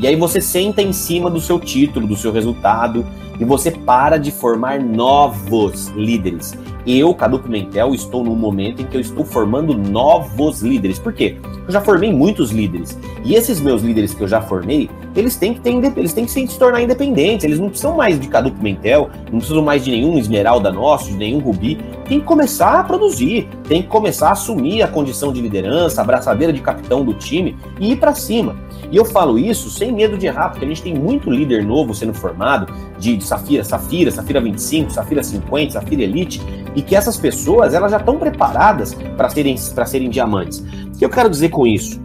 E 0.00 0.06
aí 0.08 0.16
você 0.16 0.40
senta 0.40 0.82
em 0.82 0.92
cima 0.92 1.30
do 1.30 1.40
seu 1.40 1.60
título, 1.60 2.08
do 2.08 2.16
seu 2.16 2.32
resultado, 2.32 3.06
e 3.38 3.44
você 3.44 3.70
para 3.70 4.18
de 4.18 4.30
formar 4.30 4.80
novos 4.80 5.88
líderes. 5.88 6.56
Eu, 6.86 7.14
Cadu 7.14 7.38
Pimentel, 7.38 7.94
estou 7.94 8.24
num 8.24 8.34
momento 8.34 8.80
em 8.80 8.86
que 8.86 8.96
eu 8.96 9.00
estou 9.00 9.24
formando 9.24 9.74
novos 9.74 10.62
líderes. 10.62 10.98
Por 10.98 11.12
quê? 11.12 11.36
Eu 11.66 11.70
já 11.70 11.82
formei 11.82 12.10
muitos 12.10 12.50
líderes. 12.50 12.98
E 13.24 13.34
esses 13.34 13.60
meus 13.60 13.82
líderes 13.82 14.14
que 14.14 14.22
eu 14.22 14.28
já 14.28 14.40
formei, 14.40 14.88
eles 15.14 15.36
têm 15.36 15.52
que, 15.52 15.60
ter, 15.60 15.74
eles 15.98 16.14
têm 16.14 16.24
que 16.24 16.30
se 16.30 16.58
tornar 16.58 16.80
independentes. 16.80 17.44
Eles 17.44 17.58
não 17.58 17.68
precisam 17.68 17.94
mais 17.94 18.18
de 18.18 18.26
Cadu 18.26 18.50
Pimentel, 18.52 19.10
não 19.30 19.38
precisam 19.38 19.62
mais 19.62 19.84
de 19.84 19.90
nenhum 19.90 20.16
Esmeralda 20.16 20.72
nosso, 20.72 21.10
de 21.10 21.16
nenhum 21.18 21.40
Rubi. 21.40 21.78
Tem 22.08 22.20
que 22.20 22.24
começar 22.24 22.80
a 22.80 22.84
produzir, 22.84 23.46
tem 23.68 23.82
que 23.82 23.88
começar 23.88 24.30
a 24.30 24.32
assumir 24.32 24.82
a 24.82 24.88
condição 24.88 25.30
de 25.30 25.42
liderança, 25.42 26.00
a 26.00 26.04
braçadeira 26.04 26.54
de 26.54 26.60
capitão 26.62 27.04
do 27.04 27.12
time 27.12 27.54
e 27.78 27.92
ir 27.92 27.96
para 27.96 28.14
cima. 28.14 28.56
E 28.90 28.96
eu 28.96 29.04
falo 29.04 29.38
isso 29.38 29.68
sem 29.68 29.92
medo 29.92 30.16
de 30.16 30.26
errar, 30.26 30.48
porque 30.48 30.64
a 30.64 30.68
gente 30.68 30.82
tem 30.82 30.94
muito 30.94 31.30
líder 31.30 31.64
novo 31.64 31.94
sendo 31.94 32.14
formado, 32.14 32.72
de, 32.98 33.16
Safira, 33.28 33.62
Safira, 33.62 34.10
Safira 34.10 34.40
25, 34.40 34.90
Safira 34.90 35.22
50, 35.22 35.72
Safira 35.72 36.02
Elite, 36.02 36.40
e 36.74 36.82
que 36.82 36.96
essas 36.96 37.16
pessoas 37.16 37.74
elas 37.74 37.90
já 37.90 37.98
estão 37.98 38.18
preparadas 38.18 38.94
para 39.16 39.28
serem, 39.28 39.56
serem 39.56 40.10
diamantes. 40.10 40.64
O 40.94 40.98
que 40.98 41.04
eu 41.04 41.10
quero 41.10 41.28
dizer 41.28 41.50
com 41.50 41.66
isso? 41.66 42.00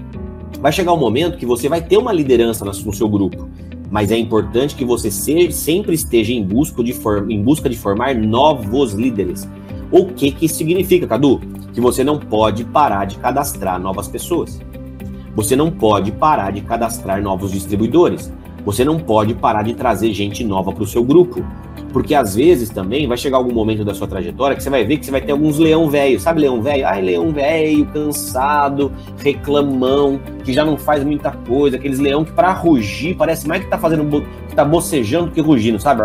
Vai 0.60 0.72
chegar 0.72 0.94
um 0.94 0.98
momento 0.98 1.38
que 1.38 1.46
você 1.46 1.68
vai 1.68 1.82
ter 1.82 1.98
uma 1.98 2.14
liderança 2.14 2.64
no 2.64 2.94
seu 2.94 3.08
grupo, 3.10 3.50
mas 3.90 4.12
é 4.12 4.18
importante 4.18 4.76
que 4.76 4.86
você 4.86 5.12
sempre 5.12 5.94
esteja 5.94 6.34
em 6.34 6.44
busca 6.44 6.84
de, 6.84 6.96
em 7.30 7.42
busca 7.42 7.70
de 7.70 7.78
formar 7.78 8.16
novos 8.16 8.94
líderes. 8.94 9.48
O 9.92 10.08
que, 10.08 10.32
que 10.32 10.46
isso 10.46 10.56
significa, 10.56 11.06
Cadu? 11.06 11.40
Que 11.74 11.80
você 11.80 12.04
não 12.04 12.18
pode 12.18 12.64
parar 12.66 13.06
de 13.06 13.18
cadastrar 13.18 13.80
novas 13.80 14.08
pessoas. 14.08 14.60
Você 15.36 15.56
não 15.56 15.70
pode 15.70 16.12
parar 16.12 16.52
de 16.52 16.62
cadastrar 16.62 17.22
novos 17.22 17.52
distribuidores. 17.52 18.32
Você 18.65 18.86
não 18.86 18.97
pode 18.99 19.34
parar 19.34 19.63
de 19.63 19.73
trazer 19.73 20.13
gente 20.13 20.43
nova 20.43 20.71
para 20.71 20.84
o 20.84 20.88
seu 20.88 21.04
grupo. 21.04 21.43
Porque 21.91 22.15
às 22.15 22.36
vezes 22.36 22.69
também 22.71 23.08
vai 23.08 23.15
chegar 23.17 23.38
algum 23.38 23.54
momento 23.54 23.86
da 23.86 23.93
sua 23.93 24.08
trajetória 24.08 24.56
que 24.56 24.63
você 24.63 24.69
vai 24.69 24.84
ver 24.84 24.97
que 24.97 25.06
você 25.06 25.12
vai 25.12 25.21
ter 25.21 25.32
alguns 25.32 25.60
leão 25.60 25.88
velho. 25.89 26.19
Sabe 26.19 26.41
leão 26.41 26.60
velho? 26.60 26.88
Ai, 26.88 27.04
leão 27.04 27.32
velho, 27.32 27.86
cansado, 27.86 28.91
reclamão, 29.17 30.19
que 30.43 30.52
já 30.52 30.65
não 30.65 30.76
faz 30.76 31.04
muita 31.04 31.30
coisa. 31.30 31.78
Aqueles 31.78 31.99
leão 31.99 32.26
que 32.26 32.32
para 32.32 32.52
rugir 32.52 33.15
parece 33.15 33.47
mais 33.47 33.63
que 33.63 33.69
tá 33.69 33.78
fazendo, 33.78 34.26
que 34.49 34.56
tá 34.56 34.65
bocejando 34.65 35.30
que 35.30 35.39
rugindo, 35.39 35.80
sabe? 35.80 36.02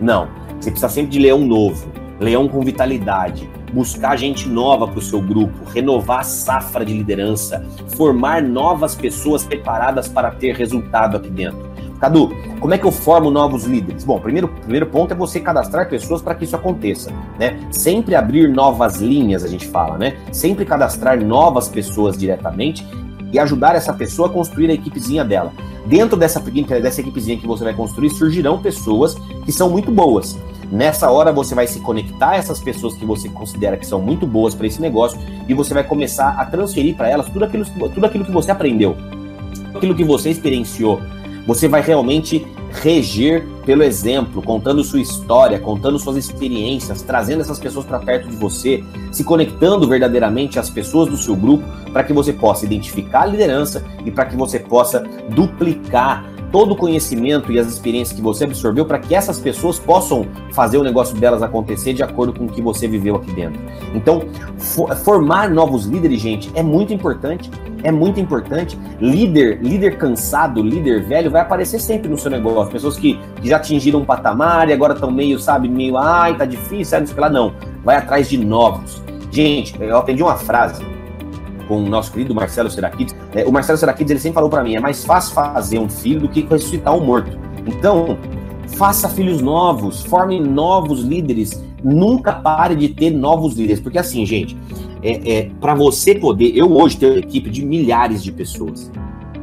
Não. 0.00 0.28
Você 0.60 0.70
precisa 0.70 0.88
sempre 0.88 1.10
de 1.10 1.18
leão 1.18 1.40
novo. 1.40 1.90
Leão 2.18 2.48
com 2.48 2.60
vitalidade 2.62 3.48
buscar 3.72 4.16
gente 4.16 4.48
nova 4.48 4.86
para 4.86 4.98
o 4.98 5.02
seu 5.02 5.20
grupo, 5.20 5.68
renovar 5.70 6.20
a 6.20 6.24
safra 6.24 6.84
de 6.84 6.92
liderança, 6.92 7.64
formar 7.88 8.42
novas 8.42 8.94
pessoas 8.94 9.44
preparadas 9.44 10.08
para 10.08 10.30
ter 10.30 10.54
resultado 10.54 11.16
aqui 11.16 11.28
dentro. 11.28 11.66
Cadu, 12.00 12.30
como 12.60 12.74
é 12.74 12.78
que 12.78 12.84
eu 12.84 12.92
formo 12.92 13.30
novos 13.30 13.64
líderes? 13.64 14.04
Bom, 14.04 14.18
primeiro, 14.18 14.48
primeiro 14.48 14.86
ponto 14.86 15.12
é 15.12 15.14
você 15.14 15.40
cadastrar 15.40 15.88
pessoas 15.88 16.20
para 16.20 16.34
que 16.34 16.44
isso 16.44 16.54
aconteça, 16.54 17.10
né? 17.38 17.58
Sempre 17.70 18.14
abrir 18.14 18.48
novas 18.48 18.96
linhas, 18.96 19.44
a 19.44 19.48
gente 19.48 19.66
fala, 19.66 19.96
né? 19.96 20.16
Sempre 20.30 20.64
cadastrar 20.64 21.18
novas 21.22 21.68
pessoas 21.68 22.16
diretamente 22.16 22.86
e 23.32 23.38
ajudar 23.38 23.74
essa 23.74 23.94
pessoa 23.94 24.28
a 24.28 24.30
construir 24.30 24.70
a 24.70 24.74
equipezinha 24.74 25.24
dela. 25.24 25.52
Dentro 25.86 26.18
dessa, 26.18 26.40
dessa 26.40 27.00
equipezinha 27.00 27.38
que 27.38 27.46
você 27.46 27.64
vai 27.64 27.72
construir, 27.72 28.10
surgirão 28.10 28.60
pessoas 28.60 29.16
que 29.44 29.52
são 29.52 29.70
muito 29.70 29.90
boas. 29.90 30.36
Nessa 30.70 31.10
hora 31.10 31.32
você 31.32 31.54
vai 31.54 31.66
se 31.66 31.80
conectar 31.80 32.30
a 32.30 32.36
essas 32.36 32.60
pessoas 32.60 32.94
que 32.94 33.04
você 33.04 33.28
considera 33.28 33.76
que 33.76 33.86
são 33.86 34.00
muito 34.00 34.26
boas 34.26 34.54
para 34.54 34.66
esse 34.66 34.80
negócio 34.80 35.18
e 35.48 35.54
você 35.54 35.72
vai 35.72 35.84
começar 35.84 36.30
a 36.38 36.44
transferir 36.46 36.96
para 36.96 37.08
elas 37.08 37.28
tudo 37.28 37.44
aquilo, 37.44 37.64
tudo 37.64 38.04
aquilo 38.04 38.24
que 38.24 38.32
você 38.32 38.50
aprendeu, 38.50 38.96
aquilo 39.74 39.94
que 39.94 40.04
você 40.04 40.30
experienciou. 40.30 41.00
Você 41.46 41.68
vai 41.68 41.80
realmente 41.80 42.44
reger 42.82 43.46
pelo 43.64 43.82
exemplo, 43.82 44.42
contando 44.42 44.82
sua 44.82 45.00
história, 45.00 45.58
contando 45.58 45.98
suas 45.98 46.16
experiências, 46.16 47.02
trazendo 47.02 47.40
essas 47.40 47.58
pessoas 47.58 47.86
para 47.86 47.98
perto 47.98 48.28
de 48.28 48.36
você, 48.36 48.82
se 49.12 49.24
conectando 49.24 49.88
verdadeiramente 49.88 50.58
às 50.58 50.68
pessoas 50.68 51.08
do 51.08 51.16
seu 51.16 51.36
grupo, 51.36 51.64
para 51.92 52.04
que 52.04 52.12
você 52.12 52.32
possa 52.32 52.64
identificar 52.64 53.22
a 53.22 53.26
liderança 53.26 53.84
e 54.04 54.10
para 54.10 54.26
que 54.26 54.36
você 54.36 54.58
possa 54.58 55.00
duplicar 55.30 56.35
todo 56.50 56.72
o 56.72 56.76
conhecimento 56.76 57.52
e 57.52 57.58
as 57.58 57.66
experiências 57.66 58.16
que 58.16 58.22
você 58.22 58.44
absorveu 58.44 58.84
para 58.84 58.98
que 58.98 59.14
essas 59.14 59.38
pessoas 59.38 59.78
possam 59.78 60.26
fazer 60.52 60.78
o 60.78 60.82
negócio 60.82 61.16
delas 61.16 61.42
acontecer 61.42 61.92
de 61.92 62.02
acordo 62.02 62.32
com 62.32 62.44
o 62.44 62.48
que 62.48 62.62
você 62.62 62.86
viveu 62.86 63.16
aqui 63.16 63.32
dentro. 63.32 63.60
Então, 63.94 64.22
for, 64.56 64.94
formar 64.96 65.50
novos 65.50 65.84
líderes, 65.86 66.20
gente, 66.20 66.50
é 66.54 66.62
muito 66.62 66.92
importante. 66.92 67.50
É 67.82 67.92
muito 67.92 68.18
importante. 68.18 68.78
Líder, 69.00 69.60
líder 69.62 69.96
cansado, 69.96 70.62
líder 70.62 71.04
velho, 71.04 71.30
vai 71.30 71.42
aparecer 71.42 71.78
sempre 71.78 72.08
no 72.08 72.18
seu 72.18 72.30
negócio. 72.30 72.72
Pessoas 72.72 72.96
que, 72.96 73.18
já 73.42 73.56
atingiram 73.56 74.00
um 74.00 74.04
patamar 74.04 74.68
e 74.68 74.72
agora 74.72 74.94
estão 74.94 75.10
meio, 75.10 75.38
sabe, 75.38 75.68
meio, 75.68 75.96
ai, 75.96 76.36
tá 76.36 76.44
difícil, 76.44 76.86
sabe, 76.86 77.06
não 77.06 77.12
sei 77.12 77.20
lá. 77.20 77.30
Não. 77.30 77.52
Vai 77.84 77.96
atrás 77.96 78.28
de 78.28 78.38
novos. 78.38 79.02
Gente, 79.30 79.80
eu 79.80 79.96
aprendi 79.96 80.22
uma 80.22 80.36
frase 80.36 80.95
com 81.66 81.82
o 81.82 81.88
nosso 81.88 82.12
querido 82.12 82.34
Marcelo 82.34 82.70
Seraquides. 82.70 83.14
É, 83.34 83.44
o 83.44 83.52
Marcelo 83.52 83.78
Seraquides 83.78 84.10
ele 84.10 84.20
sempre 84.20 84.34
falou 84.34 84.50
para 84.50 84.62
mim: 84.62 84.76
é 84.76 84.80
mais 84.80 85.04
fácil 85.04 85.34
fazer 85.34 85.78
um 85.78 85.88
filho 85.88 86.20
do 86.20 86.28
que 86.28 86.42
ressuscitar 86.42 86.94
um 86.94 87.04
morto. 87.04 87.38
Então, 87.66 88.18
faça 88.76 89.08
filhos 89.08 89.40
novos, 89.40 90.02
forme 90.04 90.40
novos 90.40 91.00
líderes. 91.00 91.64
Nunca 91.82 92.32
pare 92.32 92.74
de 92.74 92.88
ter 92.88 93.10
novos 93.10 93.54
líderes, 93.54 93.80
porque 93.80 93.98
assim, 93.98 94.24
gente, 94.24 94.56
é, 95.02 95.38
é 95.38 95.50
para 95.60 95.74
você 95.74 96.14
poder, 96.14 96.56
eu 96.56 96.72
hoje 96.72 96.96
tenho 96.96 97.12
uma 97.12 97.18
equipe 97.20 97.50
de 97.50 97.64
milhares 97.64 98.22
de 98.22 98.32
pessoas. 98.32 98.90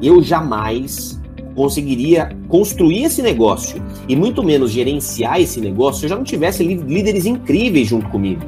Eu 0.01 0.21
jamais 0.21 1.21
conseguiria 1.55 2.35
construir 2.49 3.03
esse 3.03 3.21
negócio 3.21 3.81
e 4.09 4.15
muito 4.15 4.43
menos 4.43 4.71
gerenciar 4.71 5.39
esse 5.39 5.61
negócio 5.61 5.99
se 5.99 6.05
eu 6.05 6.09
já 6.09 6.15
não 6.15 6.23
tivesse 6.23 6.63
líderes 6.63 7.25
incríveis 7.25 7.87
junto 7.87 8.09
comigo. 8.09 8.41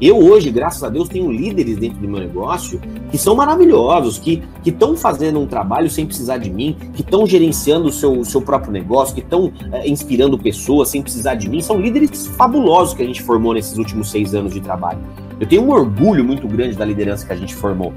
Eu 0.00 0.16
hoje, 0.16 0.50
graças 0.50 0.82
a 0.82 0.88
Deus, 0.88 1.10
tenho 1.10 1.30
líderes 1.30 1.76
dentro 1.76 1.98
do 1.98 2.08
meu 2.08 2.18
negócio 2.18 2.80
que 3.10 3.18
são 3.18 3.34
maravilhosos, 3.34 4.18
que 4.18 4.42
estão 4.64 4.96
fazendo 4.96 5.38
um 5.38 5.46
trabalho 5.46 5.90
sem 5.90 6.06
precisar 6.06 6.38
de 6.38 6.50
mim, 6.50 6.74
que 6.94 7.02
estão 7.02 7.26
gerenciando 7.26 7.88
o 7.88 7.92
seu, 7.92 8.24
seu 8.24 8.40
próprio 8.40 8.72
negócio, 8.72 9.14
que 9.14 9.20
estão 9.20 9.52
é, 9.72 9.86
inspirando 9.86 10.38
pessoas 10.38 10.88
sem 10.88 11.02
precisar 11.02 11.34
de 11.34 11.50
mim. 11.50 11.60
São 11.60 11.78
líderes 11.78 12.26
fabulosos 12.28 12.94
que 12.94 13.02
a 13.02 13.06
gente 13.06 13.20
formou 13.20 13.52
nesses 13.52 13.76
últimos 13.76 14.10
seis 14.10 14.34
anos 14.34 14.54
de 14.54 14.60
trabalho. 14.60 15.00
Eu 15.38 15.46
tenho 15.46 15.62
um 15.62 15.70
orgulho 15.70 16.24
muito 16.24 16.48
grande 16.48 16.76
da 16.76 16.84
liderança 16.84 17.26
que 17.26 17.32
a 17.34 17.36
gente 17.36 17.54
formou. 17.54 17.92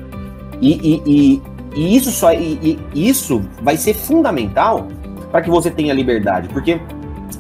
E, 0.60 0.74
e, 0.74 1.02
e, 1.06 1.42
e 1.74 1.96
isso, 1.96 2.12
só, 2.12 2.34
e 2.34 2.78
isso 2.94 3.42
vai 3.62 3.78
ser 3.78 3.94
fundamental 3.94 4.90
para 5.32 5.42
que 5.42 5.50
você 5.50 5.72
tenha 5.72 5.94
liberdade, 5.94 6.50
porque 6.50 6.82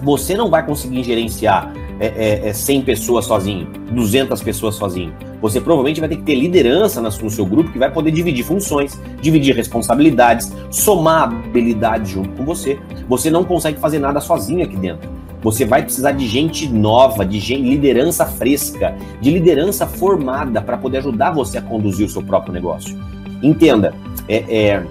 você 0.01 0.35
não 0.35 0.49
vai 0.49 0.65
conseguir 0.65 1.03
gerenciar 1.03 1.73
é, 2.03 2.41
é, 2.45 2.49
é 2.49 2.53
100 2.53 2.81
pessoas 2.81 3.23
sozinho, 3.23 3.67
200 3.91 4.41
pessoas 4.41 4.75
sozinho. 4.75 5.13
Você 5.41 5.61
provavelmente 5.61 6.01
vai 6.01 6.09
ter 6.09 6.17
que 6.17 6.23
ter 6.23 6.35
liderança 6.35 7.01
no 7.01 7.29
seu 7.29 7.45
grupo 7.45 7.71
que 7.71 7.79
vai 7.79 7.89
poder 7.89 8.11
dividir 8.11 8.43
funções, 8.43 8.99
dividir 9.21 9.55
responsabilidades, 9.55 10.51
somar 10.69 11.23
habilidades 11.23 12.11
junto 12.11 12.29
com 12.29 12.43
você. 12.43 12.77
Você 13.07 13.31
não 13.31 13.45
consegue 13.45 13.79
fazer 13.79 13.99
nada 13.99 14.19
sozinho 14.19 14.63
aqui 14.63 14.75
dentro. 14.75 15.09
Você 15.41 15.65
vai 15.65 15.83
precisar 15.83 16.11
de 16.11 16.27
gente 16.27 16.67
nova, 16.67 17.25
de 17.25 17.39
gente, 17.39 17.69
liderança 17.69 18.25
fresca, 18.25 18.95
de 19.21 19.29
liderança 19.29 19.87
formada 19.87 20.61
para 20.61 20.77
poder 20.77 20.97
ajudar 20.97 21.31
você 21.31 21.57
a 21.57 21.61
conduzir 21.61 22.05
o 22.05 22.09
seu 22.09 22.21
próprio 22.21 22.53
negócio. 22.53 22.97
Entenda, 23.41 23.93
é, 24.27 24.37
é, 24.37 24.83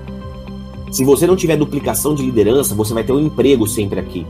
se 0.90 1.04
você 1.04 1.26
não 1.26 1.36
tiver 1.36 1.56
duplicação 1.56 2.14
de 2.14 2.22
liderança, 2.22 2.74
você 2.74 2.92
vai 2.92 3.04
ter 3.04 3.12
um 3.12 3.20
emprego 3.20 3.66
sempre 3.66 4.00
aqui. 4.00 4.26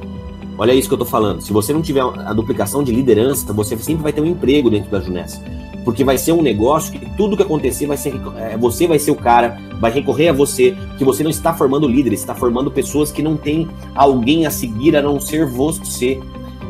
Olha 0.59 0.72
isso 0.74 0.88
que 0.88 0.94
eu 0.94 0.98
tô 0.98 1.05
falando. 1.05 1.40
Se 1.40 1.53
você 1.53 1.72
não 1.72 1.82
tiver 1.82 2.03
a 2.03 2.32
duplicação 2.32 2.82
de 2.82 2.92
liderança, 2.92 3.53
você 3.53 3.76
sempre 3.78 4.03
vai 4.03 4.12
ter 4.12 4.20
um 4.20 4.26
emprego 4.26 4.70
dentro 4.70 4.90
da 4.90 5.00
Junessa. 5.00 5.42
Porque 5.84 6.05
vai 6.05 6.16
ser 6.16 6.32
um 6.32 6.42
negócio 6.42 6.92
que 6.92 7.16
tudo 7.16 7.36
que 7.36 7.42
acontecer 7.42 7.86
vai 7.86 7.96
ser. 7.96 8.14
É, 8.36 8.57
você 8.57 8.86
vai 8.86 8.98
ser 8.98 9.11
o 9.11 9.16
cara, 9.16 9.59
vai 9.80 9.90
recorrer 9.90 10.28
a 10.28 10.32
você, 10.32 10.76
que 10.96 11.05
você 11.05 11.22
não 11.22 11.30
está 11.30 11.53
formando 11.53 11.88
líderes, 11.88 12.20
está 12.20 12.34
formando 12.34 12.70
pessoas 12.70 13.11
que 13.11 13.22
não 13.22 13.36
têm 13.36 13.68
alguém 13.94 14.46
a 14.46 14.50
seguir 14.50 14.96
a 14.96 15.03
não 15.03 15.20
ser 15.20 15.46
você. 15.46 16.20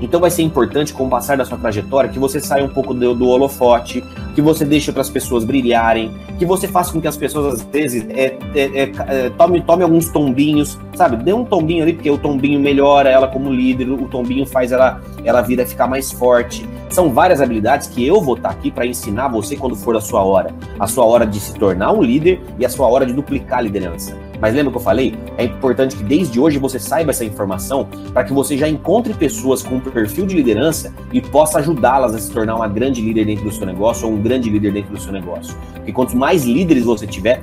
Então 0.03 0.20
vai 0.20 0.30
ser 0.30 0.42
importante, 0.42 0.92
com 0.92 1.07
o 1.07 1.09
passar 1.09 1.36
da 1.36 1.44
sua 1.44 1.57
trajetória, 1.57 2.11
que 2.11 2.18
você 2.18 2.40
saia 2.40 2.64
um 2.64 2.68
pouco 2.68 2.92
do, 2.92 3.14
do 3.14 3.28
holofote, 3.28 4.03
que 4.34 4.42
você 4.42 4.64
deixe 4.64 4.90
para 4.90 5.00
as 5.00 5.09
pessoas 5.09 5.44
brilharem, 5.44 6.12
que 6.38 6.44
você 6.44 6.66
faça 6.66 6.92
com 6.92 7.00
que 7.00 7.07
as 7.07 7.16
pessoas, 7.16 7.55
às 7.55 7.62
vezes, 7.62 8.05
é, 8.11 8.36
é, 8.55 8.92
é, 9.07 9.30
tome, 9.30 9.61
tome 9.61 9.84
alguns 9.84 10.09
tombinhos, 10.09 10.76
sabe? 10.94 11.16
Dê 11.16 11.32
um 11.32 11.44
tombinho 11.44 11.84
ali, 11.84 11.92
porque 11.92 12.11
o 12.11 12.18
tombinho 12.18 12.59
melhora 12.59 13.09
ela 13.09 13.28
como 13.28 13.53
líder, 13.53 13.88
o 13.90 14.09
tombinho 14.09 14.44
faz 14.44 14.72
ela, 14.72 15.00
ela 15.24 15.40
vir 15.40 15.61
a 15.61 15.66
ficar 15.66 15.86
mais 15.86 16.11
forte. 16.11 16.68
São 16.90 17.12
várias 17.12 17.40
habilidades 17.40 17.86
que 17.86 18.05
eu 18.05 18.20
vou 18.20 18.34
estar 18.34 18.48
tá 18.48 18.55
aqui 18.55 18.72
para 18.72 18.84
ensinar 18.84 19.28
você 19.28 19.57
quando 19.57 19.76
for 19.76 19.96
a 19.96 20.00
sua 20.00 20.24
hora. 20.24 20.53
A 20.80 20.88
sua 20.88 21.05
hora 21.05 21.24
de 21.24 21.38
se 21.38 21.55
tornar 21.55 21.92
um 21.92 22.03
líder 22.03 22.40
e 22.59 22.66
a 22.66 22.68
sua 22.68 22.88
hora 22.88 23.07
de 23.07 23.12
duplicar 23.12 23.61
a 23.61 23.62
liderança. 23.62 24.22
Mas 24.43 24.57
lembra 24.57 24.72
que 24.72 24.78
eu 24.78 24.82
falei? 24.82 25.14
É 25.38 25.45
importante 25.45 25.95
que 25.95 26.03
desde 26.03 26.40
hoje 26.40 26.59
você 26.59 26.76
saiba 26.76 27.12
essa 27.12 27.24
informação 27.24 27.88
para 28.12 28.24
que 28.24 28.32
você 28.32 28.59
já 28.59 28.68
encontre 28.68 29.14
pessoas 29.14 29.62
com 29.62 29.78
perfil 29.78 30.26
de 30.26 30.34
liderança 30.34 30.93
e 31.12 31.20
possa 31.20 31.61
ajudá-las 31.61 32.12
a 32.12 32.18
se 32.18 32.28
tornar 32.28 32.57
uma 32.57 32.66
grande 32.66 33.01
líder 33.01 33.24
dentro 33.24 33.45
do 33.45 33.53
seu 33.53 33.64
negócio 33.64 34.05
ou 34.05 34.14
um 34.14 34.20
grande 34.20 34.51
líder 34.51 34.72
dentro 34.72 34.93
do 34.93 35.01
seu 35.01 35.12
negócio. 35.12 35.57
Porque 35.74 35.93
quanto 35.93 36.16
mais 36.16 36.45
líderes 36.45 36.82
você 36.82 37.07
tiver, 37.07 37.40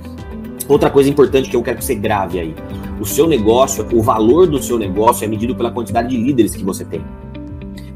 outra 0.68 0.90
coisa 0.90 1.10
importante 1.10 1.50
que 1.50 1.56
eu 1.56 1.64
quero 1.64 1.78
que 1.78 1.86
você 1.86 1.96
grave 1.96 2.38
aí. 2.38 2.54
O 3.00 3.06
seu 3.06 3.26
negócio, 3.26 3.88
o 3.94 4.04
valor 4.04 4.46
do 4.46 4.62
seu 4.62 4.78
negócio 4.78 5.24
é 5.24 5.28
medido 5.30 5.56
pela 5.56 5.72
quantidade 5.72 6.10
de 6.10 6.18
líderes 6.18 6.54
que 6.54 6.66
você 6.66 6.84
tem. 6.84 7.02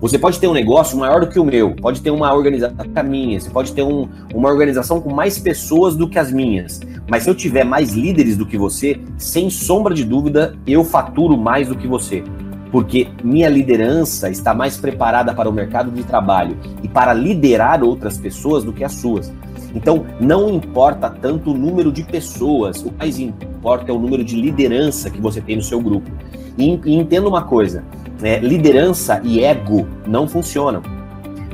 Você 0.03 0.19
pode 0.19 0.37
ter 0.37 0.49
um 0.49 0.53
negócio 0.53 0.97
maior 0.97 1.21
do 1.21 1.27
que 1.27 1.39
o 1.39 1.45
meu, 1.45 1.77
pode 1.77 2.01
ter 2.01 2.11
uma 2.11 2.33
organização 2.33 2.75
a 2.93 3.01
minha, 3.01 3.39
você 3.39 3.49
pode 3.49 3.71
ter 3.71 3.83
um, 3.83 4.09
uma 4.33 4.49
organização 4.49 4.99
com 4.99 5.09
mais 5.13 5.39
pessoas 5.39 5.95
do 5.95 6.09
que 6.09 6.19
as 6.19 6.29
minhas. 6.29 6.81
Mas 7.09 7.23
se 7.23 7.29
eu 7.29 7.33
tiver 7.33 7.63
mais 7.63 7.93
líderes 7.93 8.35
do 8.35 8.45
que 8.45 8.57
você, 8.57 8.99
sem 9.17 9.49
sombra 9.49 9.93
de 9.93 10.03
dúvida, 10.03 10.57
eu 10.67 10.83
faturo 10.83 11.37
mais 11.37 11.69
do 11.69 11.77
que 11.77 11.87
você. 11.87 12.21
Porque 12.69 13.07
minha 13.23 13.47
liderança 13.47 14.29
está 14.29 14.53
mais 14.53 14.75
preparada 14.75 15.33
para 15.33 15.47
o 15.47 15.53
mercado 15.53 15.89
de 15.89 16.03
trabalho 16.03 16.57
e 16.83 16.87
para 16.89 17.13
liderar 17.13 17.81
outras 17.81 18.17
pessoas 18.17 18.65
do 18.65 18.73
que 18.73 18.83
as 18.83 18.91
suas. 18.91 19.31
Então, 19.73 20.05
não 20.19 20.49
importa 20.49 21.09
tanto 21.09 21.51
o 21.51 21.57
número 21.57 21.93
de 21.93 22.03
pessoas, 22.03 22.83
o 22.83 22.91
mais 22.99 23.19
importa 23.19 23.89
é 23.89 23.95
o 23.95 23.99
número 23.99 24.25
de 24.25 24.35
liderança 24.35 25.09
que 25.09 25.21
você 25.21 25.39
tem 25.39 25.55
no 25.55 25.63
seu 25.63 25.79
grupo. 25.79 26.11
E, 26.57 26.79
e 26.85 26.95
entenda 26.95 27.27
uma 27.27 27.43
coisa: 27.43 27.83
é, 28.21 28.39
liderança 28.39 29.21
e 29.23 29.43
ego 29.43 29.87
não 30.07 30.27
funcionam. 30.27 30.81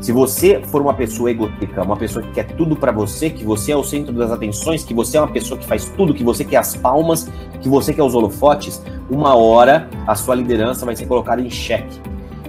Se 0.02 0.14
você 0.14 0.62
for 0.64 0.82
uma 0.82 0.93
pessoa 0.93 1.30
egótica, 1.30 1.84
uma 1.84 1.97
pessoa 1.97 2.24
que 2.24 2.32
quer 2.32 2.45
tudo 2.45 2.74
para 2.76 2.91
você, 2.91 3.30
que 3.30 3.43
você 3.43 3.74
é 3.74 3.76
o 3.76 3.84
centro 3.84 4.14
das 4.14 4.32
atenções, 4.32 4.84
que 4.84 4.93
você 4.93 5.18
é 5.18 5.22
uma 5.22 5.28
pessoa 5.28 5.60
que 5.60 5.68
faz 5.68 5.86
tudo, 5.97 6.14
que 6.14 6.24
você 6.24 6.45
quer 6.45 6.58
as 6.58 6.74
palmas, 6.76 7.30
que 7.60 7.68
você 7.68 7.93
quer 7.93 8.04
os 8.04 8.16
holofotes, 8.16 8.82
uma 9.10 9.36
hora 9.36 9.89
a 10.08 10.16
sua 10.16 10.36
liderança 10.36 10.86
vai 10.86 10.95
ser 10.95 11.06
colocada 11.06 11.41
em 11.41 11.50
xeque. 11.50 12.00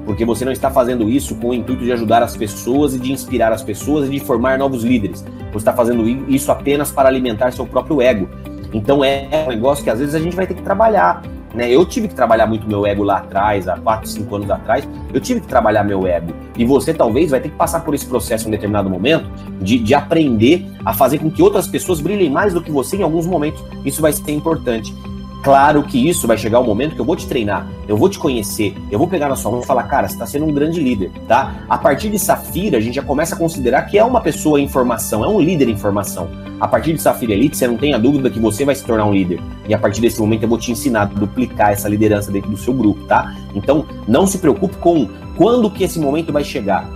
Porque 0.05 0.24
você 0.24 0.44
não 0.44 0.53
está 0.53 0.70
fazendo 0.70 1.09
isso 1.09 1.34
com 1.34 1.48
o 1.48 1.55
intuito 1.55 1.84
de 1.84 1.92
ajudar 1.92 2.22
as 2.22 2.36
pessoas 2.36 2.94
e 2.94 2.98
de 3.01 3.12
inspirar 3.12 3.53
as 3.53 3.62
pessoas 3.62 4.07
e 4.07 4.11
de 4.12 4.20
formar 4.20 4.57
novos 4.57 4.84
líderes. 4.84 5.24
Você 5.53 5.59
está 5.59 5.72
fazendo 5.72 6.09
isso 6.09 6.53
apenas 6.53 6.92
para 6.92 7.09
alimentar 7.09 7.53
seu 7.53 7.66
próprio 7.66 8.01
ego. 8.01 8.28
Então 8.72 9.05
é 9.05 9.28
um 9.46 9.48
negócio 9.48 9.82
que 9.82 9.90
às 9.90 9.98
vezes 9.98 10.14
a 10.14 10.20
gente 10.20 10.36
vai 10.36 10.46
ter 10.46 10.55
que 10.55 10.62
trabalhar. 10.62 11.20
Né? 11.55 11.70
Eu 11.70 11.84
tive 11.84 12.09
que 12.09 12.14
trabalhar 12.14 12.46
muito 12.46 12.68
meu 12.68 12.86
ego 12.86 13.03
lá 13.03 13.18
atrás, 13.18 13.68
há 13.68 13.76
4, 13.76 14.09
5 14.09 14.36
anos 14.36 14.51
atrás, 14.51 14.88
eu 15.12 15.20
tive 15.20 15.40
que 15.40 15.46
trabalhar 15.46 15.84
meu 15.84 16.07
ego. 16.07 16.32
E 16.57 16.64
você 16.64 16.94
talvez 16.94 17.30
vai 17.30 17.40
ter 17.40 17.48
que 17.48 17.57
passar 17.57 17.80
por 17.80 17.94
esse 17.94 18.07
processo 18.07 18.44
em 18.44 18.48
um 18.48 18.51
determinado 18.51 18.88
momento 18.88 19.28
de, 19.61 19.78
de 19.78 19.94
aprender 19.94 20.66
a 20.84 20.92
fazer 20.92 21.18
com 21.18 21.30
que 21.30 21.42
outras 21.42 21.66
pessoas 21.66 22.01
brilhem 22.01 22.30
mais 22.30 22.55
do 22.55 22.62
que 22.62 22.70
você 22.70 22.96
em 22.96 23.03
alguns 23.03 23.26
momentos. 23.26 23.62
Isso 23.84 24.01
vai 24.01 24.12
ser 24.12 24.30
importante. 24.32 24.94
Claro 25.43 25.82
que 25.82 26.09
isso 26.09 26.26
vai 26.26 26.36
chegar 26.36 26.59
o 26.61 26.62
um 26.62 26.66
momento 26.66 26.95
que 26.95 27.01
eu 27.01 27.05
vou 27.05 27.16
te 27.16 27.26
treinar, 27.26 27.66
eu 27.88 27.97
vou 27.97 28.09
te 28.11 28.18
conhecer, 28.18 28.76
eu 28.91 28.99
vou 28.99 29.09
pegar 29.09 29.28
na 29.28 29.36
sua 29.36 29.51
mão 29.51 29.61
e 29.61 29.66
falar, 29.66 29.84
cara, 29.84 30.07
você 30.07 30.14
está 30.14 30.26
sendo 30.26 30.45
um 30.45 30.53
grande 30.53 30.78
líder, 30.80 31.11
tá? 31.26 31.64
A 31.68 31.78
partir 31.78 32.11
de 32.11 32.18
Safira, 32.18 32.76
a 32.76 32.80
gente 32.80 32.95
já 32.95 33.03
começa 33.03 33.34
a 33.34 33.38
considerar 33.38 33.82
que 33.82 33.97
é 33.97 34.05
uma 34.05 34.20
pessoa 34.20 34.61
em 34.61 34.68
formação, 34.68 35.24
é 35.24 35.28
um 35.28 35.41
líder 35.41 35.68
em 35.68 35.76
formação. 35.76 36.28
A 36.61 36.68
partir 36.68 36.93
de 36.93 37.01
Safira 37.01 37.32
Elite, 37.32 37.57
você 37.57 37.66
não 37.66 37.78
tem 37.78 37.95
a 37.95 37.99
dúvida 37.99 38.28
que 38.28 38.38
você 38.38 38.66
vai 38.66 38.74
se 38.74 38.84
tornar 38.84 39.07
um 39.07 39.14
líder. 39.14 39.41
E 39.66 39.72
a 39.72 39.78
partir 39.78 40.03
desse 40.03 40.20
momento 40.20 40.43
eu 40.43 40.49
vou 40.49 40.59
te 40.59 40.70
ensinar 40.70 41.03
a 41.03 41.05
duplicar 41.07 41.72
essa 41.72 41.88
liderança 41.88 42.30
dentro 42.30 42.51
do 42.51 42.57
seu 42.59 42.74
grupo, 42.74 43.07
tá? 43.07 43.34
Então, 43.55 43.86
não 44.07 44.26
se 44.26 44.36
preocupe 44.36 44.76
com 44.76 45.09
quando 45.36 45.70
que 45.70 45.84
esse 45.84 45.99
momento 45.99 46.30
vai 46.30 46.45
chegar. 46.45 46.86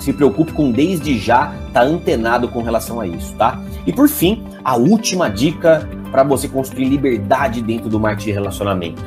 Se 0.00 0.12
preocupe 0.12 0.52
com 0.52 0.72
desde 0.72 1.16
já 1.16 1.54
estar 1.68 1.80
tá 1.80 1.82
antenado 1.82 2.48
com 2.48 2.62
relação 2.62 3.00
a 3.00 3.06
isso, 3.06 3.32
tá? 3.34 3.62
E 3.86 3.92
por 3.92 4.08
fim, 4.08 4.42
a 4.64 4.76
última 4.76 5.28
dica 5.28 5.88
para 6.10 6.24
você 6.24 6.48
construir 6.48 6.86
liberdade 6.86 7.62
dentro 7.62 7.88
do 7.88 8.00
marketing 8.00 8.26
de 8.26 8.32
relacionamento. 8.32 9.02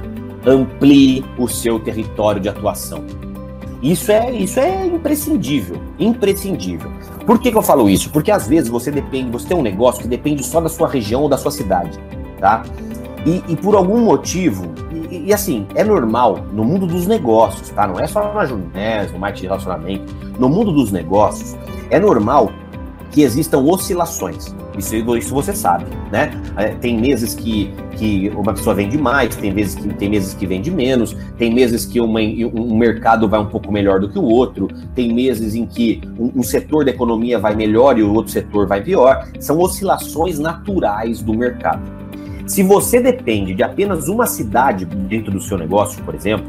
Amplie 0.46 1.26
o 1.38 1.48
seu 1.48 1.80
território 1.80 2.39
de 2.39 2.48
atuação. 2.48 3.04
Isso 3.82 4.14
é, 4.14 4.32
isso 4.32 4.62
é 4.62 4.86
imprescindível, 4.86 5.82
imprescindível. 6.00 6.89
Por 7.26 7.38
que, 7.39 7.52
que 7.52 7.58
eu 7.58 7.62
falo 7.62 7.89
isso? 7.89 8.10
Porque 8.10 8.32
às 8.32 8.48
vezes 8.48 8.70
você 8.70 8.89
depende, 8.89 9.30
você 9.30 9.50
tem 9.50 9.58
um 9.58 9.62
negócio 9.62 10.02
que 10.02 10.08
depende 10.08 10.41
só 10.46 10.62
da 10.62 10.70
sua 10.70 10.88
região 10.88 11.24
ou 11.24 11.28
da 11.28 11.38
sua 11.38 11.52
cidade, 11.52 12.00
tá? 12.39 12.64
E, 13.26 13.44
e 13.50 13.56
por 13.58 13.76
algum 13.76 14.00
motivo, 14.00 14.74
e, 15.18 15.34
assim, 15.34 15.66
é 15.76 15.84
normal 15.84 16.45
no 16.51 16.64
mundo 16.64 16.88
dos 16.88 17.07
negócios, 17.07 17.70
tá? 17.70 17.88
Não 17.88 17.99
é 17.99 18.07
só 18.07 18.34
na 18.34 18.45
Junés, 18.45 19.11
no 19.11 19.20
marketing 19.20 19.41
de 19.41 19.47
relacionamento. 19.47 20.16
No 20.39 20.49
mundo 20.49 20.72
dos 20.72 20.91
negócios, 20.91 21.55
é 21.89 21.99
normal 21.99 22.51
que 23.11 23.22
existam 23.22 23.59
oscilações. 23.59 24.53
Isso, 24.78 24.95
isso 25.16 25.34
você 25.34 25.53
sabe, 25.53 25.86
né? 26.11 26.32
É, 26.57 26.70
tem 26.70 26.99
meses 26.99 27.36
que, 27.36 27.72
que 27.95 28.30
uma 28.30 28.53
pessoa 28.53 28.76
vende 28.76 28.97
mais, 28.97 29.36
tem, 29.36 29.53
vezes 29.53 29.76
que, 29.76 29.88
tem 29.93 30.09
meses 30.09 30.34
que 30.34 30.47
vende 30.47 30.72
menos, 30.72 31.16
tem 31.38 31.53
meses 31.53 31.86
que 31.86 32.01
uma, 32.01 32.20
um 32.20 32.76
mercado 32.76 33.30
vai 33.30 33.39
um 33.39 33.45
pouco 33.45 33.72
melhor 33.72 33.99
do 33.99 34.09
que 34.09 34.18
o 34.18 34.24
outro, 34.24 34.68
tem 34.95 35.14
meses 35.14 35.53
em 35.53 35.68
que 35.68 36.01
um, 36.18 36.39
um 36.39 36.43
setor 36.43 36.86
da 36.86 36.91
economia 36.91 37.38
vai 37.38 37.55
melhor 37.55 37.99
e 37.99 38.03
o 38.03 38.11
outro 38.11 38.32
setor 38.32 38.68
vai 38.68 38.82
pior. 38.82 39.28
São 39.39 39.59
oscilações 39.59 40.39
naturais 40.39 41.22
do 41.22 41.36
mercado. 41.36 42.03
Se 42.46 42.62
você 42.62 43.00
depende 43.00 43.54
de 43.54 43.64
apenas 43.64 44.08
uma 44.08 44.28
cidade 44.28 44.86
dentro 44.86 45.32
do 45.32 45.41
seu 45.41 45.58
negócio, 45.58 46.04
por 46.04 46.14
exemplo, 46.14 46.48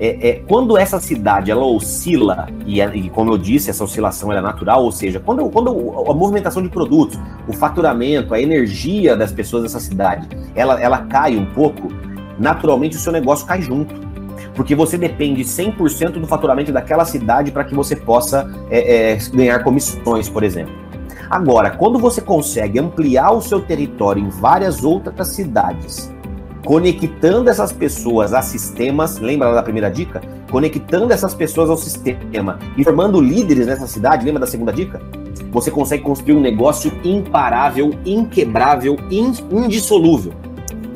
é, 0.00 0.28
é, 0.28 0.32
quando 0.46 0.76
essa 0.78 1.00
cidade 1.00 1.50
ela 1.50 1.64
oscila, 1.64 2.48
e, 2.64 2.80
é, 2.80 2.96
e, 2.96 3.10
como 3.10 3.32
eu 3.32 3.38
disse, 3.38 3.68
essa 3.68 3.82
oscilação 3.82 4.32
é 4.32 4.40
natural, 4.40 4.84
ou 4.84 4.92
seja, 4.92 5.18
quando, 5.18 5.48
quando 5.50 5.70
a 6.08 6.14
movimentação 6.14 6.62
de 6.62 6.68
produtos, 6.68 7.18
o 7.48 7.52
faturamento, 7.52 8.32
a 8.32 8.40
energia 8.40 9.16
das 9.16 9.32
pessoas 9.32 9.64
dessa 9.64 9.80
cidade, 9.80 10.28
ela, 10.54 10.80
ela 10.80 10.98
cai 10.98 11.36
um 11.36 11.46
pouco, 11.46 11.88
naturalmente 12.38 12.96
o 12.96 13.00
seu 13.00 13.12
negócio 13.12 13.46
cai 13.46 13.60
junto. 13.60 14.08
Porque 14.54 14.74
você 14.74 14.96
depende 14.96 15.42
100% 15.42 16.12
do 16.12 16.26
faturamento 16.26 16.72
daquela 16.72 17.04
cidade 17.04 17.50
para 17.50 17.64
que 17.64 17.74
você 17.74 17.94
possa 17.96 18.48
é, 18.70 19.12
é, 19.12 19.18
ganhar 19.32 19.62
comissões, 19.62 20.28
por 20.28 20.42
exemplo. 20.42 20.87
Agora, 21.30 21.70
quando 21.70 21.98
você 21.98 22.22
consegue 22.22 22.78
ampliar 22.78 23.32
o 23.32 23.42
seu 23.42 23.60
território 23.60 24.24
em 24.24 24.30
várias 24.30 24.82
outras 24.82 25.28
cidades, 25.28 26.10
conectando 26.64 27.50
essas 27.50 27.70
pessoas 27.70 28.32
a 28.32 28.40
sistemas, 28.40 29.18
lembra 29.18 29.52
da 29.52 29.62
primeira 29.62 29.90
dica? 29.90 30.22
Conectando 30.50 31.12
essas 31.12 31.34
pessoas 31.34 31.68
ao 31.68 31.76
sistema 31.76 32.58
e 32.78 32.82
formando 32.82 33.20
líderes 33.20 33.66
nessa 33.66 33.86
cidade, 33.86 34.24
lembra 34.24 34.40
da 34.40 34.46
segunda 34.46 34.72
dica? 34.72 35.02
Você 35.50 35.70
consegue 35.70 36.02
construir 36.02 36.34
um 36.34 36.40
negócio 36.40 36.90
imparável, 37.04 37.90
inquebrável, 38.06 38.96
indissolúvel. 39.10 40.32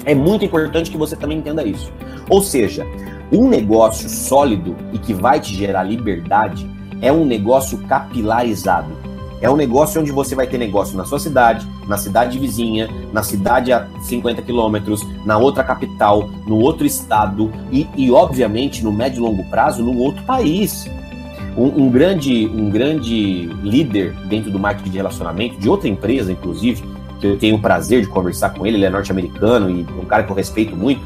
É 0.07 0.15
muito 0.15 0.47
importante 0.47 0.91
que 0.91 0.97
você 0.97 1.15
também 1.15 1.39
entenda 1.39 1.63
isso. 1.63 1.93
Ou 2.31 2.43
seja, 2.43 2.87
um 3.31 3.49
negócio 3.49 4.09
sólido 4.09 4.75
e 4.93 4.99
que 4.99 5.13
vai 5.13 5.41
te 5.41 5.55
gerar 5.55 5.83
liberdade 5.83 6.69
é 7.03 7.13
um 7.13 7.27
negócio 7.27 7.79
capilarizado. 7.87 9.02
É 9.43 9.51
um 9.51 9.57
negócio 9.57 10.01
onde 10.01 10.13
você 10.13 10.37
vai 10.37 10.47
ter 10.47 10.57
negócio 10.57 10.97
na 10.97 11.05
sua 11.05 11.19
cidade, 11.19 11.67
na 11.89 11.99
cidade 11.99 12.39
vizinha, 12.39 12.89
na 13.13 13.25
cidade 13.25 13.73
a 13.73 13.89
50 14.03 14.41
quilômetros, 14.41 15.05
na 15.27 15.37
outra 15.37 15.65
capital, 15.65 16.31
no 16.47 16.61
outro 16.61 16.87
estado 16.87 17.53
e, 17.73 17.89
e, 17.97 18.13
obviamente, 18.13 18.85
no 18.85 18.93
médio 18.93 19.19
e 19.19 19.21
longo 19.21 19.43
prazo, 19.51 19.83
no 19.83 19.99
outro 19.99 20.23
país. 20.23 20.89
Um, 21.57 21.87
um, 21.87 21.91
grande, 21.91 22.47
um 22.47 22.71
grande 22.71 23.47
líder 23.65 24.15
dentro 24.29 24.49
do 24.49 24.61
marketing 24.61 24.91
de 24.91 24.97
relacionamento, 24.97 25.59
de 25.59 25.69
outra 25.69 25.89
empresa, 25.89 26.31
inclusive, 26.31 26.85
que 27.21 27.27
eu 27.27 27.37
tenho 27.37 27.57
o 27.57 27.61
prazer 27.61 28.01
de 28.01 28.07
conversar 28.07 28.51
com 28.51 28.65
ele, 28.65 28.77
ele 28.77 28.85
é 28.85 28.91
norte-americano 28.91 29.69
e 29.69 29.83
um 30.01 30.05
cara 30.05 30.23
que 30.23 30.31
eu 30.31 30.37
respeito 30.37 30.77
muito, 30.77 31.03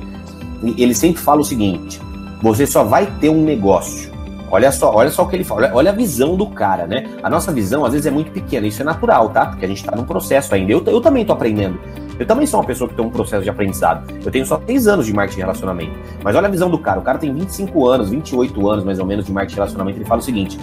ele 0.76 0.95
sempre 0.95 1.20
fala 1.20 1.41
o 1.41 1.45
seguinte: 1.45 2.01
você 2.43 2.66
só 2.66 2.84
vai 2.84 3.07
ter 3.18 3.30
um 3.30 3.43
negócio 3.43 4.15
Olha 4.51 4.70
só, 4.70 4.94
olha 4.94 5.11
só 5.11 5.24
o 5.24 5.28
que 5.28 5.36
ele 5.36 5.44
fala, 5.44 5.70
olha, 5.74 5.90
a 5.90 5.94
visão 5.94 6.36
do 6.36 6.47
cara, 6.47 6.86
né? 6.86 7.09
A 7.22 7.28
nossa 7.28 7.53
visão 7.53 7.84
às 7.84 7.92
vezes 7.92 8.07
é 8.07 8.11
muito 8.11 8.30
pequena, 8.30 8.66
isso 8.66 8.80
é 8.80 8.84
natural, 8.84 9.28
tá? 9.30 9.47
Porque 9.47 9.64
a 9.64 9.68
gente 9.68 9.84
tá 9.84 9.94
num 9.97 10.05
processo 10.05 10.55
ainda. 10.55 10.72
Eu, 10.72 10.82
eu 10.86 11.01
também 11.01 11.24
tô 11.24 11.32
aprendendo. 11.32 11.78
Eu 12.18 12.26
também 12.26 12.47
sou 12.47 12.61
uma 12.61 12.66
pessoa 12.66 12.88
que 12.88 12.94
tem 12.94 13.05
um 13.05 13.11
processo 13.11 13.42
de 13.42 13.51
aprendizado. 13.51 14.11
Eu 14.24 14.30
tenho 14.30 14.47
só 14.47 14.57
3 14.57 14.86
anos 14.86 15.07
de 15.07 15.12
marketing 15.12 15.40
e 15.40 15.42
relacionamento. 15.42 15.99
Mas 16.22 16.34
olha 16.34 16.49
a 16.49 16.51
visão 16.51 16.70
do 16.70 16.78
cara. 16.78 16.99
O 16.99 17.03
cara 17.03 17.18
tem 17.18 17.32
25 17.32 17.86
anos, 17.86 18.09
28 18.09 18.68
anos 18.68 18.84
mais 18.84 18.99
ou 18.99 19.05
menos 19.05 19.26
de 19.26 19.32
marketing 19.32 19.55
e 19.55 19.57
relacionamento. 19.57 19.99
Ele 19.99 20.07
fala 20.07 20.20
o 20.20 20.24
seguinte: 20.24 20.59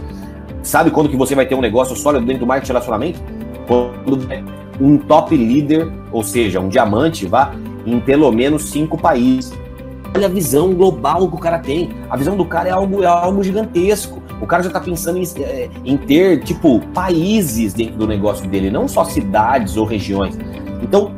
sabe 0.63 0.89
quando 0.89 1.09
que 1.09 1.15
você 1.15 1.35
vai 1.35 1.45
ter 1.45 1.53
um 1.53 1.61
negócio 1.61 1.95
sólido 1.95 2.25
dentro 2.25 2.39
do 2.39 2.47
marketing 2.47 2.71
e 2.71 2.73
relacionamento? 2.73 3.19
Quando 3.67 4.27
um 4.81 4.97
top 4.97 5.35
leader, 5.35 5.91
ou 6.11 6.23
seja, 6.23 6.59
um 6.59 6.69
diamante, 6.69 7.27
vá 7.27 7.53
em 7.85 7.99
pelo 7.99 8.31
menos 8.31 8.69
cinco 8.69 8.97
países. 8.97 9.53
Olha 10.15 10.27
a 10.27 10.29
visão 10.29 10.73
global 10.73 11.27
que 11.27 11.35
o 11.35 11.39
cara 11.39 11.59
tem. 11.59 11.89
A 12.09 12.15
visão 12.15 12.37
do 12.37 12.45
cara 12.45 12.69
é 12.69 12.71
algo, 12.71 13.03
é 13.03 13.07
algo 13.07 13.43
gigantesco. 13.43 14.21
O 14.39 14.45
cara 14.45 14.61
já 14.61 14.67
está 14.67 14.79
pensando 14.79 15.17
em, 15.17 15.23
é, 15.41 15.69
em, 15.83 15.97
ter, 15.97 16.43
tipo, 16.43 16.79
países 16.93 17.73
dentro 17.73 17.97
do 17.97 18.07
negócio 18.07 18.47
dele, 18.47 18.69
não 18.69 18.87
só 18.87 19.03
cidades 19.03 19.77
ou 19.77 19.85
regiões. 19.85 20.37
Então, 20.81 21.11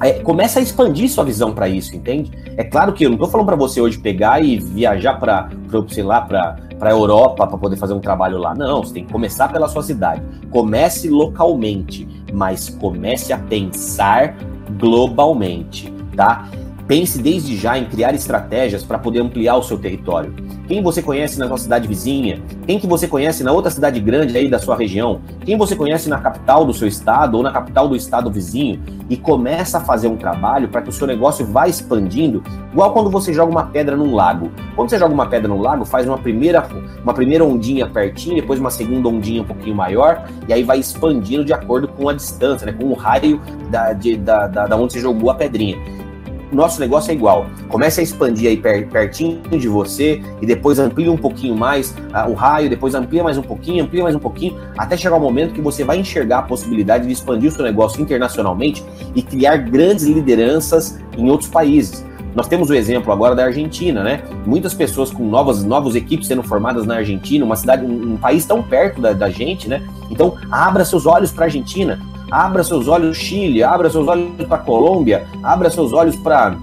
é, 0.00 0.14
começa 0.14 0.58
a 0.58 0.62
expandir 0.62 1.08
sua 1.08 1.24
visão 1.24 1.54
para 1.54 1.68
isso, 1.68 1.94
entende? 1.96 2.32
É 2.56 2.64
claro 2.64 2.92
que 2.92 3.04
eu 3.04 3.10
não 3.10 3.14
estou 3.14 3.30
falando 3.30 3.46
para 3.46 3.56
você 3.56 3.80
hoje 3.80 3.98
pegar 3.98 4.44
e 4.44 4.58
viajar 4.58 5.14
para, 5.14 5.48
sei 5.88 6.02
lá, 6.02 6.20
para 6.20 6.56
para 6.78 6.90
Europa 6.90 7.46
para 7.46 7.56
poder 7.56 7.76
fazer 7.76 7.94
um 7.94 8.00
trabalho 8.00 8.36
lá. 8.36 8.54
Não, 8.54 8.82
você 8.82 8.94
tem 8.94 9.04
que 9.04 9.12
começar 9.12 9.48
pela 9.48 9.68
sua 9.68 9.82
cidade. 9.82 10.20
Comece 10.50 11.08
localmente, 11.08 12.06
mas 12.32 12.68
comece 12.68 13.32
a 13.32 13.38
pensar 13.38 14.36
globalmente, 14.78 15.92
tá? 16.16 16.46
Pense 16.86 17.18
desde 17.18 17.56
já 17.56 17.78
em 17.78 17.86
criar 17.86 18.14
estratégias 18.14 18.82
para 18.82 18.98
poder 18.98 19.20
ampliar 19.20 19.56
o 19.56 19.62
seu 19.62 19.78
território. 19.78 20.34
Quem 20.68 20.82
você 20.82 21.00
conhece 21.00 21.38
na 21.38 21.48
sua 21.48 21.56
cidade 21.56 21.88
vizinha? 21.88 22.42
Quem 22.66 22.78
que 22.78 22.86
você 22.86 23.08
conhece 23.08 23.42
na 23.42 23.52
outra 23.52 23.70
cidade 23.70 23.98
grande 24.00 24.36
aí 24.36 24.50
da 24.50 24.58
sua 24.58 24.76
região? 24.76 25.22
Quem 25.46 25.56
você 25.56 25.74
conhece 25.74 26.10
na 26.10 26.18
capital 26.18 26.62
do 26.66 26.74
seu 26.74 26.86
estado 26.86 27.38
ou 27.38 27.42
na 27.42 27.50
capital 27.50 27.88
do 27.88 27.96
estado 27.96 28.30
vizinho? 28.30 28.82
E 29.08 29.16
começa 29.16 29.78
a 29.78 29.80
fazer 29.80 30.08
um 30.08 30.16
trabalho 30.16 30.68
para 30.68 30.82
que 30.82 30.90
o 30.90 30.92
seu 30.92 31.06
negócio 31.06 31.46
vá 31.46 31.66
expandindo, 31.66 32.42
igual 32.70 32.92
quando 32.92 33.08
você 33.08 33.32
joga 33.32 33.50
uma 33.50 33.64
pedra 33.64 33.96
num 33.96 34.14
lago. 34.14 34.50
Quando 34.76 34.90
você 34.90 34.98
joga 34.98 35.14
uma 35.14 35.26
pedra 35.26 35.48
num 35.48 35.60
lago, 35.60 35.86
faz 35.86 36.06
uma 36.06 36.18
primeira, 36.18 36.66
uma 37.02 37.14
primeira 37.14 37.44
ondinha 37.44 37.86
pertinho, 37.86 38.36
depois 38.36 38.60
uma 38.60 38.70
segunda 38.70 39.08
ondinha 39.08 39.40
um 39.40 39.46
pouquinho 39.46 39.74
maior, 39.74 40.26
e 40.46 40.52
aí 40.52 40.62
vai 40.62 40.78
expandindo 40.78 41.44
de 41.44 41.52
acordo 41.52 41.88
com 41.88 42.10
a 42.10 42.12
distância, 42.12 42.66
né, 42.66 42.72
com 42.72 42.86
o 42.86 42.94
raio 42.94 43.40
da, 43.70 43.92
de, 43.94 44.16
da, 44.16 44.46
da, 44.46 44.66
da 44.66 44.76
onde 44.76 44.92
você 44.92 45.00
jogou 45.00 45.30
a 45.30 45.34
pedrinha 45.34 46.03
nosso 46.52 46.80
negócio 46.80 47.10
é 47.10 47.14
igual. 47.14 47.46
Comece 47.68 48.00
a 48.00 48.02
expandir 48.02 48.48
aí 48.48 48.56
pertinho 48.56 49.40
de 49.50 49.68
você 49.68 50.22
e 50.40 50.46
depois 50.46 50.78
amplia 50.78 51.10
um 51.10 51.16
pouquinho 51.16 51.56
mais 51.56 51.90
uh, 51.90 52.30
o 52.30 52.34
raio, 52.34 52.70
depois 52.70 52.94
amplia 52.94 53.22
mais 53.22 53.36
um 53.38 53.42
pouquinho, 53.42 53.84
amplia 53.84 54.02
mais 54.02 54.14
um 54.14 54.18
pouquinho, 54.18 54.56
até 54.76 54.96
chegar 54.96 55.16
o 55.16 55.20
momento 55.20 55.54
que 55.54 55.60
você 55.60 55.84
vai 55.84 55.98
enxergar 55.98 56.38
a 56.38 56.42
possibilidade 56.42 57.06
de 57.06 57.12
expandir 57.12 57.50
o 57.50 57.52
seu 57.52 57.64
negócio 57.64 58.00
internacionalmente 58.00 58.84
e 59.14 59.22
criar 59.22 59.56
grandes 59.56 60.04
lideranças 60.04 60.98
em 61.16 61.28
outros 61.30 61.48
países. 61.50 62.04
Nós 62.34 62.48
temos 62.48 62.68
o 62.68 62.74
exemplo 62.74 63.12
agora 63.12 63.34
da 63.34 63.44
Argentina, 63.44 64.02
né? 64.02 64.22
Muitas 64.44 64.74
pessoas 64.74 65.10
com 65.10 65.24
novas, 65.24 65.62
novas 65.62 65.94
equipes 65.94 66.26
sendo 66.26 66.42
formadas 66.42 66.84
na 66.84 66.96
Argentina, 66.96 67.44
uma 67.44 67.54
cidade, 67.54 67.84
um, 67.84 68.14
um 68.14 68.16
país 68.16 68.44
tão 68.44 68.60
perto 68.60 69.00
da, 69.00 69.12
da 69.12 69.30
gente, 69.30 69.68
né? 69.68 69.86
Então, 70.10 70.36
abra 70.50 70.84
seus 70.84 71.06
olhos 71.06 71.30
para 71.30 71.44
a 71.44 71.46
Argentina, 71.46 72.00
abra 72.30 72.64
seus 72.64 72.88
olhos 72.88 73.16
Chile, 73.16 73.62
abra 73.62 73.90
seus 73.90 74.06
olhos 74.08 74.46
para 74.46 74.58
Colômbia, 74.58 75.26
abra 75.42 75.70
seus 75.70 75.92
olhos 75.92 76.16
para 76.16 76.56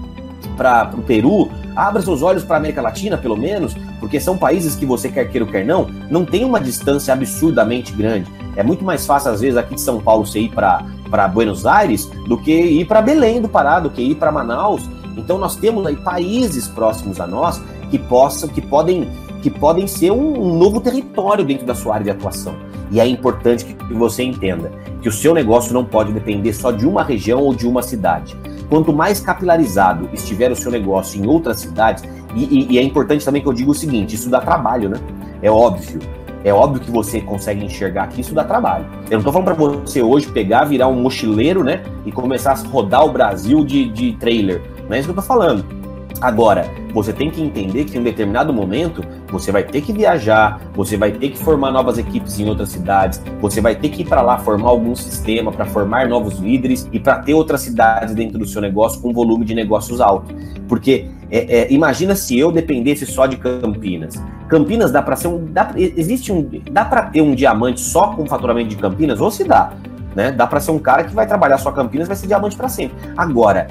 o 0.94 1.02
Peru, 1.02 1.50
abra 1.74 2.02
seus 2.02 2.22
olhos 2.22 2.44
para 2.44 2.56
a 2.56 2.58
América 2.58 2.82
Latina, 2.82 3.16
pelo 3.16 3.36
menos, 3.36 3.74
porque 3.98 4.20
são 4.20 4.36
países 4.36 4.74
que 4.74 4.84
você 4.84 5.08
quer 5.08 5.28
queira 5.30 5.44
ou 5.44 5.50
quer 5.50 5.64
não, 5.64 5.88
não 6.10 6.24
tem 6.24 6.44
uma 6.44 6.60
distância 6.60 7.12
absurdamente 7.14 7.92
grande. 7.92 8.30
É 8.56 8.62
muito 8.62 8.84
mais 8.84 9.06
fácil, 9.06 9.30
às 9.30 9.40
vezes, 9.40 9.56
aqui 9.56 9.74
de 9.74 9.80
São 9.80 10.00
Paulo 10.00 10.26
você 10.26 10.40
ir 10.40 10.50
para 10.50 11.28
Buenos 11.28 11.64
Aires 11.64 12.06
do 12.26 12.36
que 12.36 12.52
ir 12.52 12.84
para 12.84 13.00
Belém 13.00 13.40
do 13.40 13.48
Pará, 13.48 13.80
do 13.80 13.90
que 13.90 14.02
ir 14.02 14.16
para 14.16 14.30
Manaus. 14.30 14.88
Então 15.16 15.38
nós 15.38 15.56
temos 15.56 15.86
aí 15.86 15.96
países 15.96 16.68
próximos 16.68 17.20
a 17.20 17.26
nós 17.26 17.62
que 17.90 17.98
possam, 17.98 18.48
que 18.48 18.60
podem, 18.60 19.10
que 19.42 19.50
podem 19.50 19.86
ser 19.86 20.10
um, 20.10 20.40
um 20.40 20.58
novo 20.58 20.80
território 20.80 21.44
dentro 21.44 21.66
da 21.66 21.74
sua 21.74 21.94
área 21.94 22.04
de 22.04 22.10
atuação. 22.10 22.54
E 22.92 23.00
é 23.00 23.06
importante 23.06 23.64
que 23.64 23.94
você 23.94 24.22
entenda 24.22 24.70
que 25.00 25.08
o 25.08 25.12
seu 25.12 25.32
negócio 25.32 25.72
não 25.72 25.82
pode 25.82 26.12
depender 26.12 26.52
só 26.52 26.70
de 26.70 26.86
uma 26.86 27.02
região 27.02 27.40
ou 27.40 27.54
de 27.54 27.66
uma 27.66 27.82
cidade. 27.82 28.36
Quanto 28.68 28.92
mais 28.92 29.18
capilarizado 29.18 30.10
estiver 30.12 30.52
o 30.52 30.56
seu 30.56 30.70
negócio 30.70 31.18
em 31.18 31.26
outras 31.26 31.58
cidades, 31.60 32.04
e, 32.36 32.44
e, 32.44 32.72
e 32.72 32.78
é 32.78 32.82
importante 32.82 33.24
também 33.24 33.40
que 33.40 33.48
eu 33.48 33.52
diga 33.54 33.70
o 33.70 33.74
seguinte: 33.74 34.14
isso 34.14 34.28
dá 34.28 34.40
trabalho, 34.40 34.90
né? 34.90 35.00
É 35.40 35.50
óbvio. 35.50 36.00
É 36.44 36.52
óbvio 36.52 36.80
que 36.82 36.90
você 36.90 37.20
consegue 37.20 37.64
enxergar 37.64 38.08
que 38.08 38.20
isso 38.20 38.34
dá 38.34 38.44
trabalho. 38.44 38.84
Eu 39.06 39.12
não 39.12 39.18
estou 39.18 39.32
falando 39.32 39.46
para 39.46 39.54
você 39.54 40.02
hoje 40.02 40.26
pegar, 40.26 40.64
virar 40.64 40.88
um 40.88 41.00
mochileiro, 41.00 41.64
né? 41.64 41.82
E 42.04 42.12
começar 42.12 42.52
a 42.52 42.68
rodar 42.68 43.06
o 43.06 43.12
Brasil 43.12 43.64
de, 43.64 43.88
de 43.88 44.12
trailer. 44.16 44.60
Não 44.86 44.94
é 44.94 44.98
isso 44.98 45.08
que 45.08 45.16
eu 45.16 45.20
estou 45.20 45.36
falando 45.36 45.81
Agora, 46.20 46.70
você 46.92 47.12
tem 47.12 47.30
que 47.30 47.42
entender 47.42 47.84
que 47.84 47.96
em 47.96 48.00
um 48.00 48.04
determinado 48.04 48.52
momento 48.52 49.02
você 49.30 49.50
vai 49.50 49.64
ter 49.64 49.80
que 49.80 49.92
viajar, 49.92 50.60
você 50.74 50.96
vai 50.96 51.12
ter 51.12 51.30
que 51.30 51.38
formar 51.38 51.70
novas 51.70 51.98
equipes 51.98 52.38
em 52.38 52.48
outras 52.48 52.68
cidades, 52.68 53.20
você 53.40 53.60
vai 53.60 53.74
ter 53.74 53.88
que 53.88 54.02
ir 54.02 54.04
para 54.04 54.22
lá 54.22 54.38
formar 54.38 54.68
algum 54.68 54.94
sistema 54.94 55.50
para 55.50 55.64
formar 55.64 56.08
novos 56.08 56.38
líderes 56.38 56.88
e 56.92 57.00
para 57.00 57.18
ter 57.18 57.34
outras 57.34 57.62
cidades 57.62 58.14
dentro 58.14 58.38
do 58.38 58.46
seu 58.46 58.60
negócio 58.60 59.00
com 59.00 59.12
volume 59.12 59.44
de 59.44 59.54
negócios 59.54 60.00
alto. 60.00 60.34
Porque 60.68 61.08
é, 61.30 61.60
é, 61.60 61.72
imagina 61.72 62.14
se 62.14 62.38
eu 62.38 62.52
dependesse 62.52 63.06
só 63.06 63.26
de 63.26 63.36
Campinas. 63.36 64.22
Campinas 64.48 64.92
dá 64.92 65.00
para 65.00 65.16
ser 65.16 65.28
um, 65.28 65.46
dá, 65.46 65.72
existe 65.76 66.30
um, 66.30 66.46
dá 66.70 66.84
para 66.84 67.02
ter 67.04 67.22
um 67.22 67.34
diamante 67.34 67.80
só 67.80 68.08
com 68.08 68.26
faturamento 68.26 68.68
de 68.68 68.76
Campinas 68.76 69.20
ou 69.20 69.30
se 69.30 69.44
dá, 69.44 69.72
né? 70.14 70.30
Dá 70.30 70.46
para 70.46 70.60
ser 70.60 70.72
um 70.72 70.78
cara 70.78 71.04
que 71.04 71.14
vai 71.14 71.26
trabalhar 71.26 71.56
só 71.56 71.72
Campinas, 71.72 72.06
vai 72.06 72.16
ser 72.16 72.26
diamante 72.26 72.54
para 72.54 72.68
sempre. 72.68 72.96
Agora 73.16 73.68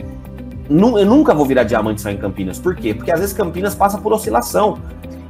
eu 0.98 1.06
nunca 1.06 1.34
vou 1.34 1.46
virar 1.46 1.64
diamante 1.64 2.02
só 2.02 2.10
em 2.10 2.18
Campinas. 2.18 2.58
Por 2.58 2.76
quê? 2.76 2.94
Porque 2.94 3.12
às 3.12 3.20
vezes 3.20 3.36
Campinas 3.36 3.76
passa 3.76 3.98
por 3.98 4.14
oscilação. 4.14 4.78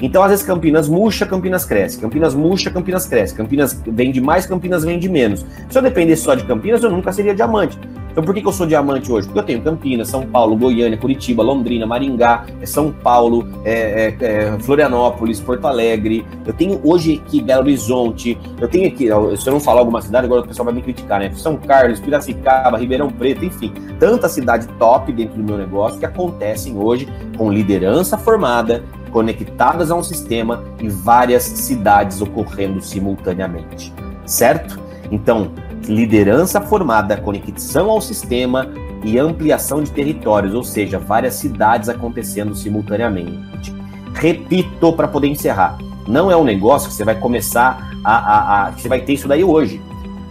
Então, 0.02 0.24
às 0.24 0.32
vezes, 0.32 0.45
Campinas 0.45 0.89
murcha, 0.89 1.26
Campinas 1.26 1.64
cresce. 1.64 1.99
Campinas 1.99 2.34
murcha, 2.34 2.72
Campinas 2.72 3.06
cresce. 3.06 3.36
Campinas 3.36 3.80
vende 3.86 4.20
mais, 4.20 4.45
Campinas 4.45 4.84
vende 4.84 5.08
menos. 5.08 5.45
Se 5.70 5.78
eu 5.78 5.82
dependesse 5.82 6.24
só 6.24 6.34
de 6.34 6.43
Campinas, 6.43 6.84
eu 6.84 6.89
nunca 6.89 7.12
seria 7.12 7.36
diamante. 7.36 7.78
Então 8.12 8.24
por 8.24 8.34
que, 8.34 8.41
que 8.41 8.47
eu 8.47 8.52
sou 8.52 8.66
diamante 8.66 9.10
hoje? 9.12 9.28
Porque 9.28 9.39
eu 9.39 9.43
tenho 9.43 9.62
Campinas, 9.62 10.10
São 10.10 10.26
Paulo, 10.26 10.56
Goiânia, 10.58 10.97
Curitiba, 10.97 11.41
Londrina, 11.41 11.86
Maringá, 11.86 12.45
é 12.62 12.66
São 12.66 12.91
Paulo, 12.91 13.47
é, 13.64 14.16
é, 14.20 14.26
é, 14.26 14.60
Florianópolis, 14.60 15.39
Porto 15.39 15.66
Alegre. 15.66 16.26
Eu 16.45 16.52
tenho 16.52 16.80
hoje 16.84 17.22
aqui 17.26 17.41
Belo 17.41 17.62
Horizonte. 17.62 18.38
Eu 18.60 18.68
tenho 18.68 18.88
aqui, 18.88 19.08
se 19.38 19.47
eu 19.47 19.54
não 19.54 19.60
falar 19.60 19.80
alguma 19.80 20.02
cidade, 20.02 20.26
agora 20.26 20.41
o 20.41 20.47
pessoal 20.47 20.66
vai 20.66 20.74
me 20.74 20.82
criticar, 20.82 21.22
né? 21.22 21.32
São 21.36 21.56
Carlos, 21.56 21.99
Piracicaba, 22.02 22.78
Ribeirão 22.78 23.10
Preto, 23.10 23.45
enfim. 23.45 23.72
Tanta 23.97 24.28
cidade 24.28 24.68
top 24.78 25.12
dentro 25.14 25.38
do 25.38 25.43
meu 25.43 25.58
negócio 25.58 25.97
que 25.97 26.06
acontecem 26.06 26.78
hoje 26.78 27.08
com 27.38 27.52
liderança 27.52 28.18
formada, 28.18 28.84
conectadas 29.12 29.91
a 29.91 29.95
um 29.95 30.03
sistema 30.03 30.64
e 30.80 30.89
várias 30.89 31.43
cidades 31.43 32.22
ocorrendo 32.22 32.82
simultaneamente. 32.82 33.93
Certo? 34.26 34.80
Então, 35.12 35.51
liderança 35.88 36.62
formada, 36.62 37.18
conexão 37.18 37.89
ao 37.89 38.01
sistema 38.01 38.70
e 39.03 39.18
ampliação 39.18 39.84
de 39.84 39.91
territórios, 39.91 40.53
ou 40.53 40.64
seja, 40.64 40.99
várias 40.99 41.36
cidades 41.36 41.89
acontecendo 41.89 42.55
simultaneamente. 42.55 43.74
Repito 44.14 44.93
para 44.93 45.07
poder 45.07 45.28
encerrar: 45.28 45.78
não 46.07 46.32
é 46.32 46.38
um 46.38 46.43
negócio 46.43 46.89
que 46.89 46.95
você 46.95 47.03
vai 47.03 47.16
começar 47.16 47.91
a, 48.03 48.16
a, 48.16 48.68
a, 48.68 48.72
Você 48.72 48.88
vai 48.88 49.01
ter 49.01 49.14
isso 49.14 49.28
daí 49.28 49.43
hoje. 49.43 49.82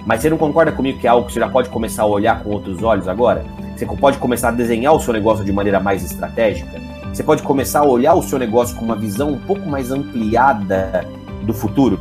Mas 0.07 0.23
você 0.23 0.31
não 0.31 0.39
concorda 0.39 0.73
comigo 0.73 0.99
que 0.99 1.07
é 1.07 1.11
algo 1.11 1.27
que 1.27 1.33
você 1.33 1.41
já 1.41 1.49
pode 1.49 1.69
começar 1.69 2.03
a 2.03 2.07
olhar 2.07 2.43
com 2.43 2.51
outros 2.51 2.83
olhos 2.83 3.07
agora? 3.07 3.45
Você 3.77 3.87
pode 3.87 4.19
começar 4.19 4.49
a 4.49 4.53
desenhar 4.53 4.95
o 4.95 5.01
seu 5.01 5.13
negócio 5.13 5.45
de 5.45 5.53
maneira 5.53 5.79
mais 5.79 6.03
estratégica? 6.03 6.90
Você 7.13 7.23
pode 7.23 7.43
começar 7.43 7.81
a 7.81 7.85
olhar 7.85 8.15
o 8.15 8.23
seu 8.23 8.39
negócio 8.39 8.77
com 8.77 8.85
uma 8.85 8.97
visão 8.97 9.33
um 9.33 9.39
pouco 9.39 9.69
mais 9.69 9.91
ampliada 9.91 11.05
do 11.43 11.53
futuro? 11.53 11.99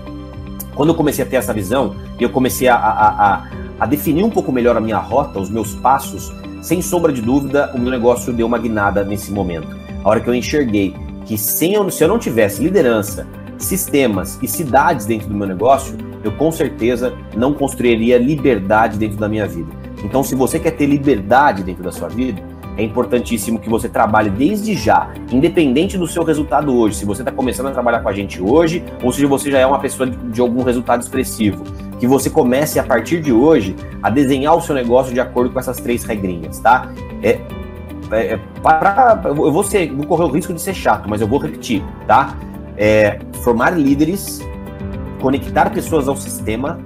Quando 0.76 0.90
eu 0.90 0.96
comecei 0.96 1.26
a 1.26 1.28
ter 1.28 1.38
essa 1.38 1.54
visão 1.54 1.96
eu 2.20 2.30
comecei 2.30 2.68
a, 2.68 2.76
a, 2.76 3.34
a, 3.34 3.48
a 3.80 3.86
definir 3.86 4.24
um 4.24 4.30
pouco 4.30 4.52
melhor 4.52 4.76
a 4.76 4.82
minha 4.82 4.98
rota, 4.98 5.40
os 5.40 5.50
meus 5.50 5.74
passos, 5.76 6.34
sem 6.62 6.82
sombra 6.82 7.14
de 7.14 7.22
dúvida, 7.22 7.72
o 7.74 7.80
meu 7.80 7.90
negócio 7.90 8.34
deu 8.34 8.46
uma 8.46 8.58
guinada 8.58 9.04
nesse 9.04 9.32
momento. 9.32 9.68
A 10.04 10.10
hora 10.10 10.20
que 10.20 10.30
eu 10.30 10.36
enxerguei 10.36 10.94
que 11.26 11.38
sem 11.38 11.74
eu, 11.74 11.90
se 11.90 12.04
eu 12.04 12.08
não 12.08 12.20
tivesse 12.20 12.62
liderança, 12.62 13.26
sistemas 13.58 14.38
e 14.42 14.48
cidades 14.48 15.06
dentro 15.06 15.30
do 15.30 15.36
meu 15.36 15.48
negócio, 15.48 15.98
eu 16.24 16.32
com 16.34 16.52
certeza 16.52 17.14
não 17.36 17.54
construiria 17.54 18.18
liberdade 18.18 18.98
dentro 18.98 19.18
da 19.18 19.30
minha 19.30 19.48
vida. 19.48 19.72
Então, 20.04 20.24
se 20.24 20.36
você 20.36 20.60
quer 20.60 20.72
ter 20.72 20.86
liberdade 20.86 21.64
dentro 21.64 21.84
da 21.84 21.92
sua 21.92 22.10
vida, 22.10 22.42
é 22.78 22.84
importantíssimo 22.84 23.60
que 23.60 23.70
você 23.70 23.90
trabalhe 23.90 24.30
desde 24.30 24.76
já, 24.76 25.12
independente 25.32 25.98
do 25.98 26.08
seu 26.08 26.24
resultado 26.24 26.74
hoje. 26.76 26.96
Se 26.96 27.06
você 27.06 27.22
está 27.22 27.32
começando 27.32 27.68
a 27.68 27.72
trabalhar 27.72 28.02
com 28.02 28.10
a 28.10 28.14
gente 28.14 28.42
hoje, 28.42 28.84
ou 29.04 29.12
se 29.12 29.26
você 29.26 29.52
já 29.52 29.60
é 29.60 29.66
uma 29.66 29.80
pessoa 29.80 30.10
de, 30.10 30.16
de 30.16 30.42
algum 30.42 30.64
resultado 30.64 31.02
expressivo, 31.02 31.64
que 32.00 32.08
você 32.08 32.30
comece 32.30 32.80
a 32.80 32.84
partir 32.84 33.22
de 33.22 33.32
hoje 33.32 33.76
a 34.02 34.10
desenhar 34.10 34.56
o 34.56 34.62
seu 34.62 34.74
negócio 34.74 35.14
de 35.14 35.20
acordo 35.20 35.52
com 35.52 35.60
essas 35.60 35.78
três 35.78 36.04
regrinhas, 36.04 36.60
tá? 36.60 36.90
É, 37.22 37.40
é, 38.12 38.34
é 38.34 38.40
pra, 38.62 39.22
eu 39.26 39.52
vou, 39.52 39.64
ser, 39.64 39.92
vou 39.94 40.06
correr 40.06 40.24
o 40.24 40.30
risco 40.30 40.54
de 40.54 40.62
ser 40.62 40.74
chato, 40.74 41.10
mas 41.10 41.22
eu 41.22 41.28
vou 41.28 41.40
repetir, 41.40 41.84
tá? 42.08 42.38
É, 42.78 43.20
formar 43.44 43.72
líderes, 43.72 44.42
conectar 45.22 45.70
pessoas 45.70 46.08
ao 46.08 46.16
sistema 46.16 46.80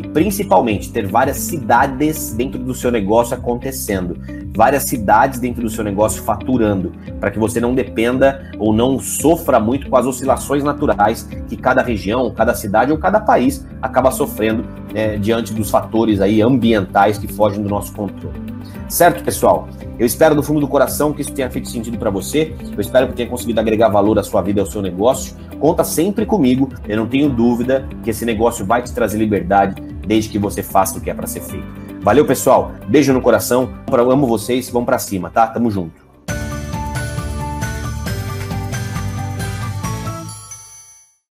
e 0.00 0.08
principalmente 0.08 0.90
ter 0.90 1.06
várias 1.06 1.36
cidades 1.36 2.32
dentro 2.32 2.58
do 2.58 2.74
seu 2.74 2.90
negócio 2.90 3.36
acontecendo. 3.36 4.16
várias 4.56 4.82
cidades 4.84 5.38
dentro 5.38 5.62
do 5.62 5.70
seu 5.70 5.84
negócio 5.84 6.22
faturando, 6.22 6.92
para 7.20 7.30
que 7.30 7.38
você 7.38 7.60
não 7.60 7.74
dependa 7.74 8.50
ou 8.58 8.72
não 8.72 8.98
sofra 8.98 9.60
muito 9.60 9.88
com 9.88 9.96
as 9.96 10.04
oscilações 10.04 10.64
naturais 10.64 11.28
que 11.48 11.56
cada 11.56 11.82
região, 11.82 12.30
cada 12.32 12.52
cidade 12.52 12.90
ou 12.90 12.98
cada 12.98 13.20
país 13.20 13.64
acaba 13.80 14.10
sofrendo 14.10 14.64
é, 14.92 15.16
diante 15.16 15.54
dos 15.54 15.70
fatores 15.70 16.20
aí 16.20 16.42
ambientais 16.42 17.16
que 17.16 17.28
fogem 17.28 17.62
do 17.62 17.68
nosso 17.68 17.92
controle. 17.92 18.38
Certo, 18.88 19.22
pessoal? 19.22 19.68
Eu 19.98 20.04
espero 20.04 20.34
do 20.34 20.42
fundo 20.42 20.60
do 20.60 20.68
coração 20.68 21.12
que 21.12 21.22
isso 21.22 21.32
tenha 21.32 21.48
feito 21.48 21.68
sentido 21.68 21.96
para 21.96 22.10
você. 22.10 22.52
Eu 22.72 22.80
espero 22.80 23.06
que 23.06 23.14
tenha 23.14 23.28
conseguido 23.28 23.60
agregar 23.60 23.88
valor 23.88 24.18
à 24.18 24.22
sua 24.22 24.42
vida 24.42 24.58
e 24.58 24.62
ao 24.62 24.66
seu 24.66 24.82
negócio. 24.82 25.36
Conta 25.60 25.84
sempre 25.84 26.26
comigo. 26.26 26.70
Eu 26.88 26.96
não 26.96 27.06
tenho 27.06 27.28
dúvida 27.28 27.86
que 28.02 28.10
esse 28.10 28.24
negócio 28.24 28.66
vai 28.66 28.82
te 28.82 28.92
trazer 28.92 29.18
liberdade 29.18 29.89
desde 30.06 30.30
que 30.30 30.38
você 30.38 30.62
faça 30.62 30.98
o 30.98 31.00
que 31.00 31.10
é 31.10 31.14
para 31.14 31.26
ser 31.26 31.40
feito. 31.40 31.66
Valeu, 32.02 32.26
pessoal. 32.26 32.72
Beijo 32.88 33.12
no 33.12 33.20
coração. 33.20 33.72
Amo 33.90 34.26
vocês. 34.26 34.70
Vamos 34.70 34.86
para 34.86 34.98
cima, 34.98 35.30
tá? 35.30 35.46
Tamo 35.46 35.70
junto. 35.70 36.09